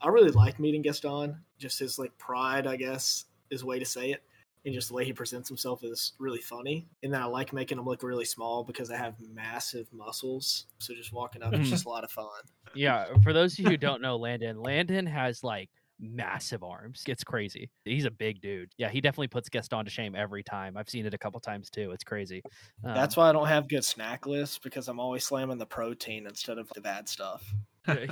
I 0.00 0.08
really 0.08 0.30
like 0.30 0.60
meeting 0.60 0.82
Gaston. 0.82 1.42
Just 1.58 1.78
his 1.80 1.98
like 1.98 2.16
pride, 2.18 2.66
I 2.66 2.76
guess, 2.76 3.24
is 3.50 3.62
a 3.62 3.66
way 3.66 3.78
to 3.80 3.84
say 3.84 4.12
it, 4.12 4.22
and 4.64 4.72
just 4.74 4.88
the 4.88 4.94
way 4.94 5.04
he 5.04 5.12
presents 5.12 5.48
himself 5.48 5.82
is 5.82 6.12
really 6.20 6.40
funny. 6.40 6.86
And 7.02 7.12
then 7.12 7.20
I 7.20 7.24
like 7.24 7.52
making 7.52 7.78
him 7.78 7.84
look 7.86 8.02
really 8.04 8.24
small 8.24 8.62
because 8.62 8.90
I 8.90 8.96
have 8.96 9.14
massive 9.20 9.92
muscles. 9.92 10.66
So 10.78 10.94
just 10.94 11.12
walking 11.12 11.42
up 11.42 11.54
is 11.54 11.60
Mhm. 11.60 11.70
just 11.70 11.86
a 11.86 11.88
lot 11.88 12.04
of 12.04 12.10
fun. 12.10 12.28
Yeah, 12.74 13.06
for 13.22 13.32
those 13.32 13.54
of 13.54 13.60
you 13.60 13.70
who 13.70 13.76
don't 13.76 14.00
know 14.02 14.16
Landon, 14.16 14.60
Landon 14.60 15.06
has 15.06 15.42
like 15.42 15.70
massive 16.00 16.62
arms. 16.62 17.02
It's 17.06 17.24
crazy. 17.24 17.70
He's 17.84 18.04
a 18.04 18.10
big 18.10 18.40
dude. 18.40 18.70
Yeah, 18.78 18.88
he 18.88 19.00
definitely 19.00 19.28
puts 19.28 19.48
Gaston 19.48 19.84
to 19.84 19.90
shame 19.90 20.14
every 20.14 20.42
time. 20.42 20.76
I've 20.76 20.88
seen 20.88 21.06
it 21.06 21.14
a 21.14 21.18
couple 21.18 21.40
times 21.40 21.70
too. 21.70 21.92
It's 21.92 22.04
crazy. 22.04 22.42
Um, 22.84 22.94
That's 22.94 23.16
why 23.16 23.28
I 23.28 23.32
don't 23.32 23.46
have 23.46 23.68
good 23.68 23.84
snack 23.84 24.26
lists 24.26 24.58
because 24.58 24.88
I'm 24.88 24.98
always 25.00 25.24
slamming 25.24 25.58
the 25.58 25.66
protein 25.66 26.26
instead 26.26 26.58
of 26.58 26.68
the 26.74 26.80
bad 26.80 27.08
stuff. 27.08 27.44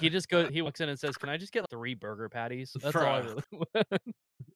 he 0.01 0.09
just 0.11 0.29
goes. 0.29 0.51
He 0.51 0.63
walks 0.63 0.81
in 0.81 0.89
and 0.89 0.99
says, 0.99 1.17
"Can 1.19 1.29
I 1.29 1.37
just 1.37 1.53
get 1.53 1.69
three 1.71 1.95
burger 1.95 2.29
patties?" 2.29 2.77
That's 2.83 2.95
all. 2.95 3.03
I 3.05 3.19
really 3.21 3.43
want. 3.53 3.87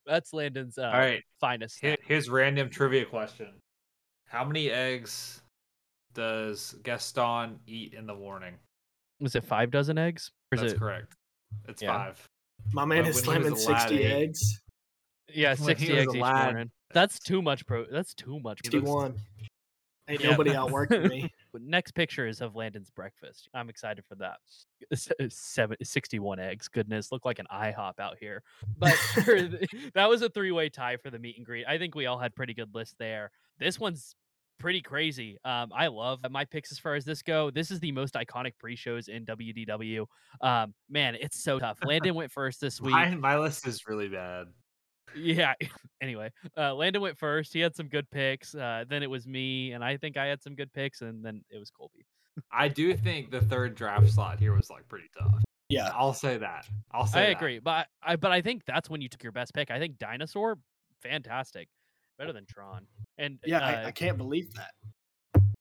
That's 0.06 0.32
Landon's 0.32 0.78
uh, 0.78 0.82
All 0.84 0.92
right, 0.92 1.22
finest. 1.40 1.78
here, 1.80 1.96
snack. 1.96 2.00
here's 2.06 2.28
random 2.28 2.68
trivia 2.70 3.04
question: 3.06 3.48
How 4.26 4.44
many 4.44 4.70
eggs 4.70 5.42
does 6.14 6.74
Gaston 6.82 7.58
eat 7.66 7.94
in 7.94 8.06
the 8.06 8.14
morning? 8.14 8.54
Was 9.20 9.34
it 9.34 9.44
five 9.44 9.70
dozen 9.70 9.96
eggs? 9.98 10.30
Or 10.52 10.56
is 10.56 10.60
That's 10.60 10.72
it? 10.74 10.78
correct. 10.78 11.14
It's 11.68 11.82
Yeah. 11.82 11.92
five. 11.92 12.28
My 12.72 12.84
man 12.84 13.02
But 13.04 13.10
is 13.10 13.14
when 13.16 13.22
he 13.22 13.42
slamming 13.42 13.52
was 13.52 13.66
a 13.66 13.70
lad, 13.70 13.80
60 13.88 13.96
he- 13.98 14.04
eggs. 14.04 14.62
Yeah, 15.32 15.48
When 15.50 15.56
sixty 15.58 15.86
he 15.86 15.92
was 15.92 16.02
eggs 16.02 16.14
a 16.14 16.16
each 16.16 16.22
lad, 16.22 16.44
morning. 16.52 16.70
That's 16.92 17.18
too 17.18 17.42
much 17.42 17.66
pro. 17.66 17.84
That's 17.86 18.14
too 18.14 18.38
much. 18.40 18.60
He 18.62 18.70
looks- 18.70 18.86
61. 18.88 19.20
Ain't 20.08 20.20
Yeah. 20.22 20.30
nobody 20.30 20.50
outworking 20.56 21.08
me. 21.08 21.32
Next 21.52 21.92
picture 21.92 22.28
is 22.28 22.40
of 22.40 22.54
Landon's 22.54 22.90
breakfast. 22.90 23.48
I'm 23.52 23.68
excited 23.68 24.04
for 24.04 24.14
that. 24.16 24.36
S- 24.92 25.08
uh, 25.20 25.24
Seven, 25.28 25.76
61 25.82 26.38
eggs. 26.38 26.68
Goodness, 26.68 27.10
look 27.10 27.24
like 27.24 27.40
an 27.40 27.46
IHOP 27.52 27.98
out 27.98 28.16
here. 28.20 28.42
But 28.78 28.92
for 28.94 29.22
the- 29.42 29.90
that 29.94 30.08
was 30.08 30.22
a 30.22 30.28
three 30.28 30.52
way 30.52 30.68
tie 30.68 30.96
for 30.96 31.10
the 31.10 31.18
meet 31.18 31.36
and 31.38 31.44
greet. 31.44 31.66
I 31.66 31.76
think 31.76 31.94
we 31.96 32.06
all 32.06 32.18
had 32.18 32.36
pretty 32.36 32.54
good 32.54 32.72
lists 32.74 32.94
there. 32.98 33.32
This 33.58 33.80
one's 33.80 34.14
pretty 34.58 34.80
crazy. 34.80 35.38
Um, 35.44 35.70
I 35.74 35.86
love 35.88 36.20
my 36.30 36.44
picks 36.44 36.72
as 36.72 36.78
far 36.78 36.94
as 36.94 37.04
this 37.04 37.22
go. 37.22 37.50
This 37.50 37.70
is 37.70 37.80
the 37.80 37.92
most 37.92 38.14
iconic 38.14 38.52
pre 38.58 38.76
shows 38.76 39.08
in 39.08 39.24
WDW. 39.26 40.06
Um, 40.40 40.74
man, 40.88 41.16
it's 41.20 41.42
so 41.42 41.58
tough. 41.58 41.78
Landon 41.84 42.14
went 42.14 42.30
first 42.30 42.60
this 42.60 42.80
week. 42.82 42.92
My, 42.92 43.14
my 43.14 43.38
list 43.38 43.66
is 43.66 43.86
really 43.86 44.08
bad. 44.08 44.46
Yeah. 45.14 45.54
Anyway, 46.02 46.30
uh, 46.58 46.74
Landon 46.74 47.00
went 47.00 47.16
first. 47.16 47.54
He 47.54 47.58
had 47.60 47.74
some 47.74 47.88
good 47.88 48.08
picks. 48.10 48.54
Uh, 48.54 48.84
then 48.86 49.02
it 49.02 49.08
was 49.08 49.26
me, 49.26 49.72
and 49.72 49.82
I 49.82 49.96
think 49.96 50.18
I 50.18 50.26
had 50.26 50.42
some 50.42 50.54
good 50.54 50.70
picks, 50.74 51.00
and 51.00 51.24
then 51.24 51.40
it 51.48 51.58
was 51.58 51.70
Colby. 51.70 52.04
I 52.52 52.68
do 52.68 52.94
think 52.94 53.30
the 53.30 53.40
third 53.40 53.74
draft 53.74 54.10
slot 54.10 54.38
here 54.38 54.54
was 54.54 54.68
like 54.68 54.86
pretty 54.88 55.08
tough. 55.18 55.42
Yeah. 55.70 55.90
I'll 55.94 56.12
say 56.12 56.36
that. 56.36 56.66
I'll 56.92 57.06
say 57.06 57.20
I 57.20 57.22
that. 57.28 57.36
agree, 57.38 57.60
but 57.60 57.86
I 58.02 58.16
but 58.16 58.30
I 58.30 58.42
think 58.42 58.66
that's 58.66 58.90
when 58.90 59.00
you 59.00 59.08
took 59.08 59.22
your 59.22 59.32
best 59.32 59.54
pick. 59.54 59.70
I 59.70 59.78
think 59.78 59.96
Dinosaur, 59.98 60.58
fantastic, 61.02 61.68
better 62.18 62.32
than 62.32 62.46
Tron, 62.46 62.86
and 63.18 63.38
Yeah, 63.44 63.58
uh, 63.58 63.66
I, 63.66 63.84
I 63.86 63.90
can't 63.92 64.16
believe 64.18 64.52
that. 64.54 64.70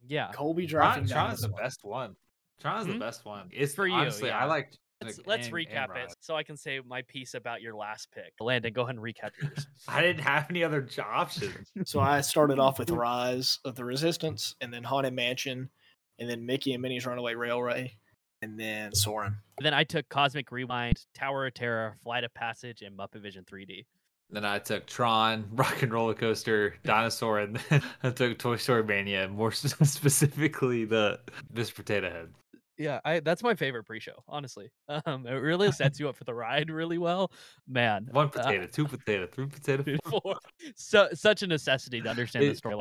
yeah. 0.07 0.31
Colby 0.33 0.67
Tron, 0.67 0.83
drafting 0.85 1.07
Tron 1.07 1.31
is 1.31 1.41
the 1.41 1.47
Dinosaur. 1.47 1.63
best 1.63 1.83
one. 1.83 2.15
Tron 2.61 2.79
is 2.81 2.85
Hmm? 2.87 2.93
the 2.93 2.99
best 2.99 3.25
one. 3.25 3.49
It's 3.51 3.73
For 3.73 3.87
you, 3.87 3.93
honestly, 3.93 4.29
yeah. 4.29 4.39
I 4.39 4.45
like. 4.45 4.73
Let's, 5.03 5.17
like, 5.17 5.27
let's 5.27 5.47
and- 5.47 5.57
and 5.57 5.67
recap 5.67 5.95
it 5.97 6.15
so 6.21 6.35
I 6.37 6.43
can 6.43 6.55
say 6.55 6.79
my 6.79 7.01
piece 7.03 7.33
about 7.33 7.61
your 7.61 7.75
last 7.75 8.09
pick. 8.11 8.31
Landon, 8.39 8.71
go 8.73 8.83
ahead 8.83 8.95
and 8.95 9.03
recap 9.03 9.31
yours. 9.41 9.67
I 9.89 10.01
didn't 10.01 10.21
have 10.23 10.47
any 10.49 10.63
other 10.63 10.87
options. 11.05 11.71
So 11.85 11.99
I 11.99 12.21
started 12.21 12.59
off 12.59 12.79
with 12.79 12.89
Rise 12.89 13.59
of 13.65 13.75
the 13.75 13.83
Resistance, 13.83 14.55
and 14.61 14.73
then 14.73 14.83
Haunted 14.83 15.13
Mansion, 15.13 15.69
and 16.17 16.29
then 16.29 16.45
Mickey 16.45 16.71
and 16.73 16.81
Minnie's 16.81 17.05
Runaway 17.05 17.35
Railway, 17.35 17.97
and 18.41 18.57
then 18.57 18.93
Soarin'. 18.95 19.35
then 19.59 19.73
I 19.73 19.83
took 19.83 20.07
Cosmic 20.07 20.49
Rewind, 20.51 21.05
Tower 21.13 21.45
of 21.47 21.53
Terror, 21.53 21.97
Flight 22.01 22.23
of 22.23 22.33
Passage, 22.33 22.81
and 22.81 22.97
Muppet 22.97 23.21
Vision 23.21 23.43
3D. 23.43 23.85
Then 24.29 24.45
I 24.45 24.59
took 24.59 24.85
Tron, 24.85 25.45
Rock 25.53 25.81
and 25.83 25.91
Roller 25.93 26.13
Coaster, 26.13 26.75
Dinosaur, 26.83 27.39
and 27.39 27.55
then 27.69 27.81
I 28.03 28.09
took 28.09 28.37
Toy 28.37 28.55
Story 28.57 28.83
Mania. 28.83 29.27
More 29.27 29.51
specifically, 29.51 30.85
the 30.85 31.19
Mr. 31.53 31.75
Potato 31.75 32.09
Head. 32.09 32.29
Yeah, 32.77 32.99
I 33.05 33.21
that's 33.21 33.41
my 33.41 33.55
favorite 33.55 33.85
pre-show, 33.85 34.21
honestly. 34.27 34.69
Um, 35.05 35.25
it 35.25 35.31
really 35.31 35.71
sets 35.71 35.97
you 35.97 36.09
up 36.09 36.17
for 36.17 36.25
the 36.25 36.33
ride 36.33 36.69
really 36.69 36.97
well, 36.97 37.31
man. 37.67 38.09
One 38.11 38.25
uh, 38.25 38.29
potato, 38.29 38.67
two 38.67 38.85
potato, 38.85 39.27
three 39.27 39.45
potato. 39.47 39.97
four- 40.03 40.19
four. 40.21 40.35
So 40.75 41.07
such 41.13 41.41
a 41.41 41.47
necessity 41.47 42.01
to 42.01 42.09
understand 42.09 42.45
the 42.45 42.55
story. 42.55 42.75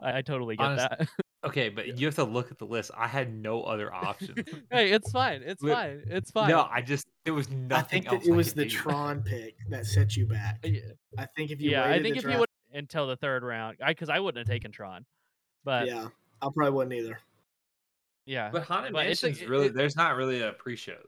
I, 0.00 0.18
I 0.18 0.22
totally 0.22 0.56
get 0.56 0.66
Honest- 0.66 0.88
that. 0.98 1.08
Okay, 1.42 1.70
but 1.70 1.98
you 1.98 2.06
have 2.06 2.14
to 2.16 2.24
look 2.24 2.50
at 2.50 2.58
the 2.58 2.66
list. 2.66 2.90
I 2.96 3.06
had 3.06 3.32
no 3.32 3.62
other 3.62 3.92
options. 3.94 4.46
hey, 4.70 4.92
it's 4.92 5.10
fine. 5.10 5.42
It's 5.44 5.62
Wait, 5.62 5.72
fine. 5.72 6.02
It's 6.06 6.30
fine. 6.30 6.50
no, 6.50 6.68
I 6.70 6.82
just 6.82 7.06
there 7.24 7.32
was 7.32 7.48
nothing 7.50 7.72
I 7.74 7.82
think 7.82 8.12
else 8.12 8.26
it 8.26 8.32
I 8.32 8.36
was 8.36 8.48
could 8.48 8.56
the 8.58 8.64
do. 8.66 8.70
Tron 8.76 9.22
pick 9.22 9.56
that 9.70 9.86
set 9.86 10.16
you 10.16 10.26
back. 10.26 10.60
Yeah, 10.62 10.80
I 11.16 11.24
think 11.36 11.50
if 11.50 11.60
you 11.60 11.70
yeah, 11.70 11.84
I 11.84 12.02
think 12.02 12.16
if 12.16 12.22
draft, 12.24 12.34
you 12.34 12.40
would 12.40 12.48
until 12.74 13.06
the 13.06 13.16
third 13.16 13.42
round, 13.42 13.78
I 13.82 13.92
because 13.92 14.10
I 14.10 14.20
wouldn't 14.20 14.46
have 14.46 14.52
taken 14.52 14.70
Tron, 14.70 15.06
but 15.64 15.86
yeah, 15.86 15.94
yeah, 16.02 16.08
I 16.42 16.48
probably 16.54 16.72
wouldn't 16.72 16.94
either. 16.94 17.18
Yeah, 18.26 18.50
but 18.52 18.64
Haunted 18.64 18.92
But 18.92 19.06
it's 19.06 19.22
a- 19.22 19.26
Mansion's 19.28 19.42
it- 19.42 19.48
really 19.48 19.66
it- 19.66 19.74
there's 19.74 19.96
not 19.96 20.16
really 20.16 20.42
a 20.42 20.52
pre-show. 20.52 20.98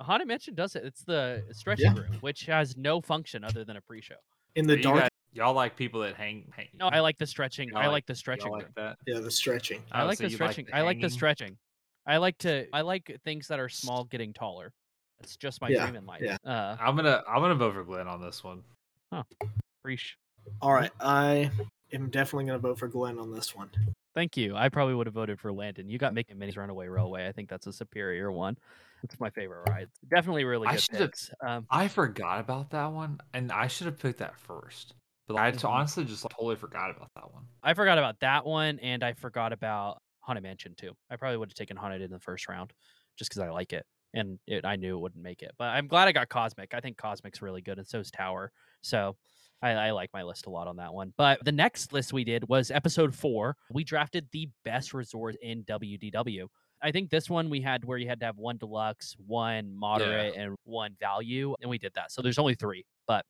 Haunted 0.00 0.26
Mansion 0.28 0.54
does 0.56 0.74
it. 0.76 0.84
It's 0.84 1.04
the 1.04 1.44
stretching 1.52 1.94
Yeah. 1.96 2.02
room, 2.02 2.18
which 2.20 2.44
has 2.46 2.76
no 2.76 3.00
function 3.00 3.44
other 3.44 3.64
than 3.64 3.76
a 3.76 3.80
pre-show. 3.80 4.16
In 4.56 4.66
the 4.66 4.76
You 4.76 4.82
dark, 4.82 5.00
guys- 5.02 5.08
y'all 5.36 5.54
like 5.54 5.76
people 5.76 6.00
that 6.00 6.14
hang. 6.16 6.50
hang 6.56 6.68
No, 6.74 6.88
I 6.88 7.00
like 7.00 7.18
the 7.18 7.26
stretching. 7.26 7.68
Y'all 7.68 7.78
I 7.78 7.82
like- 7.86 7.92
like 7.92 8.06
the 8.06 8.14
stretching 8.14 8.50
room. 8.52 8.62
like 8.62 8.74
that. 8.74 8.96
yeah, 9.06 9.20
the 9.20 9.30
stretching. 9.30 9.82
I 9.92 10.02
Oh, 10.02 10.06
like 10.06 10.18
so 10.18 10.24
the 10.24 10.30
you 10.30 10.36
stretching. 10.36 10.64
the 10.66 10.76
I 10.76 10.80
like 10.82 11.00
the 11.00 11.10
stretching. 11.10 11.56
I 12.06 12.16
like 12.18 12.38
to. 12.38 12.66
I 12.72 12.80
like 12.82 13.18
things 13.24 13.48
that 13.48 13.58
are 13.60 13.68
small 13.68 14.04
getting 14.04 14.32
taller. 14.32 14.72
That's 15.20 15.36
just 15.36 15.60
my 15.60 15.68
Yeah, 15.68 15.84
dream 15.86 15.96
in 15.96 16.06
life. 16.06 16.22
yeah. 16.22 16.36
Uh, 16.44 16.76
I'm 16.80 16.94
gonna 16.96 17.22
I'm 17.28 17.40
gonna 17.42 17.54
vote 17.54 17.74
for 17.74 17.84
Glenn 17.84 18.06
on 18.08 18.20
this 18.20 18.42
one. 18.44 18.62
preach. 19.82 20.16
All 20.60 20.72
right, 20.72 20.90
I 21.00 21.50
am 21.92 22.08
definitely 22.10 22.44
going 22.46 22.60
to 22.60 22.68
vote 22.68 22.78
for 22.78 22.86
Glenn 22.88 23.18
on 23.18 23.32
this 23.32 23.54
one. 23.56 23.68
Thank 24.14 24.36
you. 24.36 24.54
I 24.56 24.68
probably 24.68 24.94
would 24.94 25.06
have 25.06 25.14
voted 25.14 25.40
for 25.40 25.52
Landon. 25.52 25.88
You 25.88 25.98
got 25.98 26.14
Mickey 26.14 26.34
& 26.34 26.36
Minnie's 26.36 26.56
Runaway 26.56 26.86
Railway. 26.88 27.26
I 27.26 27.32
think 27.32 27.48
that's 27.48 27.66
a 27.66 27.72
superior 27.72 28.30
one. 28.32 28.56
It's 29.02 29.18
my 29.20 29.28
favorite 29.30 29.68
ride. 29.68 29.88
Definitely 30.08 30.44
really 30.44 30.68
I 30.68 30.72
good 30.72 30.80
should've- 30.82 30.98
picks. 31.00 31.30
Um, 31.44 31.66
I 31.70 31.88
forgot 31.88 32.40
about 32.40 32.70
that 32.70 32.86
one, 32.92 33.18
and 33.34 33.50
I 33.52 33.66
should 33.66 33.86
have 33.86 33.98
picked 33.98 34.18
that 34.20 34.38
first. 34.38 34.94
But 35.28 35.36
I 35.36 35.52
honestly 35.64 36.04
just 36.04 36.24
like, 36.24 36.34
totally 36.36 36.56
forgot 36.56 36.90
about 36.90 37.10
that 37.14 37.32
one. 37.32 37.44
I 37.62 37.74
forgot 37.74 37.98
about 37.98 38.20
that 38.20 38.46
one, 38.46 38.78
and 38.80 39.02
I 39.02 39.12
forgot 39.14 39.52
about 39.52 39.98
Haunted 40.20 40.42
Mansion 40.42 40.74
too. 40.76 40.92
I 41.10 41.16
probably 41.16 41.36
would 41.38 41.50
have 41.50 41.54
taken 41.54 41.76
Haunted 41.76 42.02
in 42.02 42.10
the 42.10 42.20
first 42.20 42.48
round, 42.48 42.72
just 43.18 43.30
because 43.30 43.42
I 43.42 43.50
like 43.50 43.72
it, 43.72 43.84
and 44.14 44.38
it, 44.46 44.64
I 44.64 44.76
knew 44.76 44.96
it 44.96 45.00
wouldn't 45.00 45.22
make 45.22 45.42
it. 45.42 45.52
But 45.58 45.68
I'm 45.68 45.88
glad 45.88 46.08
I 46.08 46.12
got 46.12 46.28
Cosmic. 46.28 46.74
I 46.74 46.80
think 46.80 46.96
Cosmic's 46.96 47.42
really 47.42 47.60
good, 47.60 47.78
and 47.78 47.86
so 47.86 47.98
is 47.98 48.10
Tower. 48.10 48.52
So 48.82 49.16
I, 49.62 49.70
I 49.70 49.90
like 49.90 50.10
my 50.12 50.22
list 50.22 50.46
a 50.46 50.50
lot 50.50 50.68
on 50.68 50.76
that 50.76 50.92
one. 50.92 51.12
But 51.16 51.44
the 51.44 51.52
next 51.52 51.92
list 51.92 52.12
we 52.12 52.24
did 52.24 52.48
was 52.48 52.70
episode 52.70 53.14
four. 53.14 53.56
We 53.70 53.84
drafted 53.84 54.28
the 54.32 54.48
best 54.64 54.94
resort 54.94 55.36
in 55.42 55.64
WDW. 55.64 56.46
I 56.82 56.92
think 56.92 57.10
this 57.10 57.30
one 57.30 57.48
we 57.48 57.60
had 57.60 57.84
where 57.84 57.98
you 57.98 58.06
had 58.06 58.20
to 58.20 58.26
have 58.26 58.36
one 58.36 58.58
deluxe, 58.58 59.16
one 59.26 59.74
moderate, 59.74 60.34
and 60.36 60.54
one 60.64 60.94
value, 61.00 61.54
and 61.60 61.70
we 61.70 61.78
did 61.78 61.92
that. 61.94 62.12
So 62.12 62.20
there's 62.20 62.38
only 62.38 62.54
three, 62.54 62.84
but 63.08 63.24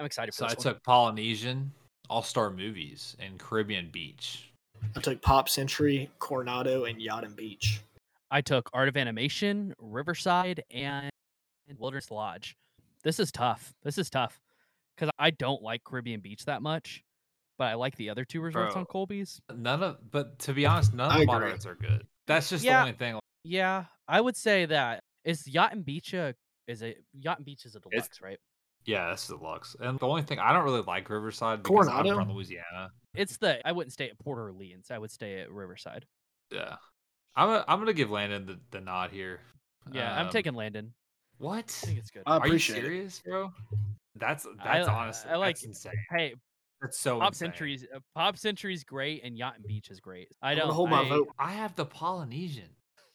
I'm 0.00 0.06
excited 0.06 0.32
for 0.34 0.38
So 0.38 0.44
I 0.46 0.48
one. 0.48 0.56
took 0.56 0.82
Polynesian, 0.82 1.72
All 2.08 2.22
Star 2.22 2.50
Movies, 2.50 3.16
and 3.20 3.38
Caribbean 3.38 3.90
Beach. 3.92 4.50
I 4.96 5.00
took 5.00 5.20
Pop 5.20 5.46
Century, 5.48 6.10
Coronado, 6.18 6.84
and 6.84 7.00
Yacht 7.00 7.24
and 7.24 7.36
Beach. 7.36 7.80
I 8.30 8.40
took 8.40 8.70
Art 8.72 8.88
of 8.88 8.96
Animation, 8.96 9.74
Riverside, 9.78 10.62
and 10.70 11.10
Wilderness 11.76 12.10
Lodge. 12.10 12.56
This 13.04 13.20
is 13.20 13.30
tough. 13.30 13.74
This 13.82 13.98
is 13.98 14.08
tough 14.08 14.40
because 14.96 15.10
I 15.18 15.30
don't 15.30 15.62
like 15.62 15.84
Caribbean 15.84 16.20
Beach 16.20 16.46
that 16.46 16.62
much, 16.62 17.02
but 17.58 17.64
I 17.64 17.74
like 17.74 17.94
the 17.96 18.08
other 18.08 18.24
two 18.24 18.40
resorts 18.40 18.72
Bro. 18.72 18.80
on 18.80 18.86
Colby's. 18.86 19.38
None 19.54 19.82
of, 19.82 19.98
but 20.10 20.38
to 20.40 20.54
be 20.54 20.64
honest, 20.64 20.94
none 20.94 21.08
of 21.10 21.16
the 21.16 21.22
agree. 21.24 21.26
moderates 21.26 21.66
are 21.66 21.74
good. 21.74 22.06
That's 22.26 22.48
just 22.48 22.64
Yeah. 22.64 22.76
the 22.76 22.80
only 22.80 22.92
thing. 22.94 23.18
Yeah, 23.44 23.84
I 24.08 24.20
would 24.22 24.36
say 24.36 24.64
that 24.64 25.00
is 25.24 25.46
Yacht 25.46 25.72
and 25.72 25.84
Beach 25.84 26.14
a 26.14 26.34
is 26.66 26.82
a 26.82 26.94
Yacht 27.12 27.36
and 27.38 27.44
Beach 27.44 27.66
is 27.66 27.74
a 27.76 27.80
deluxe, 27.80 28.22
right? 28.22 28.38
Yeah, 28.86 29.08
that's 29.08 29.26
deluxe. 29.28 29.76
And 29.80 29.98
the 29.98 30.06
only 30.06 30.22
thing 30.22 30.38
I 30.38 30.52
don't 30.52 30.64
really 30.64 30.82
like 30.82 31.08
Riverside 31.10 31.62
because 31.62 31.86
I'm 31.88 32.02
Coronado? 32.04 32.14
from 32.16 32.32
Louisiana. 32.32 32.90
It's 33.14 33.36
the 33.36 33.66
I 33.66 33.72
wouldn't 33.72 33.92
stay 33.92 34.08
at 34.08 34.18
Port 34.18 34.38
Orleans. 34.38 34.90
I 34.90 34.98
would 34.98 35.10
stay 35.10 35.40
at 35.40 35.50
Riverside. 35.50 36.06
Yeah, 36.50 36.76
I'm 37.36 37.48
a, 37.48 37.64
I'm 37.68 37.78
gonna 37.78 37.92
give 37.92 38.10
Landon 38.10 38.46
the, 38.46 38.58
the 38.70 38.80
nod 38.80 39.10
here. 39.10 39.40
Yeah, 39.92 40.14
I'm 40.18 40.26
Um, 40.26 40.32
taking 40.32 40.54
Landon. 40.54 40.92
What? 41.38 41.64
I 41.82 41.86
think 41.86 41.98
it's 41.98 42.10
good. 42.10 42.22
I 42.26 42.32
Are 42.36 42.46
you 42.46 42.52
appreciate 42.52 42.78
it. 42.78 42.82
serious, 42.82 43.20
bro? 43.24 43.50
That's 44.16 44.46
I- 44.46 44.64
that's 44.76 44.88
honestly 44.88 45.30
I 45.30 45.36
like- 45.36 45.56
that's 45.56 45.64
insane. 45.64 45.92
hey, 46.10 46.34
That's 46.80 46.98
so 46.98 47.18
Pop 47.18 47.28
insane. 47.28 47.48
Century's 47.48 47.84
uh, 47.94 47.98
Pop 48.14 48.36
Century's 48.38 48.84
great, 48.84 49.22
and 49.24 49.36
Yacht 49.36 49.56
and 49.56 49.66
Beach 49.66 49.90
is 49.90 50.00
great. 50.00 50.28
I 50.42 50.52
I'm 50.52 50.58
don't 50.58 50.72
hold 50.72 50.90
my 50.90 51.02
I- 51.02 51.08
vote. 51.08 51.28
I 51.38 51.52
have 51.52 51.74
the 51.76 51.84
Polynesian. 51.86 52.68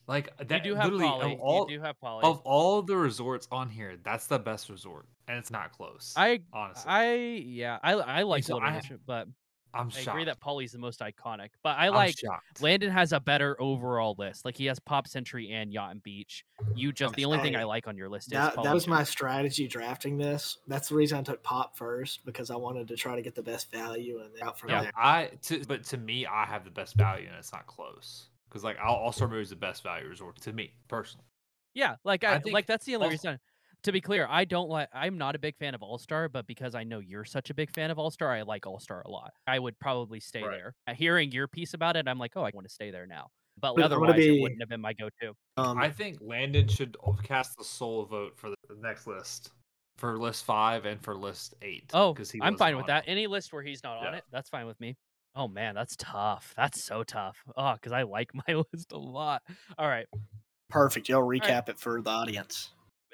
Like 0.08 0.28
uh, 0.30 0.32
You 0.42 0.46
that. 0.48 0.64
do 0.64 0.76
have 0.76 0.92
literally, 0.92 1.08
Poly. 1.08 1.34
Of 1.34 1.40
all, 1.40 1.70
you 1.72 1.78
do 1.78 1.84
have 1.84 2.00
Poly. 2.00 2.24
of 2.24 2.40
all 2.42 2.82
the 2.82 2.96
resorts 2.96 3.48
on 3.52 3.70
here, 3.70 3.98
that's 4.04 4.28
the 4.28 4.38
best 4.40 4.70
resort, 4.70 5.08
and 5.28 5.38
it's 5.38 5.52
not 5.52 5.72
close. 5.72 6.14
I 6.16 6.42
honestly, 6.54 6.84
I 6.92 7.14
yeah, 7.16 7.80
I 7.82 7.94
I 7.94 8.22
like 8.24 8.44
so 8.44 8.60
I- 8.60 8.72
Wilderness, 8.72 9.00
but 9.06 9.28
I'm 9.74 9.88
I 9.88 9.90
shocked. 9.90 10.08
agree 10.08 10.24
that 10.26 10.40
Polly's 10.40 10.72
the 10.72 10.78
most 10.80 11.02
iconic. 11.02 11.50
But 11.62 11.78
I 11.78 11.90
like. 11.90 12.16
Landon 12.62 12.92
has 12.92 13.12
a 13.12 13.20
better 13.20 13.60
overall 13.62 14.16
list. 14.18 14.46
Like 14.46 14.56
he 14.56 14.68
has 14.68 14.80
Pop 14.80 15.06
Century 15.06 15.52
and 15.52 15.74
Yacht 15.74 15.92
and 15.92 16.02
Beach. 16.02 16.46
You 16.76 16.94
just 16.94 17.14
the 17.16 17.26
only 17.26 17.40
thing 17.40 17.58
I 17.58 17.66
like 17.66 17.86
on 17.88 17.98
your 17.98 18.08
list 18.08 18.28
is 18.28 18.34
That, 18.34 18.56
that 18.64 18.74
was 18.74 18.88
my 18.88 19.04
strategy 19.04 19.68
drafting 19.68 20.18
this. 20.18 20.60
That's 20.68 20.88
the 20.88 20.96
reason 20.96 21.18
I 21.18 21.24
took 21.24 21.44
Pop 21.44 21.76
first 21.76 22.26
because 22.26 22.52
I 22.52 22.56
wanted 22.56 22.88
to 22.88 22.96
try 22.96 23.16
to 23.18 23.22
get 23.22 23.36
the 23.36 23.44
best 23.44 23.70
value 23.70 24.22
and 24.24 24.34
then 24.34 24.48
out 24.48 24.58
from 24.58 24.70
Yeah. 24.70 24.84
there. 24.84 24.92
I 24.98 25.32
to, 25.44 25.66
but 25.68 25.84
to 25.86 25.98
me, 25.98 26.26
I 26.26 26.46
have 26.46 26.64
the 26.64 26.72
best 26.72 26.96
value, 26.96 27.28
and 27.28 27.36
it's 27.36 27.52
not 27.52 27.66
close. 27.68 28.30
Because 28.50 28.64
like 28.64 28.78
All 28.84 28.96
All 28.96 29.12
Star 29.12 29.28
Movie 29.28 29.42
is 29.42 29.50
the 29.50 29.56
best 29.56 29.84
value 29.84 30.08
resort 30.08 30.40
to 30.42 30.54
me 30.54 30.72
personally. 30.88 31.26
Yeah, 31.74 31.96
like 32.04 32.24
I, 32.24 32.36
I 32.36 32.42
like 32.52 32.68
that's 32.68 32.86
the 32.86 32.96
only 32.96 33.06
All- 33.06 33.12
reason. 33.12 33.40
To 33.84 33.92
be 33.92 34.02
clear, 34.02 34.26
I 34.28 34.46
don't 34.46 34.68
like. 34.68 34.90
I'm 34.94 35.16
not 35.20 35.36
a 35.36 35.40
big 35.40 35.56
fan 35.58 35.76
of 35.76 35.84
All 35.84 36.00
Star, 36.00 36.28
but 36.28 36.48
because 36.48 36.74
I 36.74 36.84
know 36.84 36.98
you're 37.00 37.26
such 37.26 37.52
a 37.52 37.54
big 37.54 37.70
fan 37.72 37.92
of 37.92 38.00
All 38.00 38.10
Star, 38.10 38.32
I 38.32 38.42
like 38.42 38.66
All 38.66 38.80
Star 38.80 39.04
a 39.06 39.10
lot. 39.12 39.32
I 39.46 39.60
would 39.60 39.78
probably 39.78 40.20
stay 40.20 40.42
Right. 40.42 40.58
there. 40.58 40.74
Uh, 40.88 40.94
Hearing 40.96 41.32
your 41.32 41.48
piece 41.48 41.76
about 41.76 41.96
it, 41.96 42.08
I'm 42.08 42.18
like, 42.18 42.32
oh, 42.36 42.42
I 42.42 42.50
want 42.54 42.66
to 42.66 42.74
stay 42.74 42.90
there 42.90 43.06
now. 43.06 43.28
But 43.60 43.76
But 43.76 43.86
otherwise, 43.86 44.16
be- 44.16 44.40
it 44.40 44.42
wouldn't 44.42 44.60
have 44.60 44.70
been 44.70 44.82
my 44.82 44.94
go-to. 44.94 45.34
Um, 45.58 45.78
I 45.78 45.92
think 45.92 46.18
Landon 46.20 46.68
should 46.68 46.98
cast 47.24 47.58
the 47.60 47.64
sole 47.64 48.06
vote 48.06 48.36
for 48.38 48.50
the 48.50 48.56
next 48.82 49.06
list, 49.06 49.52
for 49.98 50.18
list 50.18 50.46
five 50.46 50.86
and 50.86 51.00
for 51.00 51.14
list 51.16 51.54
eight. 51.62 51.92
Oh, 51.94 52.12
'cause 52.16 52.32
he 52.32 52.42
I'm 52.42 52.58
fine 52.58 52.76
with 52.78 52.88
that. 52.88 53.08
it. 53.08 53.12
Any 53.12 53.28
list 53.28 53.54
where 53.54 53.62
he's 53.62 53.84
not 53.84 53.98
on 54.08 54.16
it, 54.16 54.24
that's 54.32 54.50
fine 54.50 54.66
with 54.66 54.80
me. 54.80 54.98
Oh 55.36 55.48
man, 55.48 55.76
that's 55.76 55.96
tough. 55.98 56.54
That's 56.56 56.82
so 56.82 57.04
tough. 57.04 57.38
Oh, 57.58 57.74
because 57.74 57.92
I 57.92 58.04
like 58.04 58.32
my 58.48 58.64
list 58.74 58.92
a 58.92 58.98
lot. 58.98 59.42
All 59.78 59.88
right. 59.88 60.08
perfect. 60.70 61.10
You'll 61.10 61.22
recap 61.22 61.70
it 61.70 61.80
for 61.80 62.02
the 62.02 62.10
audience. 62.10 62.72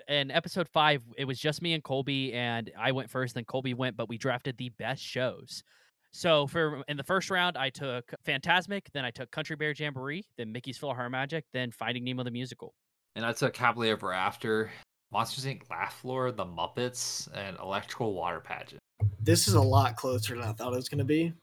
In 0.08 0.32
episode 0.32 0.68
five, 0.68 1.04
it 1.18 1.26
was 1.26 1.40
just 1.40 1.62
me 1.62 1.74
and 1.74 1.84
Colby, 1.84 2.34
and 2.34 2.72
I 2.78 2.92
went 2.92 3.10
first, 3.10 3.36
then 3.36 3.46
Colby 3.46 3.74
went, 3.74 3.96
but 3.96 4.10
we 4.10 4.18
drafted 4.18 4.58
the 4.58 4.70
best 4.70 5.02
shows. 5.02 5.64
So 6.12 6.48
for 6.48 6.84
in 6.88 6.98
the 6.98 7.04
first 7.04 7.30
round, 7.30 7.58
I 7.58 7.70
took 7.70 8.12
Phantasmic, 8.26 8.90
then 8.94 9.06
I 9.06 9.12
took 9.12 9.32
Country 9.32 9.56
Bear 9.56 9.72
Jamboree, 9.72 10.26
then 10.38 10.52
Mickey's 10.52 10.78
PhilharMagic, 10.78 11.44
then 11.54 11.72
Finding 11.72 12.04
Nemo 12.04 12.24
the 12.24 12.32
musical. 12.32 12.74
And 13.16 13.26
I 13.26 13.32
took 13.32 13.56
Happily 13.56 13.90
Ever 13.90 14.12
After, 14.12 14.72
Monsters 15.12 15.46
Inc. 15.46 15.70
Laugh 15.70 16.00
Floor, 16.02 16.32
The 16.32 16.46
Muppets, 16.46 17.30
and 17.34 17.58
Electrical 17.60 18.14
Water 18.14 18.40
Pageant. 18.42 18.80
This 19.22 19.48
is 19.48 19.54
a 19.54 19.62
lot 19.62 19.96
closer 19.96 20.36
than 20.36 20.44
I 20.44 20.52
thought 20.54 20.74
it 20.74 20.78
was 20.78 20.90
going 20.90 21.00
to 21.00 21.06
be. 21.06 21.34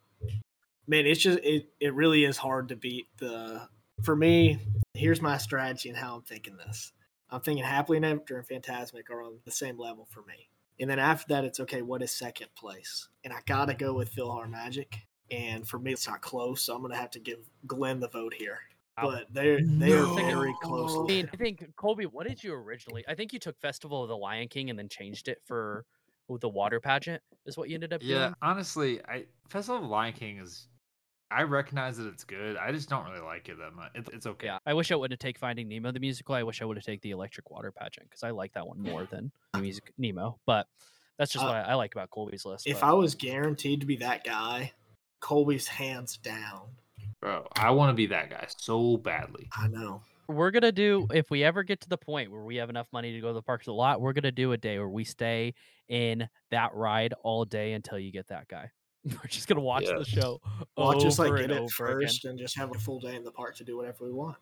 Man, 0.89 1.07
it's 1.07 1.21
just 1.21 1.39
it. 1.45 1.69
It 1.79 1.95
really 1.95 2.25
is 2.25 2.37
hard 2.39 2.69
to 2.69 2.77
beat 2.77 3.07
the. 3.19 3.69
For 4.03 4.17
me, 4.17 4.59
here's 4.95 5.21
my 5.21 5.37
strategy 5.39 5.89
and 5.91 5.99
how 5.99 6.17
I'm 6.17 6.23
thinking 6.23 6.57
this. 6.57 6.93
I'm 7.31 7.41
thinking 7.41 7.63
Happily 7.65 7.99
Ever 7.99 8.23
and 8.31 8.47
Phantasmic 8.47 9.11
are 9.11 9.23
on 9.23 9.39
the 9.45 9.51
same 9.51 9.79
level 9.79 10.09
for 10.11 10.23
me. 10.23 10.49
And 10.81 10.89
then 10.89 10.99
after 10.99 11.27
that, 11.35 11.45
it's 11.45 11.61
okay. 11.61 11.83
What 11.83 12.03
is 12.03 12.11
second 12.11 12.49
place? 12.57 13.09
And 13.25 13.33
I 13.33 13.41
gotta 13.47 13.75
go 13.75 13.93
with 13.93 14.15
PhilharMagic. 14.15 14.95
And 15.31 15.69
for 15.69 15.79
me, 15.79 15.93
it's 15.93 16.09
not 16.09 16.23
close, 16.23 16.63
so 16.63 16.75
I'm 16.75 16.81
gonna 16.81 16.97
have 16.97 17.11
to 17.11 17.21
give 17.21 17.41
Glenn 17.67 18.01
the 18.01 18.09
vote 18.09 18.33
here. 18.33 18.61
Wow. 18.97 19.11
But 19.11 19.27
they're 19.31 19.61
they 19.61 19.93
are 19.93 20.03
No. 20.03 20.15
very 20.15 20.55
I 20.65 21.03
mean, 21.07 21.29
I 21.33 21.37
think 21.37 21.77
Colby, 21.77 22.07
what 22.07 22.27
did 22.27 22.43
you 22.43 22.55
originally? 22.55 23.05
I 23.07 23.15
think 23.15 23.33
you 23.35 23.39
took 23.39 23.61
Festival 23.61 24.03
of 24.03 24.09
the 24.09 24.17
Lion 24.17 24.49
King 24.49 24.71
and 24.71 24.79
then 24.79 24.89
changed 24.89 25.29
it 25.29 25.43
for 25.45 25.85
the 26.41 26.49
water 26.49 26.81
pageant. 26.81 27.23
Is 27.45 27.59
what 27.59 27.69
you 27.69 27.75
ended 27.75 27.93
up 27.93 28.01
Yeah, 28.03 28.09
doing. 28.09 28.29
Yeah, 28.31 28.35
honestly, 28.41 29.01
I 29.07 29.27
Festival 29.51 29.77
of 29.77 29.83
the 29.83 29.89
Lion 29.89 30.15
King 30.15 30.39
is. 30.39 30.69
I 31.31 31.43
recognize 31.43 31.99
that 31.99 32.07
it's 32.07 32.25
good. 32.25 32.57
I 32.57 32.73
just 32.73 32.89
don't 32.89 33.05
really 33.07 33.21
like 33.21 33.49
it 33.49 33.59
that 33.59 33.75
much. 33.75 33.91
It, 33.95 34.09
it's 34.13 34.27
okay. 34.27 34.47
Yeah, 34.47 34.59
I 34.65 34.73
wish 34.75 34.91
I 34.91 34.97
would 34.97 35.11
have 35.11 35.21
taken 35.21 35.39
Finding 35.39 35.69
Nemo 35.69 35.93
the 35.93 36.01
musical. 36.01 36.35
I 36.35 36.43
wish 36.43 36.63
I 36.63 36.65
would 36.65 36.77
have 36.79 36.85
taken 36.85 37.01
the 37.03 37.11
Electric 37.11 37.51
Water 37.51 37.71
Pageant 37.71 38.09
because 38.09 38.23
I 38.23 38.31
like 38.31 38.55
that 38.55 38.67
one 38.67 38.81
more 38.81 39.07
than 39.11 39.31
the 39.53 39.61
music 39.61 39.93
Nemo. 39.99 40.39
But 40.47 40.67
that's 41.19 41.31
just 41.33 41.45
Uh, 41.45 41.49
what 41.49 41.57
I, 41.57 41.61
I 41.63 41.75
like 41.75 41.95
about 41.95 42.11
Colby's 42.11 42.47
list. 42.47 42.67
If 42.67 42.81
but- 42.81 42.87
I 42.87 42.93
was 42.95 43.15
guaranteed 43.15 43.81
to 43.81 43.87
be 43.87 43.97
that 43.97 44.25
guy, 44.25 44.73
Colby's 45.21 45.67
hands 45.69 46.17
down. 46.17 46.69
Bro, 47.21 47.49
I 47.57 47.71
want 47.73 47.91
to 47.91 47.95
be 47.95 48.07
that 48.07 48.31
guy 48.31 48.47
so 48.57 48.97
badly. 48.97 49.49
I 49.57 49.67
know. 49.69 50.03
we're 50.29 50.51
gonna 50.51 50.71
do 50.71 51.07
if 51.13 51.31
we 51.31 51.43
ever 51.43 51.63
get 51.63 51.81
to 51.81 51.89
the 51.89 51.97
point 51.97 52.31
where 52.31 52.43
we 52.43 52.57
have 52.57 52.69
enough 52.71 52.87
money 52.93 53.13
to 53.13 53.21
go 53.21 53.29
to 53.29 53.33
the 53.35 53.43
parks 53.43 53.67
a 53.67 53.73
lot, 53.73 54.01
we're 54.01 54.13
gonna 54.13 54.31
do 54.31 54.53
a 54.53 54.57
day 54.57 54.79
where 54.79 54.89
we 54.89 55.03
stay 55.05 55.55
in 55.89 56.29
that 56.51 56.73
ride 56.75 57.13
all 57.23 57.45
day 57.45 57.73
until 57.73 57.99
you 57.99 58.13
get 58.13 58.29
that 58.29 58.47
guy. 58.49 58.71
We're 59.05 59.29
just 59.29 59.49
gonna 59.49 59.61
watch 59.61 59.85
Yeah. 59.85 59.99
the 59.99 60.05
show. 60.05 60.41
Well, 60.77 60.99
just 60.99 61.19
like 61.19 61.29
over 61.29 61.37
get 61.39 61.45
and 61.51 61.53
it 61.53 61.57
over 61.57 61.87
again. 61.99 62.07
first 62.09 62.25
and 62.25 62.39
just 62.39 62.57
have 62.57 62.71
a 62.75 62.79
full 62.79 63.01
day 63.01 63.17
in 63.17 63.25
the 63.25 63.31
park 63.33 63.57
to 63.57 63.65
do 63.65 63.77
whatever 63.77 64.05
we 64.05 64.13
want. 64.13 64.37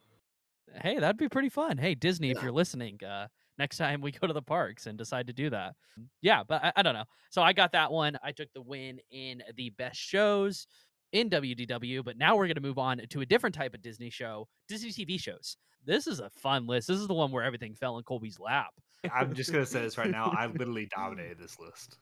Hey, 0.82 0.98
that'd 0.98 1.16
be 1.16 1.28
pretty 1.28 1.48
fun. 1.48 1.78
Hey, 1.78 1.94
Disney, 1.94 2.30
if 2.30 2.42
you're 2.42 2.52
listening, 2.52 2.98
uh, 3.04 3.28
next 3.58 3.76
time 3.78 4.00
we 4.00 4.10
go 4.20 4.26
to 4.26 4.32
the 4.32 4.42
parks 4.42 4.86
and 4.86 4.98
decide 4.98 5.26
to 5.28 5.32
do 5.32 5.48
that. 5.50 5.74
Yeah, 6.22 6.42
but 6.46 6.64
I, 6.64 6.72
I 6.76 6.82
don't 6.82 6.94
know. 6.94 7.04
So 7.30 7.42
I 7.42 7.52
got 7.52 7.72
that 7.72 7.92
one. 7.92 8.18
I 8.22 8.32
took 8.32 8.52
the 8.52 8.62
win 8.62 8.98
in 9.10 9.42
the 9.56 9.70
best 9.70 9.96
shows 9.98 10.66
in 11.12 11.30
WDW, 11.30 12.04
but 12.04 12.18
now 12.18 12.34
we're 12.36 12.46
going 12.46 12.56
to 12.56 12.60
move 12.60 12.78
on 12.78 13.00
to 13.10 13.20
a 13.20 13.26
different 13.26 13.54
type 13.54 13.74
of 13.74 13.82
Disney 13.82 14.10
show, 14.10 14.48
Disney 14.68 14.90
TV 14.90 15.20
shows. 15.20 15.56
This 15.84 16.08
is 16.08 16.18
a 16.18 16.30
fun 16.30 16.66
list. 16.66 16.88
This 16.88 16.98
is 16.98 17.06
the 17.06 17.14
one 17.14 17.30
where 17.30 17.44
everything 17.44 17.74
fell 17.74 17.96
in 17.98 18.02
Colby's 18.04 18.40
lap. 18.40 18.70
I'm 19.14 19.32
just 19.34 19.52
gonna 19.52 19.64
say 19.64 19.82
this 19.82 19.96
right 19.96 20.10
now. 20.10 20.34
I 20.36 20.46
literally 20.58 20.88
dominated 20.94 21.38
this 21.38 21.60
list. 21.60 21.98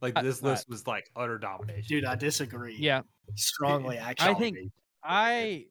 Like 0.00 0.14
this 0.22 0.42
I- 0.42 0.48
list 0.48 0.68
was 0.68 0.86
like 0.86 1.10
utter 1.16 1.38
domination. 1.38 1.86
Dude, 1.88 2.04
I 2.04 2.14
disagree. 2.14 2.76
Yeah, 2.78 3.02
Strongly, 3.34 3.98
Actually, 3.98 4.30
I 4.30 4.34
think 4.34 4.58
I 5.02 5.66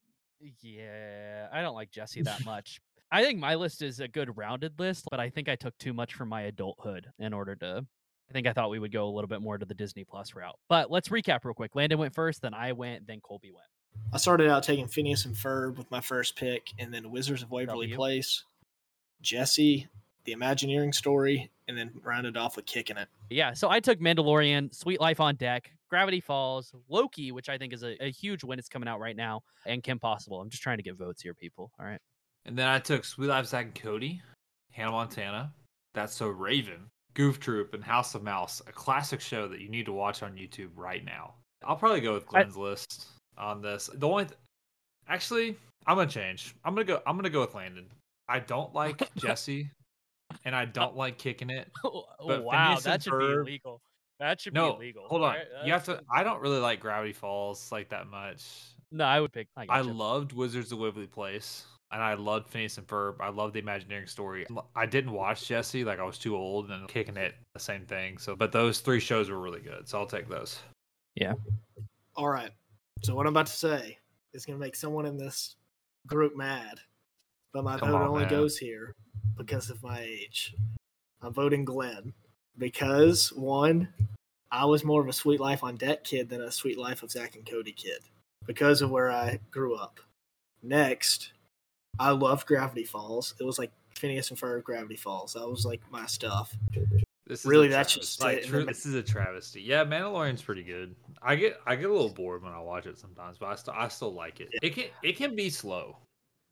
yeah, 0.62 1.48
I 1.52 1.62
don't 1.62 1.76
like 1.76 1.92
Jessie 1.92 2.22
that 2.24 2.44
much. 2.46 2.80
I 3.12 3.24
think 3.24 3.40
my 3.40 3.56
list 3.56 3.82
is 3.82 4.00
a 4.00 4.08
good 4.08 4.36
rounded 4.38 4.80
list, 4.80 5.06
but 5.12 5.20
I 5.20 5.30
think 5.30 5.48
I 5.48 5.56
took 5.56 5.78
too 5.78 5.94
much 5.94 6.16
from 6.16 6.30
my 6.30 6.44
adulthood 6.44 7.08
in 7.20 7.34
order 7.34 7.56
to 7.58 7.86
I 8.30 8.34
think 8.34 8.48
I 8.48 8.54
thought 8.54 8.70
we 8.70 8.80
would 8.80 8.92
go 8.92 9.06
a 9.08 9.12
little 9.12 9.28
bit 9.28 9.42
more 9.42 9.58
to 9.58 9.66
the 9.66 9.74
Disney 9.74 10.04
Plus 10.04 10.34
route. 10.34 10.58
But 10.70 10.90
let's 10.90 11.10
recap 11.10 11.44
real 11.44 11.54
quick. 11.54 11.76
Landon 11.76 12.00
went 12.00 12.16
first, 12.16 12.42
then 12.42 12.54
I 12.54 12.72
went, 12.72 13.06
then 13.06 13.20
Colby 13.22 13.52
went. 13.52 13.68
I 14.12 14.18
started 14.18 14.50
out 14.50 14.64
taking 14.64 14.88
Phineas 14.88 15.26
and 15.26 15.36
Ferb 15.36 15.78
with 15.78 15.92
my 15.92 16.02
first 16.02 16.36
pick, 16.36 16.72
and 16.80 16.92
then 16.92 17.12
Wizards 17.12 17.44
of 17.44 17.52
Waverly 17.52 17.88
W. 17.88 17.96
Place, 17.96 18.44
Jessie, 19.22 19.88
The 20.26 20.32
Imagineering 20.32 20.94
Story, 20.94 21.50
and 21.68 21.78
then 21.78 21.92
rounded 22.02 22.38
off 22.38 22.56
with 22.56 22.66
Kicking 22.66 22.98
It. 22.98 23.08
Yeah, 23.30 23.54
so 23.54 23.70
I 23.70 23.80
took 23.80 24.00
Mandalorian, 24.00 24.74
Suite 24.74 25.02
Life 25.02 25.20
on 25.20 25.36
Deck, 25.36 25.72
Gravity 25.90 26.22
Falls, 26.22 26.74
Loki, 26.90 27.32
which 27.32 27.50
I 27.50 27.58
think 27.58 27.74
is 27.74 27.84
a, 27.84 28.02
a 28.04 28.10
huge 28.12 28.44
win. 28.44 28.58
It's 28.60 28.70
coming 28.70 28.88
out 28.88 29.00
right 29.00 29.16
now, 29.16 29.42
and 29.66 29.84
Kim 29.84 30.00
Possible. 30.00 30.40
I'm 30.40 30.50
just 30.50 30.64
trying 30.64 30.78
to 30.78 30.84
get 30.84 30.96
votes 30.96 31.22
here, 31.22 31.34
people. 31.34 31.72
All 31.80 31.86
right. 31.86 32.00
And 32.46 32.58
then 32.58 32.68
I 32.68 32.80
took 32.80 33.06
Suite 33.06 33.30
Life 33.30 33.46
Zack 33.48 33.66
and 33.66 33.76
Cody, 33.76 34.22
Hannah 34.72 34.92
Montana, 34.92 35.54
That's 35.94 36.14
So 36.14 36.28
Raven, 36.28 36.90
Goof 37.14 37.40
Troop, 37.40 37.74
and 37.74 37.84
House 37.84 38.16
of 38.16 38.24
Mouse, 38.24 38.62
a 38.68 38.72
classic 38.72 39.22
show 39.22 39.48
that 39.48 39.60
you 39.62 39.70
need 39.70 39.86
to 39.86 39.94
watch 39.94 40.24
on 40.24 40.36
YouTube 40.36 40.70
right 40.76 41.04
now. 41.06 41.36
I'll 41.66 41.76
probably 41.78 42.02
go 42.02 42.14
with 42.14 42.24
I- 42.24 42.44
Glenn's 42.44 42.58
list 42.58 43.08
on 43.38 43.62
this. 43.62 43.90
The 43.94 44.08
only, 44.08 44.26
th- 44.26 44.38
actually, 45.08 45.58
I'm 45.86 45.98
gonna 45.98 46.10
change. 46.10 46.56
I'm 46.64 46.74
gonna 46.76 46.86
go. 46.86 47.02
I'm 47.06 47.16
gonna 47.18 47.30
go 47.30 47.42
with 47.42 47.56
Landon. 47.56 47.86
I 48.30 48.40
don't 48.40 48.74
like 48.74 49.10
Jessie, 49.18 49.70
and 50.46 50.56
I 50.56 50.64
uh 50.64 50.66
don't 50.66 50.96
like 50.96 51.18
kicking 51.18 51.50
it. 51.50 51.70
Oh, 51.84 52.06
oh, 52.20 52.28
but 52.28 52.44
wow, 52.44 52.68
Phineas 52.70 52.84
that 52.84 53.04
should 53.04 53.14
Ferb- 53.14 53.46
be 53.46 53.52
illegal. 53.52 53.82
That 54.20 54.40
should 54.40 54.54
No, 54.54 54.74
be 54.74 54.86
illegal. 54.86 55.06
hold 55.08 55.22
on. 55.24 55.30
Alright, 55.30 55.48
You 55.66 55.74
have 55.74 55.84
to. 55.86 56.02
I 56.14 56.24
don't 56.24 56.40
really 56.42 56.60
like 56.60 56.80
Gravity 56.80 57.14
Falls 57.14 57.72
like 57.72 57.90
that 57.90 58.08
much. 58.08 58.44
No, 58.92 59.06
I 59.06 59.20
would 59.20 59.34
pick. 59.34 59.48
I, 59.58 59.66
I 59.70 59.82
loved 59.82 60.34
Wizards 60.34 60.72
of 60.72 60.78
Waverly 60.78 61.08
Place, 61.08 61.66
and 61.92 62.02
I 62.02 62.14
loved 62.14 62.48
Phineas 62.48 62.78
and 62.78 62.88
Ferb. 62.88 63.16
I 63.20 63.30
loved 63.30 63.56
the 63.56 63.60
Imagineering 63.60 64.06
story. 64.08 64.46
I 64.76 64.86
didn't 64.86 65.12
watch 65.14 65.48
Jessie, 65.48 65.84
like 65.84 66.00
I 66.00 66.04
was 66.04 66.20
too 66.20 66.36
old, 66.36 66.70
and 66.70 66.88
kicking 66.88 67.18
it 67.18 67.34
the 67.54 67.60
same 67.60 67.86
thing. 67.86 68.18
So, 68.20 68.36
but 68.36 68.52
those 68.52 68.80
three 68.82 69.00
shows 69.00 69.30
were 69.32 69.40
really 69.40 69.62
good, 69.62 69.90
so 69.90 69.98
I'll 70.00 70.06
take 70.06 70.30
those. 70.30 70.60
Yeah. 71.16 71.34
All 72.16 72.30
right. 72.30 72.52
So 73.02 73.16
what 73.16 73.26
I'm 73.26 73.34
about 73.34 73.48
to 73.48 73.54
say 73.54 73.98
is 74.34 74.46
going 74.46 74.58
to 74.58 74.64
make 74.64 74.76
someone 74.76 75.06
in 75.08 75.18
this 75.18 75.56
group 76.08 76.38
mad, 76.38 76.80
but 77.54 77.64
my 77.64 77.78
Come 77.78 77.92
vote 77.92 78.02
on, 78.02 78.08
only 78.10 78.22
man. 78.24 78.30
goes 78.32 78.58
here 78.58 78.96
because 79.38 79.70
of 79.70 79.82
my 79.84 80.02
age. 80.02 80.56
I'm 81.22 81.34
voting 81.34 81.64
Glenn 81.64 82.14
because 82.58 83.32
one, 83.32 83.88
I 84.52 84.66
was 84.66 84.84
more 84.84 85.02
of 85.02 85.08
a 85.08 85.14
Suite 85.14 85.40
Life 85.40 85.64
on 85.64 85.78
Deck 85.78 86.04
kid 86.04 86.30
than 86.30 86.42
a 86.42 86.52
Suite 86.52 86.78
Life 86.78 87.04
of 87.04 87.12
Zack 87.12 87.36
and 87.36 87.50
Cody 87.50 87.72
kid 87.72 88.00
because 88.46 88.82
of 88.82 88.92
where 88.92 89.12
I 89.12 89.40
grew 89.52 89.76
up. 89.76 90.00
Next, 90.62 91.32
I 92.00 92.12
loved 92.12 92.48
Gravity 92.48 92.84
Falls. 92.84 93.36
It 93.40 93.44
was 93.44 93.60
like 93.60 93.72
Phineas 93.96 94.30
and 94.32 94.40
Ferb 94.40 94.64
Gravity 94.64 94.96
Falls. 94.96 95.34
That 95.34 95.48
was 95.48 95.66
like 95.66 95.82
my 95.92 96.06
stuff. 96.06 96.56
This 97.26 97.42
is 97.42 97.46
Really, 97.46 97.70
that's 97.70 97.94
just 97.94 98.22
like 98.22 98.44
this 98.46 98.86
is 98.86 98.96
a 98.96 99.04
travesty. 99.04 99.62
Yeah, 99.62 99.86
Mandalorian's 99.86 100.42
pretty 100.42 100.64
good. 100.64 100.94
I 101.22 101.36
get 101.36 101.58
I 101.66 101.76
get 101.76 101.90
a 101.90 101.94
little 101.94 102.10
bored 102.10 102.44
when 102.44 102.52
I 102.52 102.60
watch 102.60 102.86
it 102.86 102.98
sometimes, 102.98 103.38
but 103.38 103.46
I 103.48 103.56
still 103.56 103.74
I 103.78 103.88
still 103.88 104.14
like 104.14 104.42
it. 104.42 104.50
It 104.62 104.76
can 104.76 104.86
it 105.04 105.16
can 105.16 105.36
be 105.36 105.50
slow. 105.50 105.98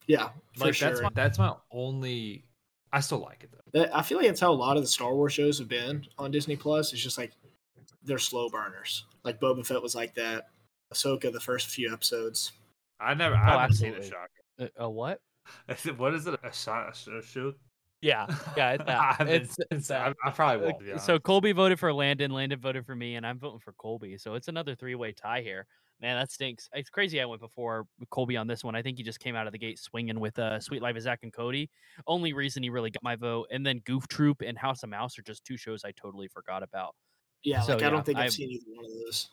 Yeah, 0.07 0.29
for 0.57 0.65
Like 0.65 0.75
sure. 0.75 0.89
that's 0.89 1.01
my 1.01 1.09
that's 1.13 1.39
my 1.39 1.53
only. 1.71 2.45
I 2.93 2.99
still 2.99 3.19
like 3.19 3.43
it 3.43 3.51
though. 3.51 3.79
That- 3.79 3.95
I 3.95 4.01
feel 4.01 4.17
like 4.17 4.27
that's 4.27 4.39
how 4.41 4.51
a 4.51 4.53
lot 4.53 4.75
of 4.77 4.83
the 4.83 4.87
Star 4.87 5.13
Wars 5.13 5.33
shows 5.33 5.59
have 5.59 5.69
been 5.69 6.05
on 6.17 6.31
Disney 6.31 6.55
Plus. 6.57 6.91
It's 6.93 7.01
just 7.01 7.17
like 7.17 7.31
they're 8.03 8.17
slow 8.17 8.49
burners. 8.49 9.05
Like 9.23 9.39
Boba 9.39 9.65
Fett 9.65 9.81
was 9.81 9.95
like 9.95 10.13
that. 10.15 10.49
Ahsoka, 10.93 11.31
the 11.31 11.39
first 11.39 11.67
few 11.67 11.91
episodes. 11.93 12.51
I 12.99 13.13
never 13.13 13.35
Oh, 13.35 13.39
I 13.39 13.61
haven't 13.61 13.75
seen 13.77 13.93
a 13.93 13.97
absolutely. 13.97 14.09
shock. 14.09 14.29
Uh, 14.77 14.83
a 14.83 14.89
what? 14.89 15.19
What 15.97 16.13
is 16.13 16.27
it? 16.27 16.39
A 16.43 16.51
shot? 16.53 16.97
A 17.07 17.21
shoot? 17.21 17.57
Yeah, 18.01 18.25
yeah, 18.57 18.71
it's 18.73 18.81
I 18.83 18.85
that. 18.85 19.15
haven't 19.19 19.33
it's, 19.33 19.55
it's 19.71 19.87
that. 19.87 20.15
I, 20.23 20.27
I 20.27 20.31
probably 20.31 20.67
Uh, 20.67 20.71
won't. 20.71 20.79
be 20.79 20.97
So. 20.99 21.19
Colby 21.19 21.51
voted 21.51 21.79
for 21.79 21.93
Landon, 21.93 22.31
Landon 22.31 22.59
voted 22.59 22.85
for 22.85 22.95
me, 22.95 23.15
and 23.15 23.25
I'm 23.25 23.39
voting 23.39 23.59
for 23.59 23.73
Colby. 23.73 24.17
So 24.17 24.33
it's 24.33 24.47
another 24.47 24.75
three-way 24.75 25.13
tie 25.13 25.41
here. 25.41 25.65
Man, 26.01 26.17
that 26.19 26.31
stinks. 26.31 26.67
It's 26.73 26.89
crazy. 26.89 27.21
I 27.21 27.25
went 27.25 27.41
before 27.41 27.85
Colby 28.09 28.35
on 28.35 28.47
this 28.47 28.63
one. 28.63 28.75
I 28.75 28.81
think 28.81 28.97
he 28.97 29.03
just 29.03 29.19
came 29.19 29.35
out 29.35 29.45
of 29.45 29.53
the 29.53 29.59
gate 29.59 29.77
swinging 29.77 30.19
with 30.19 30.37
uh, 30.39 30.59
"Suite 30.59 30.81
Life 30.81 30.95
of 30.95 31.03
Zack 31.03 31.19
and 31.21 31.31
Cody." 31.31 31.69
Only 32.07 32.33
reason 32.33 32.63
he 32.63 32.69
really 32.71 32.89
got 32.89 33.03
my 33.03 33.15
vote, 33.15 33.47
and 33.51 33.63
then 33.65 33.79
Goof 33.85 34.07
Troop 34.07 34.41
and 34.41 34.57
House 34.57 34.81
of 34.83 34.89
Mouse 34.89 35.19
are 35.19 35.21
just 35.21 35.43
two 35.45 35.57
shows 35.57 35.83
I 35.85 35.91
totally 35.91 36.27
forgot 36.27 36.63
about. 36.63 36.95
Yeah, 37.43 37.61
So, 37.61 37.73
like 37.73 37.83
I 37.83 37.85
yeah, 37.85 37.89
don't 37.91 38.05
think 38.05 38.17
I've 38.17 38.21
I'm- 38.23 38.31
seen 38.31 38.49
either 38.51 38.63
one 38.75 38.85
of 38.85 38.91
those. 38.91 39.29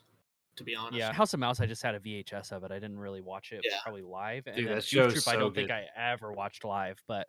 To 0.57 0.65
be 0.65 0.75
honest. 0.75 0.97
Yeah, 0.99 1.13
House 1.13 1.33
of 1.35 1.41
Mouse. 1.41 1.61
I 1.61 1.67
just 1.67 1.83
had 1.85 1.95
a 1.95 2.01
VHS 2.01 2.51
of 2.51 2.65
it. 2.65 2.73
I 2.73 2.81
didn't 2.81 2.99
really 2.99 3.21
watch 3.21 3.53
it 3.53 3.61
Yeah. 3.65 3.79
probably 3.83 4.03
live. 4.03 4.47
And 4.49 4.57
Dude, 4.57 4.67
then 4.67 4.75
that 4.75 4.81
Goof 4.81 4.85
show's 4.87 5.13
Troop, 5.13 5.29
I 5.29 5.37
don't 5.37 5.55
think. 5.55 5.71
I 5.71 5.87
ever 5.97 6.33
watched 6.33 6.65
live, 6.65 7.01
but 7.07 7.29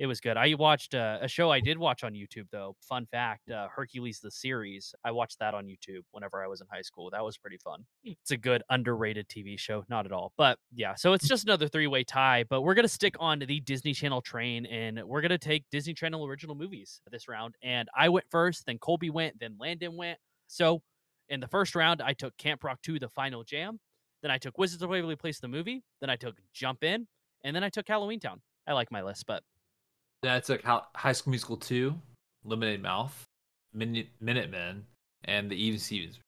it 0.00 0.06
was 0.06 0.18
good. 0.18 0.38
I 0.38 0.54
watched 0.58 0.94
uh, 0.94 1.18
a 1.20 1.28
show 1.28 1.50
I 1.50 1.60
did 1.60 1.76
watch 1.76 2.02
on 2.04 2.14
YouTube 2.14 2.46
though. 2.50 2.74
Fun 2.80 3.06
fact: 3.10 3.50
uh, 3.50 3.68
Hercules 3.68 4.18
the 4.18 4.30
series. 4.30 4.94
I 5.04 5.10
watched 5.10 5.38
that 5.40 5.52
on 5.52 5.66
YouTube 5.66 6.00
whenever 6.12 6.42
I 6.42 6.46
was 6.46 6.62
in 6.62 6.66
high 6.72 6.80
school. 6.80 7.10
That 7.10 7.22
was 7.22 7.36
pretty 7.36 7.58
fun. 7.58 7.84
It's 8.02 8.30
a 8.30 8.38
good 8.38 8.62
underrated 8.70 9.28
TV 9.28 9.58
show. 9.58 9.84
Not 9.90 10.06
at 10.06 10.12
all, 10.12 10.32
but 10.38 10.58
yeah. 10.74 10.94
So 10.94 11.12
it's 11.12 11.28
just 11.28 11.44
another 11.44 11.68
three-way 11.68 12.04
tie. 12.04 12.44
But 12.48 12.62
we're 12.62 12.72
gonna 12.72 12.88
stick 12.88 13.14
on 13.20 13.40
the 13.40 13.60
Disney 13.60 13.92
Channel 13.92 14.22
train, 14.22 14.64
and 14.64 15.02
we're 15.04 15.20
gonna 15.20 15.36
take 15.36 15.64
Disney 15.70 15.92
Channel 15.92 16.26
original 16.26 16.54
movies 16.56 17.02
this 17.12 17.28
round. 17.28 17.56
And 17.62 17.86
I 17.94 18.08
went 18.08 18.24
first, 18.30 18.64
then 18.64 18.78
Colby 18.78 19.10
went, 19.10 19.38
then 19.38 19.56
Landon 19.60 19.98
went. 19.98 20.18
So 20.46 20.80
in 21.28 21.40
the 21.40 21.48
first 21.48 21.74
round, 21.74 22.00
I 22.00 22.14
took 22.14 22.34
Camp 22.38 22.64
Rock 22.64 22.80
2, 22.82 22.98
The 22.98 23.08
Final 23.10 23.44
Jam. 23.44 23.78
Then 24.22 24.30
I 24.30 24.38
took 24.38 24.56
Wizards 24.56 24.82
of 24.82 24.88
Waverly 24.88 25.16
Place, 25.16 25.40
the 25.40 25.48
movie. 25.48 25.82
Then 26.00 26.08
I 26.08 26.16
took 26.16 26.36
Jump 26.54 26.84
In. 26.84 27.06
And 27.44 27.54
then 27.54 27.64
I 27.64 27.68
took 27.68 27.86
Halloween 27.86 28.20
Town. 28.20 28.40
I 28.66 28.72
like 28.72 28.90
my 28.90 29.02
list, 29.02 29.24
but 29.26 29.42
I 30.28 30.40
took 30.40 30.62
High 30.62 30.80
High 30.94 31.12
School 31.12 31.30
Musical 31.30 31.56
2, 31.56 31.94
Lemonade 32.44 32.82
Mouth, 32.82 33.24
Minute 33.72 34.08
Minutemen, 34.20 34.84
and 35.24 35.50
the 35.50 35.56
Even 35.56 35.78
Stevens. 35.78 36.18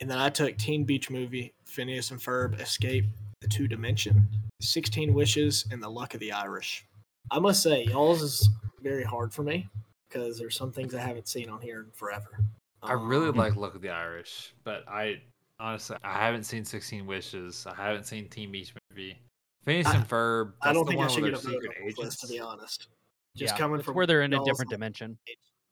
And 0.00 0.10
then 0.10 0.18
I 0.18 0.28
took 0.28 0.56
Teen 0.58 0.84
Beach 0.84 1.10
Movie, 1.10 1.52
Phineas 1.64 2.10
and 2.10 2.20
Ferb, 2.20 2.60
Escape 2.60 3.04
the 3.40 3.48
Two 3.48 3.66
Dimension, 3.66 4.28
Sixteen 4.60 5.14
Wishes, 5.14 5.64
and 5.70 5.82
The 5.82 5.88
Luck 5.88 6.14
of 6.14 6.20
the 6.20 6.32
Irish. 6.32 6.84
I 7.30 7.38
must 7.38 7.62
say, 7.62 7.84
y'all's 7.84 8.22
is 8.22 8.48
very 8.82 9.02
hard 9.04 9.32
for 9.32 9.42
me 9.42 9.68
because 10.08 10.38
there's 10.38 10.56
some 10.56 10.72
things 10.72 10.94
I 10.94 11.00
haven't 11.00 11.28
seen 11.28 11.48
on 11.48 11.60
here 11.60 11.80
in 11.80 11.90
forever. 11.92 12.38
I 12.82 12.92
really 12.92 13.28
Um, 13.28 13.36
like 13.36 13.56
Luck 13.56 13.74
of 13.74 13.80
the 13.82 13.90
Irish, 13.90 14.52
but 14.64 14.86
I 14.88 15.20
honestly 15.58 15.96
I 16.04 16.12
haven't 16.18 16.44
seen 16.44 16.64
Sixteen 16.66 17.06
Wishes. 17.06 17.66
I 17.66 17.74
haven't 17.74 18.04
seen 18.04 18.28
Teen 18.28 18.52
Beach 18.52 18.74
Movie. 18.90 19.18
Phineas 19.64 19.86
I- 19.86 19.96
and 19.96 20.06
Ferb. 20.08 20.52
I 20.60 20.72
don't 20.74 20.84
that's 20.84 20.84
the 20.84 20.90
think 20.90 20.98
I 21.00 21.04
one 21.04 21.08
should 21.08 21.24
get 21.24 21.32
a 21.32 21.36
vote 21.36 21.42
secret 21.62 21.76
on 21.80 21.86
this 21.86 21.98
list, 21.98 22.20
to 22.20 22.26
be 22.28 22.40
honest. 22.40 22.88
Just 23.38 23.54
yeah, 23.54 23.58
coming 23.58 23.80
from 23.82 23.94
where 23.94 24.06
they're 24.06 24.22
in 24.22 24.32
a 24.34 24.44
different 24.44 24.70
dimension. 24.70 25.18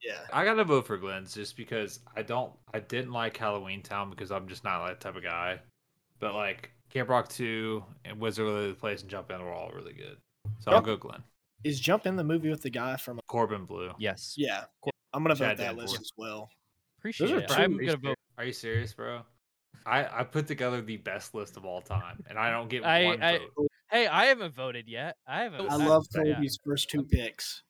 Yeah. 0.03 0.19
I 0.33 0.45
gotta 0.45 0.65
vote 0.65 0.87
for 0.87 0.97
Glenn's 0.99 1.35
just 1.35 1.57
because 1.57 2.01
I 2.15 2.23
don't 2.23 2.53
I 2.73 2.81
didn't 2.81 3.13
like 3.13 3.37
Halloween 3.37 3.83
Town 3.83 4.11
because 4.11 4.31
I'm 4.31 4.47
just 4.49 4.63
not 4.65 4.87
that 4.87 5.01
type 5.01 5.17
of 5.17 5.23
guy. 5.23 5.61
But 6.21 6.35
like 6.35 6.71
Camp 6.91 7.09
Rock 7.09 7.29
2 7.29 7.83
and 8.05 8.21
Wizard 8.21 8.47
of 8.47 8.69
the 8.69 8.75
Place 8.75 9.03
and 9.03 9.11
Jump 9.11 9.31
In 9.31 9.43
were 9.43 9.53
all 9.53 9.71
really 9.75 9.93
good. 9.95 10.17
So 10.61 10.71
I'll 10.71 10.81
go 10.81 10.97
Glenn. 10.97 11.23
Is 11.65 11.81
Jump 11.81 12.07
in 12.07 12.17
the 12.17 12.25
movie 12.25 12.51
with 12.51 12.63
the 12.63 12.71
guy 12.71 12.97
from? 12.97 13.19
Uh, 13.19 13.23
Corbin 13.27 13.65
Bleu. 13.65 13.91
Yes. 13.99 14.35
Yeah, 14.37 14.65
I'm 15.13 15.23
gonna 15.25 15.35
vote 15.35 15.45
Chad 15.47 15.59
that 15.59 15.77
list 15.77 15.99
as 16.01 16.13
well. 16.17 16.49
Appreciate 16.99 17.31
are 17.33 17.39
it. 17.39 17.49
pretty- 17.49 17.63
I'm 17.63 17.73
you 17.73 17.79
going 17.79 17.87
to 17.89 17.93
ser- 17.93 17.99
vote. 18.09 18.17
Are 18.39 18.45
you 18.45 18.53
serious, 18.53 18.93
bro? 18.93 19.23
I, 19.85 20.21
I 20.21 20.25
put 20.25 20.47
together 20.47 20.81
the 20.81 20.97
best 20.97 21.35
list 21.35 21.57
of 21.57 21.65
all 21.65 21.81
time, 21.81 22.23
and 22.29 22.39
I 22.39 22.51
don't 22.51 22.69
get 22.69 22.85
I- 22.85 23.05
one 23.05 23.23
I- 23.23 23.39
vote. 23.57 23.69
Hey, 23.91 24.07
I 24.07 24.27
haven't 24.27 24.55
voted 24.55 24.89
yet. 24.89 25.17
I 25.27 25.43
haven't. 25.43 25.69
I 25.71 25.75
I- 25.75 25.77
love 25.77 26.07
yeah. 26.15 26.35
Colby's 26.35 26.59
first 26.65 26.91
two 26.91 27.03
picks. 27.05 27.63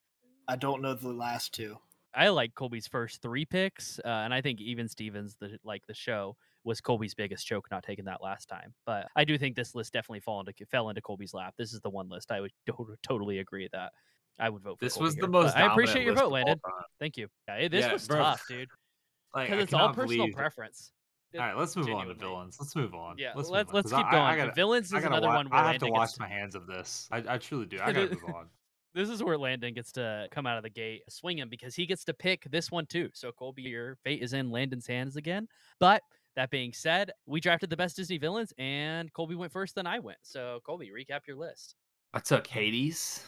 I 0.49 0.57
don't 0.57 0.81
know 0.83 0.95
the 0.95 1.09
last 1.13 1.53
two. 1.53 1.77
I 2.15 2.29
like 2.29 2.55
Colby's 2.55 2.87
first 2.87 3.21
three 3.21 3.45
picks, 3.45 3.99
uh, 4.05 4.09
and 4.09 4.33
I 4.33 4.41
think 4.41 4.61
even 4.61 4.89
Stevens, 4.89 5.37
the 5.39 5.59
like 5.65 5.83
the 5.87 5.93
show, 5.95 6.37
was 6.65 6.81
Colby's 6.81 7.15
biggest 7.15 7.47
choke 7.47 7.67
not 7.71 7.83
taking 7.83 8.07
that 8.07 8.23
last 8.23 8.49
time. 8.49 8.73
But 8.87 9.09
I 9.17 9.25
do 9.25 9.37
think 9.37 9.55
this 9.55 9.75
list 9.75 9.93
definitely 9.93 10.21
fall 10.21 10.41
into, 10.41 10.53
fell 10.71 10.89
into 10.89 11.03
Colby's 11.03 11.35
lap. 11.35 11.55
This 11.59 11.75
is 11.75 11.81
the 11.81 11.91
one 11.91 12.09
list 12.09 12.33
I 12.33 12.41
would 12.41 12.53
to- 12.67 12.97
totally 13.03 13.41
agree 13.41 13.69
that 13.73 13.93
I 14.39 14.49
would 14.49 14.63
vote 14.63 14.79
for. 14.79 14.85
This 14.87 14.95
Colby 14.95 15.05
was 15.05 15.17
the 15.17 15.29
most. 15.29 15.55
But 15.55 15.63
I 15.63 15.71
appreciate 15.73 16.05
your 16.07 16.15
vote, 16.15 16.33
Landon. 16.33 16.59
Thank 16.99 17.19
you. 17.19 17.29
Yeah, 17.49 17.69
this 17.69 17.85
Yeah, 17.85 17.93
was 17.93 18.09
bro. 18.09 18.19
tough, 18.19 18.43
dude, 18.49 18.69
Like, 19.35 19.49
because 19.51 19.59
I 19.59 19.63
it's 19.65 19.75
all 19.75 19.89
personal 19.93 20.17
believe- 20.27 20.35
preference. 20.35 20.93
All 21.39 21.47
right, 21.47 21.57
let's 21.57 21.77
move 21.77 21.89
on 21.91 22.07
to 22.09 22.15
villains. 22.15 22.57
Let's 22.61 22.75
move 22.77 22.95
on. 22.95 23.17
Yeah, 23.19 23.33
let's 23.35 23.49
let's 23.49 23.69
on, 23.71 23.75
let's 23.75 23.91
'cause 23.93 23.99
keep 24.01 24.07
I- 24.07 24.11
going. 24.13 24.23
I, 24.25 24.37
gotta, 24.37 24.53
Villains 24.53 24.93
I 24.93 24.99
is 24.99 25.05
another 25.05 25.29
wa- 25.29 25.37
one 25.37 25.49
where 25.51 25.61
I 25.61 25.73
have 25.73 25.81
to 25.83 25.87
wash 25.89 26.11
gets 26.11 26.19
my 26.21 26.29
hands 26.29 26.55
of 26.55 26.67
this. 26.67 27.09
I, 27.13 27.23
I 27.29 27.39
truly 27.39 27.67
do. 27.67 27.79
I 27.83 27.93
gotta 27.93 28.11
move 28.11 28.25
on. 28.35 28.47
this 28.95 29.09
is 29.09 29.23
where 29.23 29.37
Landon 29.37 29.75
gets 29.75 29.93
to 29.93 30.27
come 30.31 30.47
out 30.47 30.57
of 30.57 30.63
the 30.63 30.71
gate 30.71 31.03
swinging 31.09 31.49
because 31.49 31.75
he 31.75 31.87
gets 31.87 32.05
to 32.05 32.15
pick 32.15 32.51
this 32.51 32.71
one 32.71 32.87
too. 32.87 33.11
So 33.13 33.31
Colby, 33.33 33.63
your 33.63 33.97
fate 34.05 34.23
is 34.23 34.33
in 34.33 34.51
Landon's 34.51 34.87
hands 34.87 35.17
again. 35.17 35.49
But 35.81 36.03
that 36.37 36.51
being 36.51 36.73
said, 36.73 37.11
we 37.27 37.41
drafted 37.41 37.71
the 37.71 37.77
best 37.77 37.97
Disney 37.97 38.19
villains, 38.19 38.53
and 38.59 39.13
Colby 39.13 39.35
went 39.35 39.53
first, 39.53 39.75
then 39.75 39.87
I 39.87 39.99
went. 39.99 40.19
So 40.23 40.61
Colby, 40.65 40.91
recap 40.91 41.21
your 41.27 41.37
list. 41.37 41.75
I 42.15 42.21
took 42.21 42.47
Hades, 42.47 43.25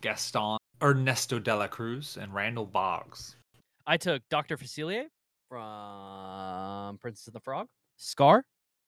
Gaston, 0.00 0.58
Ernesto 0.82 1.38
de 1.38 1.54
la 1.56 1.66
Cruz, 1.66 2.16
and 2.20 2.32
Randall 2.34 2.66
Boggs. 2.66 3.36
I 3.86 3.96
took 3.96 4.22
Doctor 4.30 4.56
Facilier 4.56 5.04
from 5.52 6.98
Princess 6.98 7.26
and 7.26 7.34
the 7.34 7.40
Frog, 7.40 7.68
Scar, 7.98 8.44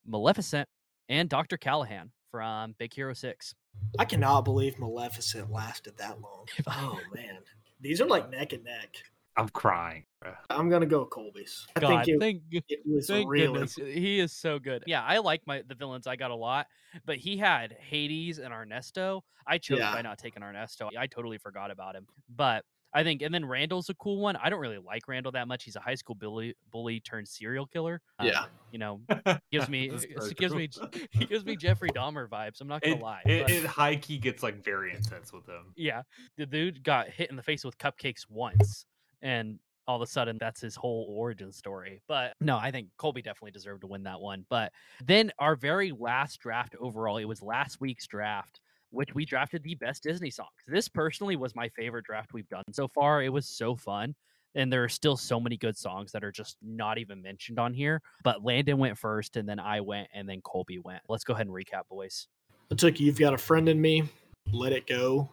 Maleficent, 0.07 0.67
and 1.11 1.29
Doctor 1.29 1.59
Callaghan 1.59 2.11
from 2.31 2.75
Big 2.79 2.95
Hero 2.95 3.13
Six. 3.13 3.55
I 3.99 4.07
cannot 4.07 4.47
believe 4.47 4.79
Maleficent 4.79 5.51
lasted 5.53 5.97
that 5.99 6.21
long. 6.23 6.47
Oh 6.67 6.99
man, 7.15 7.39
these 7.81 8.01
are 8.01 8.07
like 8.07 8.31
neck 8.31 8.55
and 8.55 8.65
neck. 8.65 8.97
I'm 9.37 9.49
crying. 9.51 10.05
I'm 10.49 10.71
gonna 10.71 10.87
go 10.87 11.05
Colby's. 11.05 11.67
I 11.77 11.81
God, 11.81 11.89
think 12.05 12.09
it, 12.09 12.21
thank 12.21 12.43
it 12.69 12.81
was 12.87 13.09
Thank 13.09 13.29
really 13.29 13.47
goodness 13.49 13.75
he 13.75 14.21
is 14.21 14.33
so 14.33 14.59
good. 14.59 14.85
Yeah, 14.87 15.03
I 15.03 15.19
like 15.19 15.43
my 15.47 15.63
the 15.69 15.75
villains. 15.75 16.07
I 16.07 16.17
got 16.17 16.31
a 16.31 16.37
lot, 16.37 16.67
but 17.05 17.17
he 17.17 17.37
had 17.37 17.77
Hades 17.79 18.39
and 18.39 18.55
Ernesto. 18.55 19.23
I 19.47 19.59
chose 19.59 19.81
Yeah. 19.81 19.93
by 19.93 20.01
not 20.03 20.19
taking 20.19 20.43
Ernesto. 20.43 20.89
I 20.99 21.09
totally 21.09 21.37
forgot 21.37 21.71
about 21.71 21.95
him. 21.95 22.07
But 22.35 22.65
I 22.95 23.03
think, 23.03 23.23
and 23.23 23.35
then 23.35 23.45
Randall's 23.45 23.89
a 23.89 23.95
cool 23.95 24.21
one. 24.21 24.37
I 24.37 24.49
don't 24.49 24.61
really 24.61 24.79
like 24.79 25.09
Randall 25.09 25.33
that 25.33 25.49
much. 25.49 25.65
He's 25.65 25.75
a 25.77 25.81
high 25.81 25.97
school 25.97 26.15
bully, 26.15 26.55
bully 26.71 27.01
turned 27.01 27.27
serial 27.27 27.67
killer. 27.67 28.01
Um, 28.21 28.29
yeah. 28.29 28.45
you 28.71 28.79
know, 28.79 29.01
gives 29.51 29.69
me 29.69 29.91
gives 30.37 30.55
me 30.55 30.69
he 31.11 31.27
gives 31.27 31.45
me 31.45 31.57
Jeffrey 31.57 31.91
Dahmer 31.91 32.29
vibes. 32.29 32.61
I'm 32.61 32.69
not 32.69 32.83
gonna 32.83 32.97
It, 32.97 33.03
lie. 33.03 33.23
it, 33.27 33.43
but- 33.43 33.51
it 33.51 33.65
high 33.67 33.97
key 33.97 34.19
gets 34.19 34.43
like 34.43 34.63
very 34.65 34.95
intense 34.95 35.33
with 35.33 35.47
him. 35.49 35.73
yeah, 35.77 36.03
the 36.37 36.47
dude 36.47 36.83
got 36.85 37.09
hit 37.09 37.31
in 37.31 37.37
the 37.37 37.43
face 37.43 37.65
with 37.65 37.77
cupcakes 37.79 38.27
once, 38.29 38.87
and 39.23 39.59
all 39.87 39.97
of 39.97 40.03
a 40.03 40.07
sudden 40.07 40.39
that's 40.39 40.61
his 40.63 40.77
whole 40.77 41.07
origin 41.11 41.53
story. 41.53 42.01
But 42.09 42.35
no, 42.41 42.57
I 42.57 42.71
think 42.71 42.89
Colby 42.97 43.21
definitely 43.23 43.51
deserved 43.51 43.83
to 43.83 43.87
win 43.87 44.05
that 44.05 44.21
one. 44.21 44.47
But 44.49 44.73
then 45.05 45.31
our 45.39 45.57
very 45.57 45.91
last 45.93 46.39
draft 46.41 46.75
overall, 46.81 47.19
it 47.19 47.25
was 47.27 47.43
last 47.43 47.81
week's 47.81 48.07
draft, 48.07 48.61
which 48.95 49.15
we 49.15 49.25
drafted 49.25 49.63
the 49.63 49.75
best 49.75 50.03
Disney 50.03 50.31
songs. 50.31 50.51
This 50.67 50.89
personally 50.89 51.37
was 51.37 51.55
my 51.55 51.69
favorite 51.71 52.05
draft 52.05 52.33
we've 52.33 52.49
done 52.49 52.65
so 52.73 52.89
far. 52.89 53.23
It 53.23 53.33
was 53.33 53.47
so 53.47 53.77
fun. 53.77 54.15
And 54.55 54.73
there 54.73 54.85
are 54.85 54.89
still 54.89 55.17
so 55.17 55.41
many 55.41 55.57
good 55.57 55.77
songs 55.77 56.13
that 56.13 56.23
are 56.23 56.31
just 56.31 56.57
not 56.63 56.97
even 56.99 57.21
mentioned 57.21 57.59
on 57.59 57.75
here. 57.75 58.01
But 58.23 58.45
Landon 58.45 58.79
went 58.79 58.97
first, 58.97 59.37
and 59.37 59.49
then 59.49 59.59
I 59.59 59.81
went, 59.81 60.07
and 60.15 60.29
then 60.29 60.41
Colby 60.43 60.79
went. 60.79 61.03
Let's 61.09 61.25
go 61.25 61.35
ahead 61.35 61.47
and 61.47 61.55
recap, 61.55 61.89
boys. 61.91 62.29
I 62.71 62.77
took 62.77 63.01
You've 63.01 63.19
Got 63.19 63.35
a 63.35 63.39
Friend 63.39 63.69
in 63.69 63.81
Me, 63.81 64.05
Let 64.53 64.73
It 64.73 64.87
Go, 64.87 65.29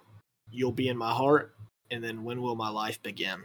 You'll 0.49 0.71
Be 0.71 0.89
in 0.89 0.97
My 0.97 1.13
Heart, 1.13 1.53
and 1.91 2.03
then 2.03 2.23
When 2.23 2.41
Will 2.41 2.55
My 2.55 2.69
Life 2.69 3.01
Begin? 3.03 3.43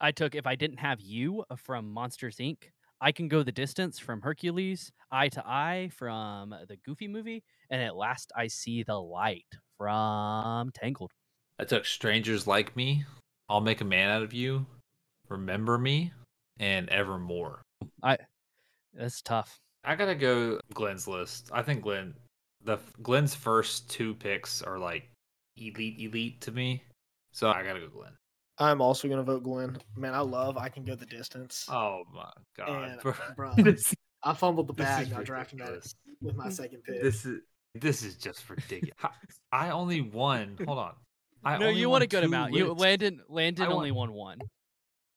I 0.00 0.12
took 0.12 0.36
If 0.36 0.46
I 0.46 0.54
Didn't 0.54 0.78
Have 0.78 1.00
You 1.00 1.44
from 1.56 1.90
Monsters 1.90 2.36
Inc., 2.36 2.58
I 3.00 3.12
Can 3.12 3.28
Go 3.28 3.42
the 3.42 3.52
Distance 3.52 3.98
from 3.98 4.22
Hercules, 4.22 4.90
Eye 5.10 5.28
to 5.28 5.46
Eye 5.46 5.90
from 5.94 6.54
the 6.66 6.76
Goofy 6.76 7.08
movie, 7.08 7.44
and 7.68 7.82
At 7.82 7.94
Last 7.94 8.32
I 8.34 8.46
See 8.46 8.82
the 8.82 8.98
Light 8.98 9.44
from 9.76 10.70
Tangled. 10.72 11.12
I 11.58 11.64
took 11.64 11.84
Strangers 11.84 12.46
Like 12.46 12.74
Me, 12.74 13.04
I'll 13.50 13.60
Make 13.60 13.82
a 13.82 13.84
Man 13.84 14.08
Out 14.08 14.22
of 14.22 14.32
You, 14.32 14.64
Remember 15.28 15.76
Me, 15.76 16.12
and 16.58 16.88
Evermore. 16.88 17.60
I 18.02 18.16
that's 18.94 19.20
tough. 19.20 19.58
I 19.84 19.94
gotta 19.94 20.14
go 20.14 20.58
Glenn's 20.72 21.06
list. 21.06 21.50
I 21.52 21.60
think 21.62 21.82
Glenn, 21.82 22.14
the 22.64 22.78
Glenn's 23.02 23.34
first 23.34 23.90
two 23.90 24.14
picks 24.14 24.62
are 24.62 24.78
like 24.78 25.10
elite, 25.58 26.00
elite 26.00 26.40
to 26.40 26.50
me. 26.50 26.82
So 27.32 27.50
I 27.50 27.62
gotta 27.62 27.80
go 27.80 27.88
Glenn. 27.88 28.12
I'm 28.58 28.80
also 28.80 29.08
gonna 29.08 29.22
vote 29.22 29.42
Glenn. 29.42 29.76
Man, 29.96 30.14
I 30.14 30.20
love 30.20 30.56
I 30.56 30.68
Can 30.68 30.84
Go 30.84 30.94
the 30.94 31.06
Distance. 31.06 31.66
Oh 31.70 32.02
my 32.14 32.30
god, 32.56 32.90
And, 32.90 33.00
bro. 33.00 33.12
Uh, 33.12 33.32
bro, 33.36 33.52
this, 33.56 33.94
I 34.22 34.32
fumbled 34.34 34.66
the 34.66 34.72
bag 34.72 35.06
is 35.06 35.12
not 35.12 35.24
drafting 35.24 35.58
that 35.58 35.72
with 36.22 36.36
my 36.36 36.48
second 36.48 36.82
pick. 36.84 37.02
This 37.02 37.24
is 37.26 37.40
this 37.74 38.02
is 38.02 38.16
just 38.16 38.48
ridiculous. 38.48 38.94
I 39.52 39.70
only 39.70 40.00
won. 40.00 40.56
Hold 40.64 40.78
on. 40.78 40.94
I 41.44 41.58
no, 41.58 41.66
only 41.66 41.80
you 41.80 41.88
won 41.88 41.92
want 42.00 42.04
a 42.04 42.06
good 42.06 42.20
two 42.22 42.26
amount. 42.26 42.54
You 42.54 42.68
lists. 42.68 42.80
Landon 42.82 43.20
Landon 43.28 43.66
I 43.66 43.70
only 43.70 43.90
want- 43.92 44.12
won 44.12 44.38
one. 44.38 44.48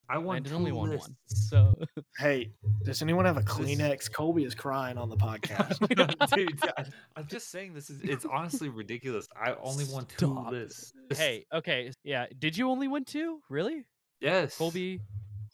I 0.10 0.18
won 0.18 0.36
Landon 0.36 0.52
two 0.52 0.58
only 0.58 0.72
won 0.72 0.98
one. 0.98 1.16
So 1.28 1.74
Hey, 2.18 2.52
does 2.84 3.02
anyone 3.02 3.26
have 3.26 3.38
a 3.38 3.42
Kleenex? 3.42 4.12
Colby 4.12 4.44
is 4.44 4.56
crying 4.56 4.98
on 4.98 5.10
the 5.10 5.16
podcast. 5.18 5.88
Dude, 6.36 6.60
I, 6.78 6.86
I'm 7.16 7.28
just 7.28 7.52
saying 7.52 7.74
this 7.74 7.90
is 7.90 8.02
it's 8.02 8.26
honestly 8.26 8.70
ridiculous. 8.70 9.28
I 9.40 9.56
only 9.62 9.86
won 9.86 10.06
two 10.06 10.34
Stop. 10.34 10.52
lists. 10.52 10.94
This- 11.10 11.20
hey, 11.20 11.46
okay, 11.54 11.92
yeah. 12.04 12.26
Did 12.38 12.58
you 12.58 12.70
only 12.70 12.88
win 12.88 13.06
two? 13.06 13.42
Really, 13.50 13.86
yes, 14.20 14.58
Colby? 14.58 15.02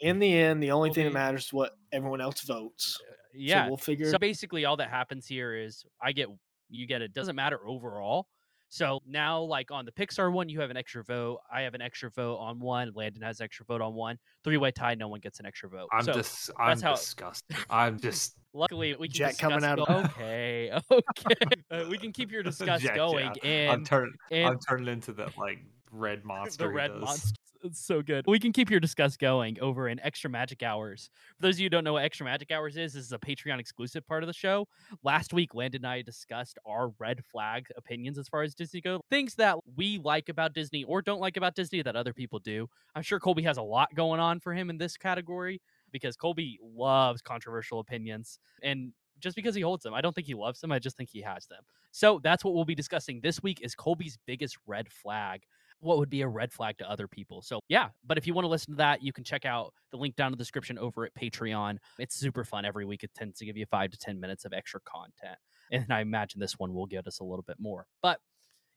In 0.01 0.19
the 0.19 0.37
end, 0.37 0.61
the 0.63 0.71
only 0.71 0.91
thing 0.91 1.05
that 1.05 1.13
matters 1.13 1.45
is 1.45 1.53
what 1.53 1.77
everyone 1.91 2.21
else 2.21 2.41
votes. 2.41 2.99
Uh, 3.01 3.13
yeah. 3.33 3.65
So 3.65 3.69
we'll 3.69 3.77
figure. 3.77 4.09
So 4.09 4.17
basically, 4.17 4.65
all 4.65 4.77
that 4.77 4.89
happens 4.89 5.27
here 5.27 5.53
is 5.55 5.85
I 6.01 6.13
get 6.13 6.29
you 6.69 6.87
get 6.87 7.01
it. 7.01 7.13
Doesn't 7.13 7.35
matter 7.35 7.59
overall. 7.67 8.27
So 8.69 8.99
now, 9.07 9.41
like 9.41 9.71
on 9.71 9.85
the 9.85 9.91
Pixar 9.91 10.31
one, 10.31 10.49
you 10.49 10.59
have 10.59 10.69
an 10.69 10.77
extra 10.77 11.03
vote. 11.03 11.39
I 11.53 11.61
have 11.61 11.73
an 11.75 11.81
extra 11.81 12.09
vote 12.09 12.37
on 12.37 12.59
one. 12.59 12.91
Landon 12.95 13.21
has 13.21 13.39
an 13.39 13.45
extra 13.45 13.65
vote 13.65 13.81
on 13.81 13.93
one. 13.93 14.17
Three 14.43 14.57
way 14.57 14.71
tie. 14.71 14.95
No 14.95 15.07
one 15.07 15.19
gets 15.19 15.39
an 15.39 15.45
extra 15.45 15.69
vote. 15.69 15.87
I'm 15.93 16.03
so 16.03 16.13
just 16.13 16.49
I'm 16.59 16.81
how- 16.81 16.95
disgusted. 16.95 17.57
I'm 17.69 17.99
just 17.99 18.35
luckily 18.53 18.95
we 18.95 19.07
can 19.07 19.15
Jet 19.15 19.37
coming 19.37 19.63
out 19.63 19.77
go- 19.77 19.83
of- 19.85 20.05
okay, 20.11 20.71
okay. 20.91 21.35
Uh, 21.71 21.85
we 21.89 21.97
can 21.97 22.11
keep 22.11 22.31
your 22.31 22.43
discuss 22.43 22.81
Jack, 22.81 22.95
going 22.95 23.31
yeah. 23.43 23.49
and 23.49 23.71
I'm 23.71 23.85
turning 23.85 24.13
I'm 24.31 24.59
turning 24.59 24.87
into 24.87 25.13
that 25.13 25.37
like 25.37 25.59
red 25.91 26.25
monster. 26.25 26.65
the 26.65 26.69
he 26.71 26.75
red 26.75 26.91
does. 26.91 27.01
monster. 27.01 27.35
It's 27.63 27.83
so 27.83 28.01
good. 28.01 28.25
We 28.27 28.39
can 28.39 28.51
keep 28.51 28.69
your 28.69 28.79
discuss 28.79 29.17
going 29.17 29.59
over 29.59 29.87
in 29.87 29.99
Extra 30.01 30.29
Magic 30.29 30.61
Hours. 30.61 31.09
For 31.37 31.43
those 31.43 31.55
of 31.55 31.59
you 31.61 31.65
who 31.65 31.69
don't 31.69 31.83
know 31.83 31.93
what 31.93 32.03
Extra 32.03 32.25
Magic 32.25 32.51
Hours 32.51 32.77
is, 32.77 32.93
this 32.93 33.05
is 33.05 33.11
a 33.11 33.17
Patreon 33.17 33.59
exclusive 33.59 34.05
part 34.05 34.23
of 34.23 34.27
the 34.27 34.33
show. 34.33 34.67
Last 35.03 35.33
week, 35.33 35.55
Landon 35.55 35.79
and 35.79 35.87
I 35.87 36.01
discussed 36.01 36.59
our 36.65 36.91
red 36.99 37.23
flag 37.25 37.67
opinions 37.75 38.17
as 38.17 38.27
far 38.27 38.43
as 38.43 38.53
Disney 38.53 38.81
go. 38.81 39.01
Things 39.09 39.35
that 39.35 39.57
we 39.75 39.97
like 39.97 40.29
about 40.29 40.53
Disney 40.53 40.83
or 40.83 41.01
don't 41.01 41.19
like 41.19 41.37
about 41.37 41.55
Disney 41.55 41.81
that 41.81 41.95
other 41.95 42.13
people 42.13 42.39
do. 42.39 42.67
I'm 42.95 43.03
sure 43.03 43.19
Colby 43.19 43.43
has 43.43 43.57
a 43.57 43.63
lot 43.63 43.93
going 43.95 44.19
on 44.19 44.39
for 44.39 44.53
him 44.53 44.69
in 44.69 44.77
this 44.77 44.97
category 44.97 45.61
because 45.91 46.15
Colby 46.15 46.59
loves 46.61 47.21
controversial 47.21 47.79
opinions. 47.79 48.39
And 48.61 48.91
just 49.19 49.35
because 49.35 49.55
he 49.55 49.61
holds 49.61 49.83
them, 49.83 49.93
I 49.93 50.01
don't 50.01 50.13
think 50.13 50.27
he 50.27 50.33
loves 50.33 50.59
them. 50.59 50.71
I 50.71 50.79
just 50.79 50.97
think 50.97 51.09
he 51.09 51.21
has 51.21 51.47
them. 51.47 51.63
So 51.91 52.19
that's 52.21 52.43
what 52.43 52.53
we'll 52.53 52.65
be 52.65 52.75
discussing 52.75 53.21
this 53.21 53.41
week 53.41 53.61
is 53.61 53.75
Colby's 53.75 54.17
biggest 54.25 54.57
red 54.67 54.91
flag 54.91 55.43
what 55.79 55.97
would 55.97 56.09
be 56.09 56.21
a 56.21 56.27
red 56.27 56.51
flag 56.51 56.77
to 56.79 56.89
other 56.89 57.07
people. 57.07 57.41
So 57.41 57.59
yeah, 57.69 57.89
but 58.05 58.17
if 58.17 58.25
you 58.27 58.33
want 58.33 58.45
to 58.45 58.49
listen 58.49 58.73
to 58.73 58.77
that, 58.77 59.03
you 59.03 59.13
can 59.13 59.23
check 59.23 59.45
out 59.45 59.73
the 59.91 59.97
link 59.97 60.15
down 60.15 60.27
in 60.27 60.31
the 60.31 60.37
description 60.37 60.77
over 60.77 61.05
at 61.05 61.13
Patreon. 61.15 61.77
It's 61.99 62.15
super 62.15 62.43
fun 62.43 62.65
every 62.65 62.85
week. 62.85 63.03
It 63.03 63.13
tends 63.15 63.37
to 63.39 63.45
give 63.45 63.57
you 63.57 63.65
five 63.65 63.91
to 63.91 63.97
ten 63.97 64.19
minutes 64.19 64.45
of 64.45 64.53
extra 64.53 64.79
content, 64.81 65.37
and 65.71 65.91
I 65.91 66.01
imagine 66.01 66.39
this 66.39 66.57
one 66.57 66.73
will 66.73 66.87
get 66.87 67.07
us 67.07 67.19
a 67.19 67.23
little 67.23 67.45
bit 67.47 67.57
more. 67.59 67.85
But 68.01 68.19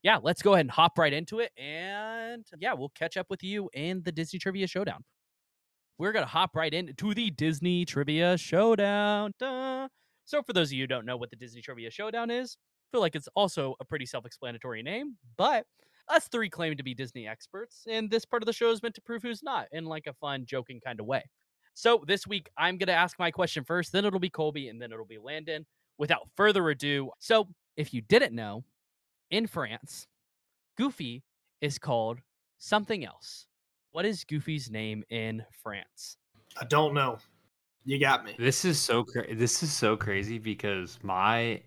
yeah, 0.02 0.18
let's 0.22 0.42
go 0.42 0.54
ahead 0.54 0.64
and 0.64 0.70
hop 0.70 0.98
right 0.98 1.12
into 1.12 1.40
it, 1.40 1.52
and 1.56 2.44
yeah, 2.58 2.74
we'll 2.74 2.90
catch 2.90 3.16
up 3.16 3.26
with 3.30 3.42
you 3.42 3.68
in 3.74 4.02
the 4.04 4.12
Disney 4.12 4.38
Trivia 4.38 4.66
Showdown. 4.66 5.04
We're 5.98 6.12
gonna 6.12 6.26
hop 6.26 6.54
right 6.54 6.72
into 6.72 7.14
the 7.14 7.30
Disney 7.30 7.84
Trivia 7.84 8.36
Showdown. 8.36 9.32
Duh. 9.38 9.88
So 10.24 10.42
for 10.42 10.52
those 10.52 10.68
of 10.68 10.74
you 10.74 10.82
who 10.82 10.88
don't 10.88 11.06
know 11.06 11.16
what 11.16 11.30
the 11.30 11.36
Disney 11.36 11.62
Trivia 11.62 11.90
Showdown 11.90 12.30
is, 12.30 12.56
I 12.60 12.96
feel 12.96 13.00
like 13.00 13.16
it's 13.16 13.28
also 13.34 13.74
a 13.80 13.84
pretty 13.84 14.06
self-explanatory 14.06 14.82
name, 14.82 15.16
but 15.36 15.64
us 16.10 16.28
three 16.28 16.50
claim 16.50 16.76
to 16.76 16.82
be 16.82 16.94
Disney 16.94 17.26
experts, 17.26 17.84
and 17.88 18.10
this 18.10 18.24
part 18.24 18.42
of 18.42 18.46
the 18.46 18.52
show 18.52 18.70
is 18.70 18.82
meant 18.82 18.94
to 18.96 19.02
prove 19.02 19.22
who's 19.22 19.42
not 19.42 19.66
in 19.72 19.84
like 19.84 20.06
a 20.06 20.12
fun, 20.14 20.44
joking 20.46 20.80
kind 20.80 21.00
of 21.00 21.06
way. 21.06 21.22
So 21.74 22.02
this 22.06 22.26
week, 22.26 22.50
I'm 22.56 22.76
going 22.76 22.88
to 22.88 22.92
ask 22.92 23.18
my 23.18 23.30
question 23.30 23.64
first, 23.64 23.92
then 23.92 24.04
it'll 24.04 24.18
be 24.18 24.30
Colby, 24.30 24.68
and 24.68 24.80
then 24.80 24.92
it'll 24.92 25.04
be 25.04 25.18
Landon. 25.18 25.66
Without 25.98 26.28
further 26.36 26.68
ado, 26.70 27.10
so 27.18 27.48
if 27.76 27.92
you 27.92 28.00
didn't 28.02 28.32
know, 28.32 28.62
in 29.30 29.48
France, 29.48 30.06
Goofy 30.76 31.24
is 31.60 31.76
called 31.76 32.20
something 32.58 33.04
else. 33.04 33.46
What 33.90 34.04
is 34.04 34.22
Goofy's 34.22 34.70
name 34.70 35.02
in 35.10 35.44
France? 35.62 36.16
I 36.60 36.64
don't 36.66 36.94
know. 36.94 37.18
You 37.84 37.98
got 37.98 38.24
me. 38.24 38.36
This 38.38 38.64
is 38.64 38.78
so 38.78 39.02
cra- 39.02 39.34
this 39.34 39.62
is 39.62 39.72
so 39.72 39.96
crazy 39.96 40.38
because 40.38 40.98
my 41.02 41.62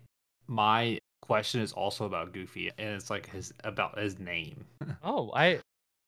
my 0.46 0.98
question 1.22 1.60
is 1.62 1.72
also 1.72 2.04
about 2.04 2.32
Goofy 2.32 2.70
and 2.78 2.88
it's 2.94 3.08
like 3.08 3.28
his 3.30 3.54
about 3.64 3.98
his 3.98 4.18
name. 4.18 4.64
Oh, 5.02 5.30
I, 5.34 5.60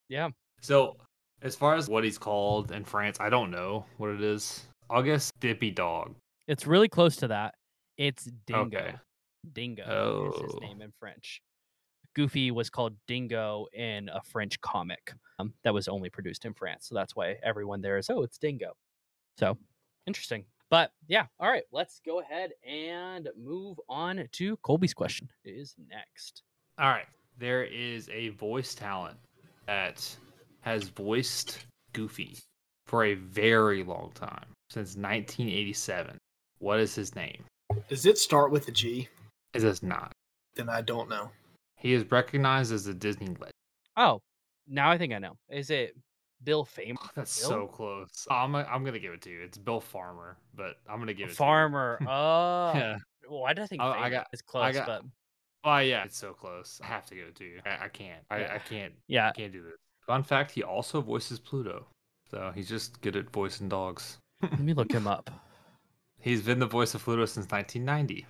yeah, 0.08 0.28
So 0.60 0.96
as 1.42 1.56
far 1.56 1.74
as 1.74 1.88
what 1.88 2.04
he's 2.04 2.18
called 2.18 2.70
in 2.72 2.84
France, 2.84 3.18
I 3.20 3.28
don't 3.30 3.50
know 3.50 3.86
what 3.96 4.10
it 4.10 4.20
is. 4.20 4.66
Guess 4.90 5.32
Dippy 5.40 5.70
Dog. 5.70 6.14
it's 6.46 6.66
really 6.66 6.88
close 6.88 7.16
to 7.16 7.28
that. 7.28 7.54
It's 7.96 8.24
Dingo. 8.46 8.78
Okay. 8.78 8.94
Dingo 9.52 10.32
is 10.34 10.40
his 10.42 10.54
Oh. 10.54 10.58
name 10.58 10.82
in 10.82 10.92
French. 11.00 11.40
Goofy 12.14 12.50
was 12.52 12.70
called 12.70 12.94
Dingo 13.08 13.66
in 13.72 14.08
a 14.08 14.22
French 14.22 14.60
comic 14.60 15.12
um, 15.40 15.52
that 15.64 15.74
was 15.74 15.88
only 15.88 16.08
produced 16.10 16.44
in 16.44 16.54
France. 16.54 16.86
So 16.88 16.94
that's 16.94 17.16
why 17.16 17.36
everyone 17.42 17.80
there 17.80 17.98
is, 17.98 18.08
oh, 18.10 18.22
it's 18.22 18.38
Dingo. 18.38 18.72
So 19.38 19.58
interesting. 20.06 20.44
But 20.70 20.92
yeah, 21.08 21.26
all 21.38 21.50
right, 21.50 21.64
let's 21.72 22.00
go 22.04 22.20
ahead 22.20 22.50
and 22.66 23.28
move 23.36 23.78
on 23.88 24.26
to 24.32 24.56
Colby's 24.58 24.94
question. 24.94 25.28
Is 25.44 25.74
next. 25.88 26.42
All 26.78 26.88
right. 26.88 27.06
There 27.38 27.64
is 27.64 28.08
a 28.10 28.28
voice 28.30 28.74
talent 28.74 29.16
that 29.66 30.16
has 30.60 30.88
voiced 30.88 31.66
Goofy 31.92 32.38
for 32.86 33.04
a 33.04 33.14
very 33.14 33.82
long 33.82 34.12
time, 34.14 34.46
since 34.70 34.96
1987. 34.96 36.16
What 36.58 36.80
is 36.80 36.94
his 36.94 37.14
name? 37.16 37.44
Does 37.88 38.06
it 38.06 38.18
start 38.18 38.50
with 38.50 38.68
a 38.68 38.72
G? 38.72 39.08
It 39.52 39.60
does 39.60 39.82
not. 39.82 40.12
Then 40.54 40.68
I 40.68 40.80
don't 40.80 41.08
know. 41.08 41.30
He 41.76 41.92
is 41.92 42.10
recognized 42.10 42.72
as 42.72 42.86
a 42.86 42.94
Disney 42.94 43.28
legend. 43.28 43.50
Oh, 43.96 44.20
now 44.68 44.90
I 44.90 44.98
think 44.98 45.12
I 45.12 45.18
know. 45.18 45.36
Is 45.50 45.70
it 45.70 45.96
Bill 46.44 46.64
Famer? 46.64 46.96
Oh, 47.02 47.08
that's 47.14 47.40
Bill? 47.40 47.48
so 47.50 47.66
close. 47.66 48.26
I'm 48.30 48.54
I'm 48.54 48.84
gonna 48.84 48.98
give 48.98 49.12
it 49.12 49.22
to 49.22 49.30
you. 49.30 49.40
It's 49.42 49.58
Bill 49.58 49.80
Farmer, 49.80 50.36
but 50.54 50.76
I'm 50.88 50.98
gonna 50.98 51.14
give 51.14 51.30
it 51.30 51.36
Farmer. 51.36 51.98
Oh, 52.02 52.72
to 52.72 52.78
you. 52.78 52.84
Yeah. 52.84 52.96
why 53.28 53.52
did 53.54 53.62
I 53.64 53.66
think 53.66 53.82
Oh, 53.82 53.86
I 53.90 54.10
got- 54.10 54.26
is 54.32 54.42
close? 54.42 54.64
I 54.64 54.72
got- 54.72 54.86
but 54.86 55.02
Oh 55.66 55.78
yeah, 55.78 56.04
it's 56.04 56.18
so 56.18 56.32
close. 56.34 56.78
I 56.82 56.86
have 56.86 57.06
to 57.06 57.14
give 57.14 57.26
it 57.28 57.34
to 57.36 57.44
you. 57.44 57.60
I, 57.64 57.86
I 57.86 57.88
can't. 57.88 58.22
I, 58.30 58.38
Yeah. 58.40 58.52
I 58.54 58.58
can't. 58.58 58.92
yeah, 59.08 59.28
I 59.30 59.32
can't 59.32 59.52
do 59.52 59.62
this. 59.62 59.72
Fun 60.06 60.22
fact: 60.22 60.50
He 60.50 60.62
also 60.62 61.00
voices 61.00 61.38
Pluto, 61.40 61.86
so 62.30 62.52
he's 62.54 62.68
just 62.68 63.00
good 63.00 63.16
at 63.16 63.30
voicing 63.30 63.68
dogs. 63.70 64.18
let 64.42 64.60
me 64.60 64.74
look 64.74 64.92
him 64.92 65.06
up. 65.06 65.30
He's 66.20 66.40
been 66.42 66.58
the 66.58 66.66
voice 66.66 66.94
of 66.94 67.02
Pluto 67.02 67.24
since 67.26 67.46
1990. 67.50 68.26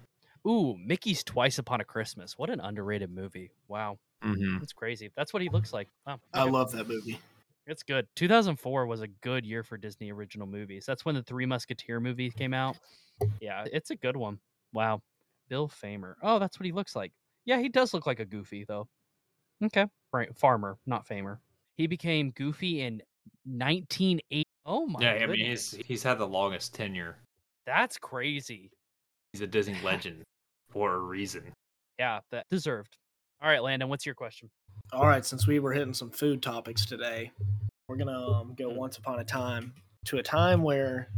Ooh, 0.48 0.76
Mickey's 0.76 1.22
Twice 1.24 1.58
Upon 1.58 1.80
a 1.80 1.84
Christmas. 1.84 2.36
What 2.36 2.50
an 2.50 2.58
underrated 2.60 3.10
movie. 3.10 3.50
Wow, 3.68 3.98
Mm-hmm. 4.24 4.58
that's 4.58 4.72
crazy. 4.72 5.10
That's 5.16 5.32
what 5.32 5.42
he 5.42 5.48
looks 5.48 5.72
like. 5.72 5.88
Wow, 6.06 6.18
I 6.32 6.44
love 6.44 6.70
that 6.72 6.88
movie. 6.88 7.18
It's 7.66 7.82
good. 7.82 8.06
2004 8.16 8.86
was 8.86 9.00
a 9.00 9.08
good 9.08 9.46
year 9.46 9.62
for 9.62 9.76
Disney 9.76 10.12
original 10.12 10.46
movies. 10.46 10.84
That's 10.86 11.04
when 11.04 11.14
the 11.14 11.22
Three 11.22 11.46
Musketeer 11.46 11.98
movie 11.98 12.30
came 12.30 12.52
out. 12.52 12.76
Yeah, 13.40 13.64
it's 13.72 13.90
a 13.90 13.96
good 13.96 14.16
one. 14.16 14.38
Wow. 14.72 15.00
Bill 15.48 15.68
Famer. 15.68 16.14
Oh, 16.22 16.38
that's 16.38 16.58
what 16.58 16.66
he 16.66 16.72
looks 16.72 16.94
like. 16.94 17.12
Yeah, 17.44 17.58
he 17.58 17.68
does 17.68 17.94
look 17.94 18.06
like 18.06 18.20
a 18.20 18.24
Goofy 18.24 18.64
though. 18.66 18.88
Okay. 19.62 19.86
Right. 20.12 20.36
Farmer, 20.36 20.76
not 20.86 21.06
Famer. 21.06 21.38
He 21.76 21.86
became 21.86 22.30
Goofy 22.32 22.82
in 22.82 23.02
1980. 23.44 24.44
Oh 24.66 24.86
my 24.86 25.00
Yeah, 25.00 25.22
I 25.22 25.26
mean 25.26 25.46
he's 25.46 25.72
he's 25.72 26.02
had 26.02 26.18
the 26.18 26.26
longest 26.26 26.74
tenure. 26.74 27.18
That's 27.66 27.98
crazy. 27.98 28.70
He's 29.32 29.40
a 29.40 29.46
Disney 29.46 29.76
legend 29.84 30.22
for 30.70 30.94
a 30.94 30.98
reason. 30.98 31.52
Yeah, 31.98 32.20
that 32.30 32.46
deserved. 32.50 32.96
All 33.42 33.48
right, 33.48 33.62
Landon, 33.62 33.88
what's 33.88 34.06
your 34.06 34.14
question? 34.14 34.50
All 34.92 35.06
right, 35.06 35.24
since 35.24 35.46
we 35.46 35.58
were 35.58 35.72
hitting 35.72 35.94
some 35.94 36.10
food 36.10 36.42
topics 36.42 36.86
today, 36.86 37.32
we're 37.88 37.96
gonna 37.96 38.16
um, 38.16 38.54
go 38.56 38.68
once 38.68 38.96
upon 38.96 39.18
a 39.18 39.24
time 39.24 39.72
to 40.04 40.18
a 40.18 40.22
time 40.22 40.62
where 40.62 41.08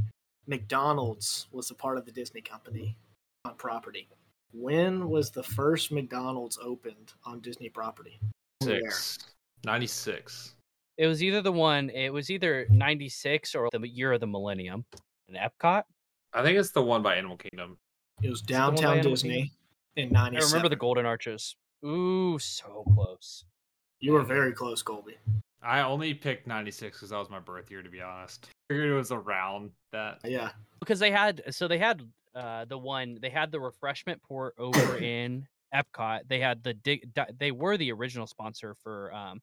McDonald's 0.47 1.47
was 1.53 1.71
a 1.71 1.75
part 1.75 1.99
of 1.99 2.05
the 2.05 2.13
Disney 2.13 2.41
company 2.41 2.97
on 3.45 3.55
property. 3.57 4.09
When 4.53 5.09
was 5.11 5.31
the 5.31 5.43
first 5.43 5.93
McDonald's 5.93 6.59
opened 6.63 7.13
on 7.25 7.41
Disney 7.41 7.69
property? 7.69 8.19
Where? 8.61 8.81
Six. 8.91 9.19
96. 9.65 10.55
It 10.97 11.07
was 11.07 11.23
either 11.23 11.43
the 11.43 11.53
one, 11.53 11.91
it 11.91 12.11
was 12.11 12.31
either 12.31 12.67
96 12.71 13.55
or 13.55 13.69
the 13.71 13.87
year 13.87 14.13
of 14.13 14.21
the 14.21 14.27
millennium 14.27 14.85
in 15.29 15.35
Epcot. 15.35 15.83
I 16.33 16.43
think 16.43 16.59
it's 16.59 16.71
the 16.71 16.83
one 16.83 17.03
by 17.03 17.17
Animal 17.17 17.37
Kingdom. 17.37 17.77
It 18.23 18.31
was 18.31 18.43
the 18.43 18.55
one 18.55 18.61
by 18.61 18.67
downtown 18.77 18.99
Animal 18.99 19.13
Disney 19.13 19.53
in 19.97 20.17
I 20.17 20.29
remember 20.29 20.69
the 20.69 20.77
Golden 20.77 21.05
Arches. 21.05 21.57
Ooh, 21.85 22.39
so 22.39 22.85
close. 22.95 23.45
You 24.07 24.13
were 24.13 24.23
very 24.23 24.53
close, 24.53 24.83
Colby. 24.83 25.17
I 25.65 25.81
only 25.81 26.15
picked 26.15 26.47
96 26.47 26.97
because 26.97 27.11
that 27.11 27.19
was 27.19 27.29
my 27.29 27.41
birth 27.41 27.73
year, 27.73 27.83
to 27.83 27.91
be 27.91 28.01
honest. 28.01 28.47
I 28.51 28.73
figured 28.73 28.89
it 28.89 28.95
was 28.95 29.11
around 29.11 29.73
that. 29.91 30.21
Yeah, 30.23 30.51
because 30.79 31.01
they 31.01 31.11
had 31.11 31.43
so 31.51 31.67
they 31.67 31.79
had 31.79 32.03
uh 32.37 32.67
the 32.67 32.79
one 32.79 33.19
they 33.21 33.31
had 33.31 33.51
the 33.51 33.59
refreshment 33.59 34.23
port 34.23 34.55
over 34.59 34.97
in 35.03 35.45
Epcot. 35.75 36.21
They 36.29 36.39
had 36.39 36.63
the 36.63 36.73
dig. 36.75 37.13
Di- 37.15 37.33
They 37.37 37.51
were 37.51 37.77
the 37.77 37.91
original 37.91 38.29
sponsor 38.29 38.77
for 38.77 39.13
um 39.13 39.43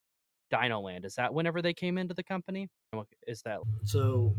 Dino 0.49 0.79
Land. 0.79 1.03
Is 1.03 1.15
that 1.15 1.33
whenever 1.33 1.61
they 1.61 1.73
came 1.73 1.97
into 1.97 2.13
the 2.13 2.23
company? 2.23 2.69
Is 3.27 3.41
that 3.41 3.59
So 3.83 4.33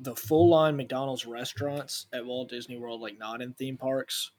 the 0.00 0.14
full 0.14 0.50
line 0.50 0.76
McDonald's 0.76 1.24
restaurants 1.24 2.08
at 2.12 2.26
Walt 2.26 2.50
Disney 2.50 2.76
World, 2.76 3.00
like 3.00 3.16
not 3.18 3.40
in 3.40 3.54
theme 3.54 3.78
parks. 3.78 4.32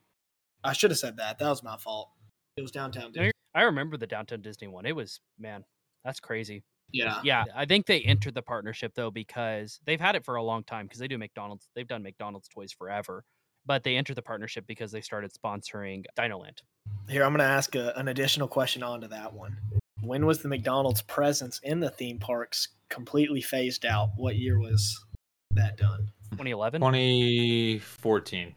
I 0.62 0.74
should 0.74 0.92
have 0.92 0.98
said 0.98 1.16
that. 1.16 1.40
That 1.40 1.48
was 1.48 1.64
my 1.64 1.76
fault. 1.76 2.08
It 2.56 2.62
was 2.62 2.70
downtown 2.70 3.10
Disney. 3.10 3.32
You're- 3.54 3.62
I 3.62 3.66
remember 3.66 3.96
the 3.96 4.06
downtown 4.06 4.40
Disney 4.42 4.68
one. 4.68 4.86
It 4.86 4.94
was 4.96 5.20
man, 5.38 5.64
that's 6.04 6.20
crazy. 6.20 6.64
Yeah. 6.90 7.20
Yeah, 7.22 7.44
I 7.54 7.66
think 7.66 7.86
they 7.86 8.00
entered 8.00 8.34
the 8.34 8.42
partnership 8.42 8.92
though 8.94 9.10
because 9.10 9.78
they've 9.84 10.00
had 10.00 10.16
it 10.16 10.24
for 10.24 10.36
a 10.36 10.42
long 10.42 10.64
time 10.64 10.86
because 10.86 10.98
they 11.00 11.08
do 11.08 11.18
McDonald's. 11.18 11.68
They've 11.74 11.86
done 11.86 12.02
McDonald's 12.02 12.48
toys 12.48 12.72
forever, 12.72 13.24
but 13.66 13.84
they 13.84 13.96
entered 13.96 14.16
the 14.16 14.22
partnership 14.22 14.66
because 14.66 14.90
they 14.90 15.02
started 15.02 15.30
sponsoring 15.32 16.04
Dino 16.16 16.38
Land. 16.38 16.62
Here, 17.08 17.24
I'm 17.24 17.32
going 17.32 17.40
to 17.40 17.44
ask 17.44 17.74
a, 17.74 17.92
an 17.98 18.08
additional 18.08 18.48
question 18.48 18.82
onto 18.82 19.06
that 19.08 19.32
one. 19.34 19.58
When 20.00 20.24
was 20.24 20.40
the 20.40 20.48
McDonald's 20.48 21.02
presence 21.02 21.60
in 21.62 21.80
the 21.80 21.90
theme 21.90 22.18
parks 22.18 22.68
completely 22.88 23.42
phased 23.42 23.84
out? 23.84 24.10
What 24.16 24.36
year 24.36 24.58
was 24.58 25.04
that 25.50 25.76
done? 25.76 26.08
2011. 26.30 26.80
2014. 26.80 28.54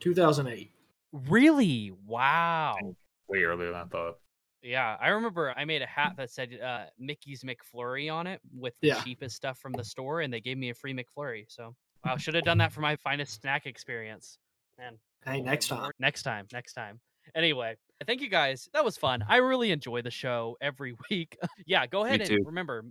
2008. 0.00 0.70
Really? 1.12 1.92
Wow. 2.06 2.76
Way 3.30 3.42
earlier 3.44 3.70
than 3.72 3.80
I 3.80 3.84
thought. 3.84 4.16
Yeah, 4.62 4.96
I 5.00 5.08
remember 5.08 5.54
I 5.56 5.64
made 5.64 5.80
a 5.82 5.86
hat 5.86 6.14
that 6.18 6.30
said 6.30 6.58
uh, 6.62 6.86
Mickey's 6.98 7.42
McFlurry 7.44 8.12
on 8.12 8.26
it 8.26 8.40
with 8.54 8.74
the 8.80 8.88
Yeah. 8.88 9.02
cheapest 9.02 9.36
stuff 9.36 9.58
from 9.58 9.72
the 9.72 9.84
store, 9.84 10.20
and 10.20 10.32
they 10.32 10.40
gave 10.40 10.58
me 10.58 10.70
a 10.70 10.74
free 10.74 10.92
McFlurry. 10.92 11.44
So 11.48 11.74
I 12.04 12.16
should 12.18 12.34
have 12.34 12.44
done 12.44 12.58
that 12.58 12.72
for 12.72 12.80
my 12.80 12.96
finest 12.96 13.40
snack 13.40 13.66
experience. 13.66 14.38
Man, 14.78 14.98
Hey, 15.24 15.40
next 15.40 15.68
time. 15.68 15.90
next 15.98 16.24
time, 16.24 16.46
next 16.52 16.74
time. 16.74 17.00
Anyway, 17.34 17.76
thank 18.06 18.20
you 18.20 18.28
guys. 18.28 18.68
That 18.72 18.84
was 18.84 18.96
fun. 18.96 19.24
I 19.28 19.36
really 19.36 19.70
enjoy 19.70 20.02
the 20.02 20.10
show 20.10 20.56
every 20.60 20.94
week. 21.10 21.38
yeah, 21.66 21.86
go 21.86 22.04
ahead 22.04 22.20
and 22.20 22.28
too. 22.28 22.38
remember 22.44 22.84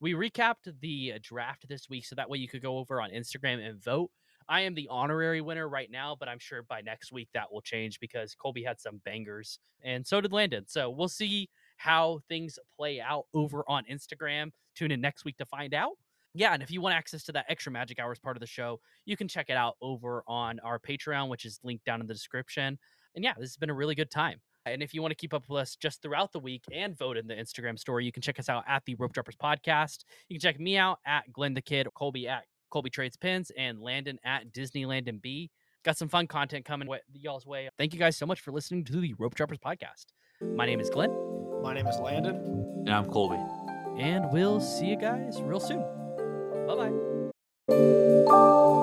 we 0.00 0.12
recapped 0.14 0.72
the 0.80 1.14
uh, 1.14 1.18
draft 1.22 1.66
this 1.68 1.88
week, 1.88 2.04
so 2.06 2.14
that 2.14 2.28
way 2.30 2.38
you 2.38 2.48
could 2.48 2.62
go 2.62 2.78
over 2.78 3.00
on 3.00 3.10
Instagram 3.10 3.66
and 3.66 3.82
vote. 3.82 4.10
I 4.50 4.62
am 4.62 4.74
the 4.74 4.88
honorary 4.90 5.40
winner 5.40 5.68
right 5.68 5.90
now, 5.90 6.16
but 6.18 6.28
I'm 6.28 6.40
sure 6.40 6.64
by 6.64 6.80
next 6.80 7.12
week 7.12 7.28
that 7.34 7.50
will 7.50 7.60
change 7.60 8.00
because 8.00 8.34
Colby 8.34 8.64
had 8.64 8.80
some 8.80 9.00
bangers 9.04 9.60
and 9.84 10.04
so 10.04 10.20
did 10.20 10.32
Landon. 10.32 10.64
So 10.66 10.90
we'll 10.90 11.08
see 11.08 11.48
how 11.76 12.18
things 12.28 12.58
play 12.76 13.00
out 13.00 13.26
over 13.32 13.64
on 13.68 13.84
Instagram. 13.90 14.50
Tune 14.74 14.90
in 14.90 15.00
next 15.00 15.24
week 15.24 15.38
to 15.38 15.46
find 15.46 15.72
out. 15.72 15.92
Yeah, 16.34 16.52
and 16.52 16.62
if 16.62 16.70
you 16.70 16.80
want 16.80 16.96
access 16.96 17.22
to 17.24 17.32
that 17.32 17.46
extra 17.48 17.72
magic 17.72 17.98
hours 17.98 18.18
part 18.18 18.36
of 18.36 18.40
the 18.40 18.46
show, 18.46 18.80
you 19.04 19.16
can 19.16 19.28
check 19.28 19.50
it 19.50 19.56
out 19.56 19.76
over 19.80 20.22
on 20.26 20.60
our 20.60 20.78
Patreon, 20.78 21.28
which 21.28 21.44
is 21.44 21.60
linked 21.64 21.84
down 21.84 22.00
in 22.00 22.06
the 22.06 22.14
description. 22.14 22.78
And 23.14 23.24
yeah, 23.24 23.34
this 23.34 23.50
has 23.50 23.56
been 23.56 23.70
a 23.70 23.74
really 23.74 23.94
good 23.94 24.10
time. 24.10 24.40
And 24.66 24.82
if 24.82 24.92
you 24.92 25.00
want 25.00 25.12
to 25.12 25.16
keep 25.16 25.32
up 25.32 25.44
with 25.48 25.60
us 25.60 25.74
just 25.74 26.02
throughout 26.02 26.32
the 26.32 26.38
week 26.38 26.64
and 26.72 26.96
vote 26.96 27.16
in 27.16 27.26
the 27.26 27.34
Instagram 27.34 27.78
story, 27.78 28.04
you 28.04 28.12
can 28.12 28.22
check 28.22 28.38
us 28.38 28.48
out 28.48 28.64
at 28.68 28.84
the 28.84 28.94
Rope 28.96 29.12
Droppers 29.12 29.36
Podcast. 29.36 30.04
You 30.28 30.38
can 30.38 30.40
check 30.40 30.60
me 30.60 30.76
out 30.76 30.98
at 31.06 31.32
Glenn 31.32 31.54
the 31.54 31.62
Kid, 31.62 31.88
Colby 31.94 32.28
at 32.28 32.44
Colby 32.70 32.90
Trades 32.90 33.16
Pins, 33.16 33.50
and 33.56 33.80
Landon 33.80 34.18
at 34.24 34.52
Disney 34.52 34.86
Landon 34.86 35.18
B. 35.22 35.50
Got 35.84 35.96
some 35.96 36.08
fun 36.08 36.26
content 36.26 36.64
coming 36.64 36.88
y'all's 37.12 37.46
way. 37.46 37.68
Thank 37.78 37.92
you 37.94 37.98
guys 37.98 38.16
so 38.16 38.26
much 38.26 38.40
for 38.40 38.52
listening 38.52 38.84
to 38.84 39.00
the 39.00 39.14
Rope 39.18 39.34
Droppers 39.34 39.58
Podcast. 39.58 40.06
My 40.42 40.66
name 40.66 40.80
is 40.80 40.90
Glenn, 40.90 41.10
My 41.62 41.74
name 41.74 41.86
is 41.86 41.98
Landon. 41.98 42.36
And 42.86 42.90
I'm 42.90 43.06
Colby. 43.06 43.36
and 43.98 44.30
we'll 44.30 44.60
see 44.60 44.86
you 44.86 44.96
guys 44.96 45.40
real 45.42 45.60
soon. 45.60 45.82
Bye 46.66 46.90
bye. 47.68 48.79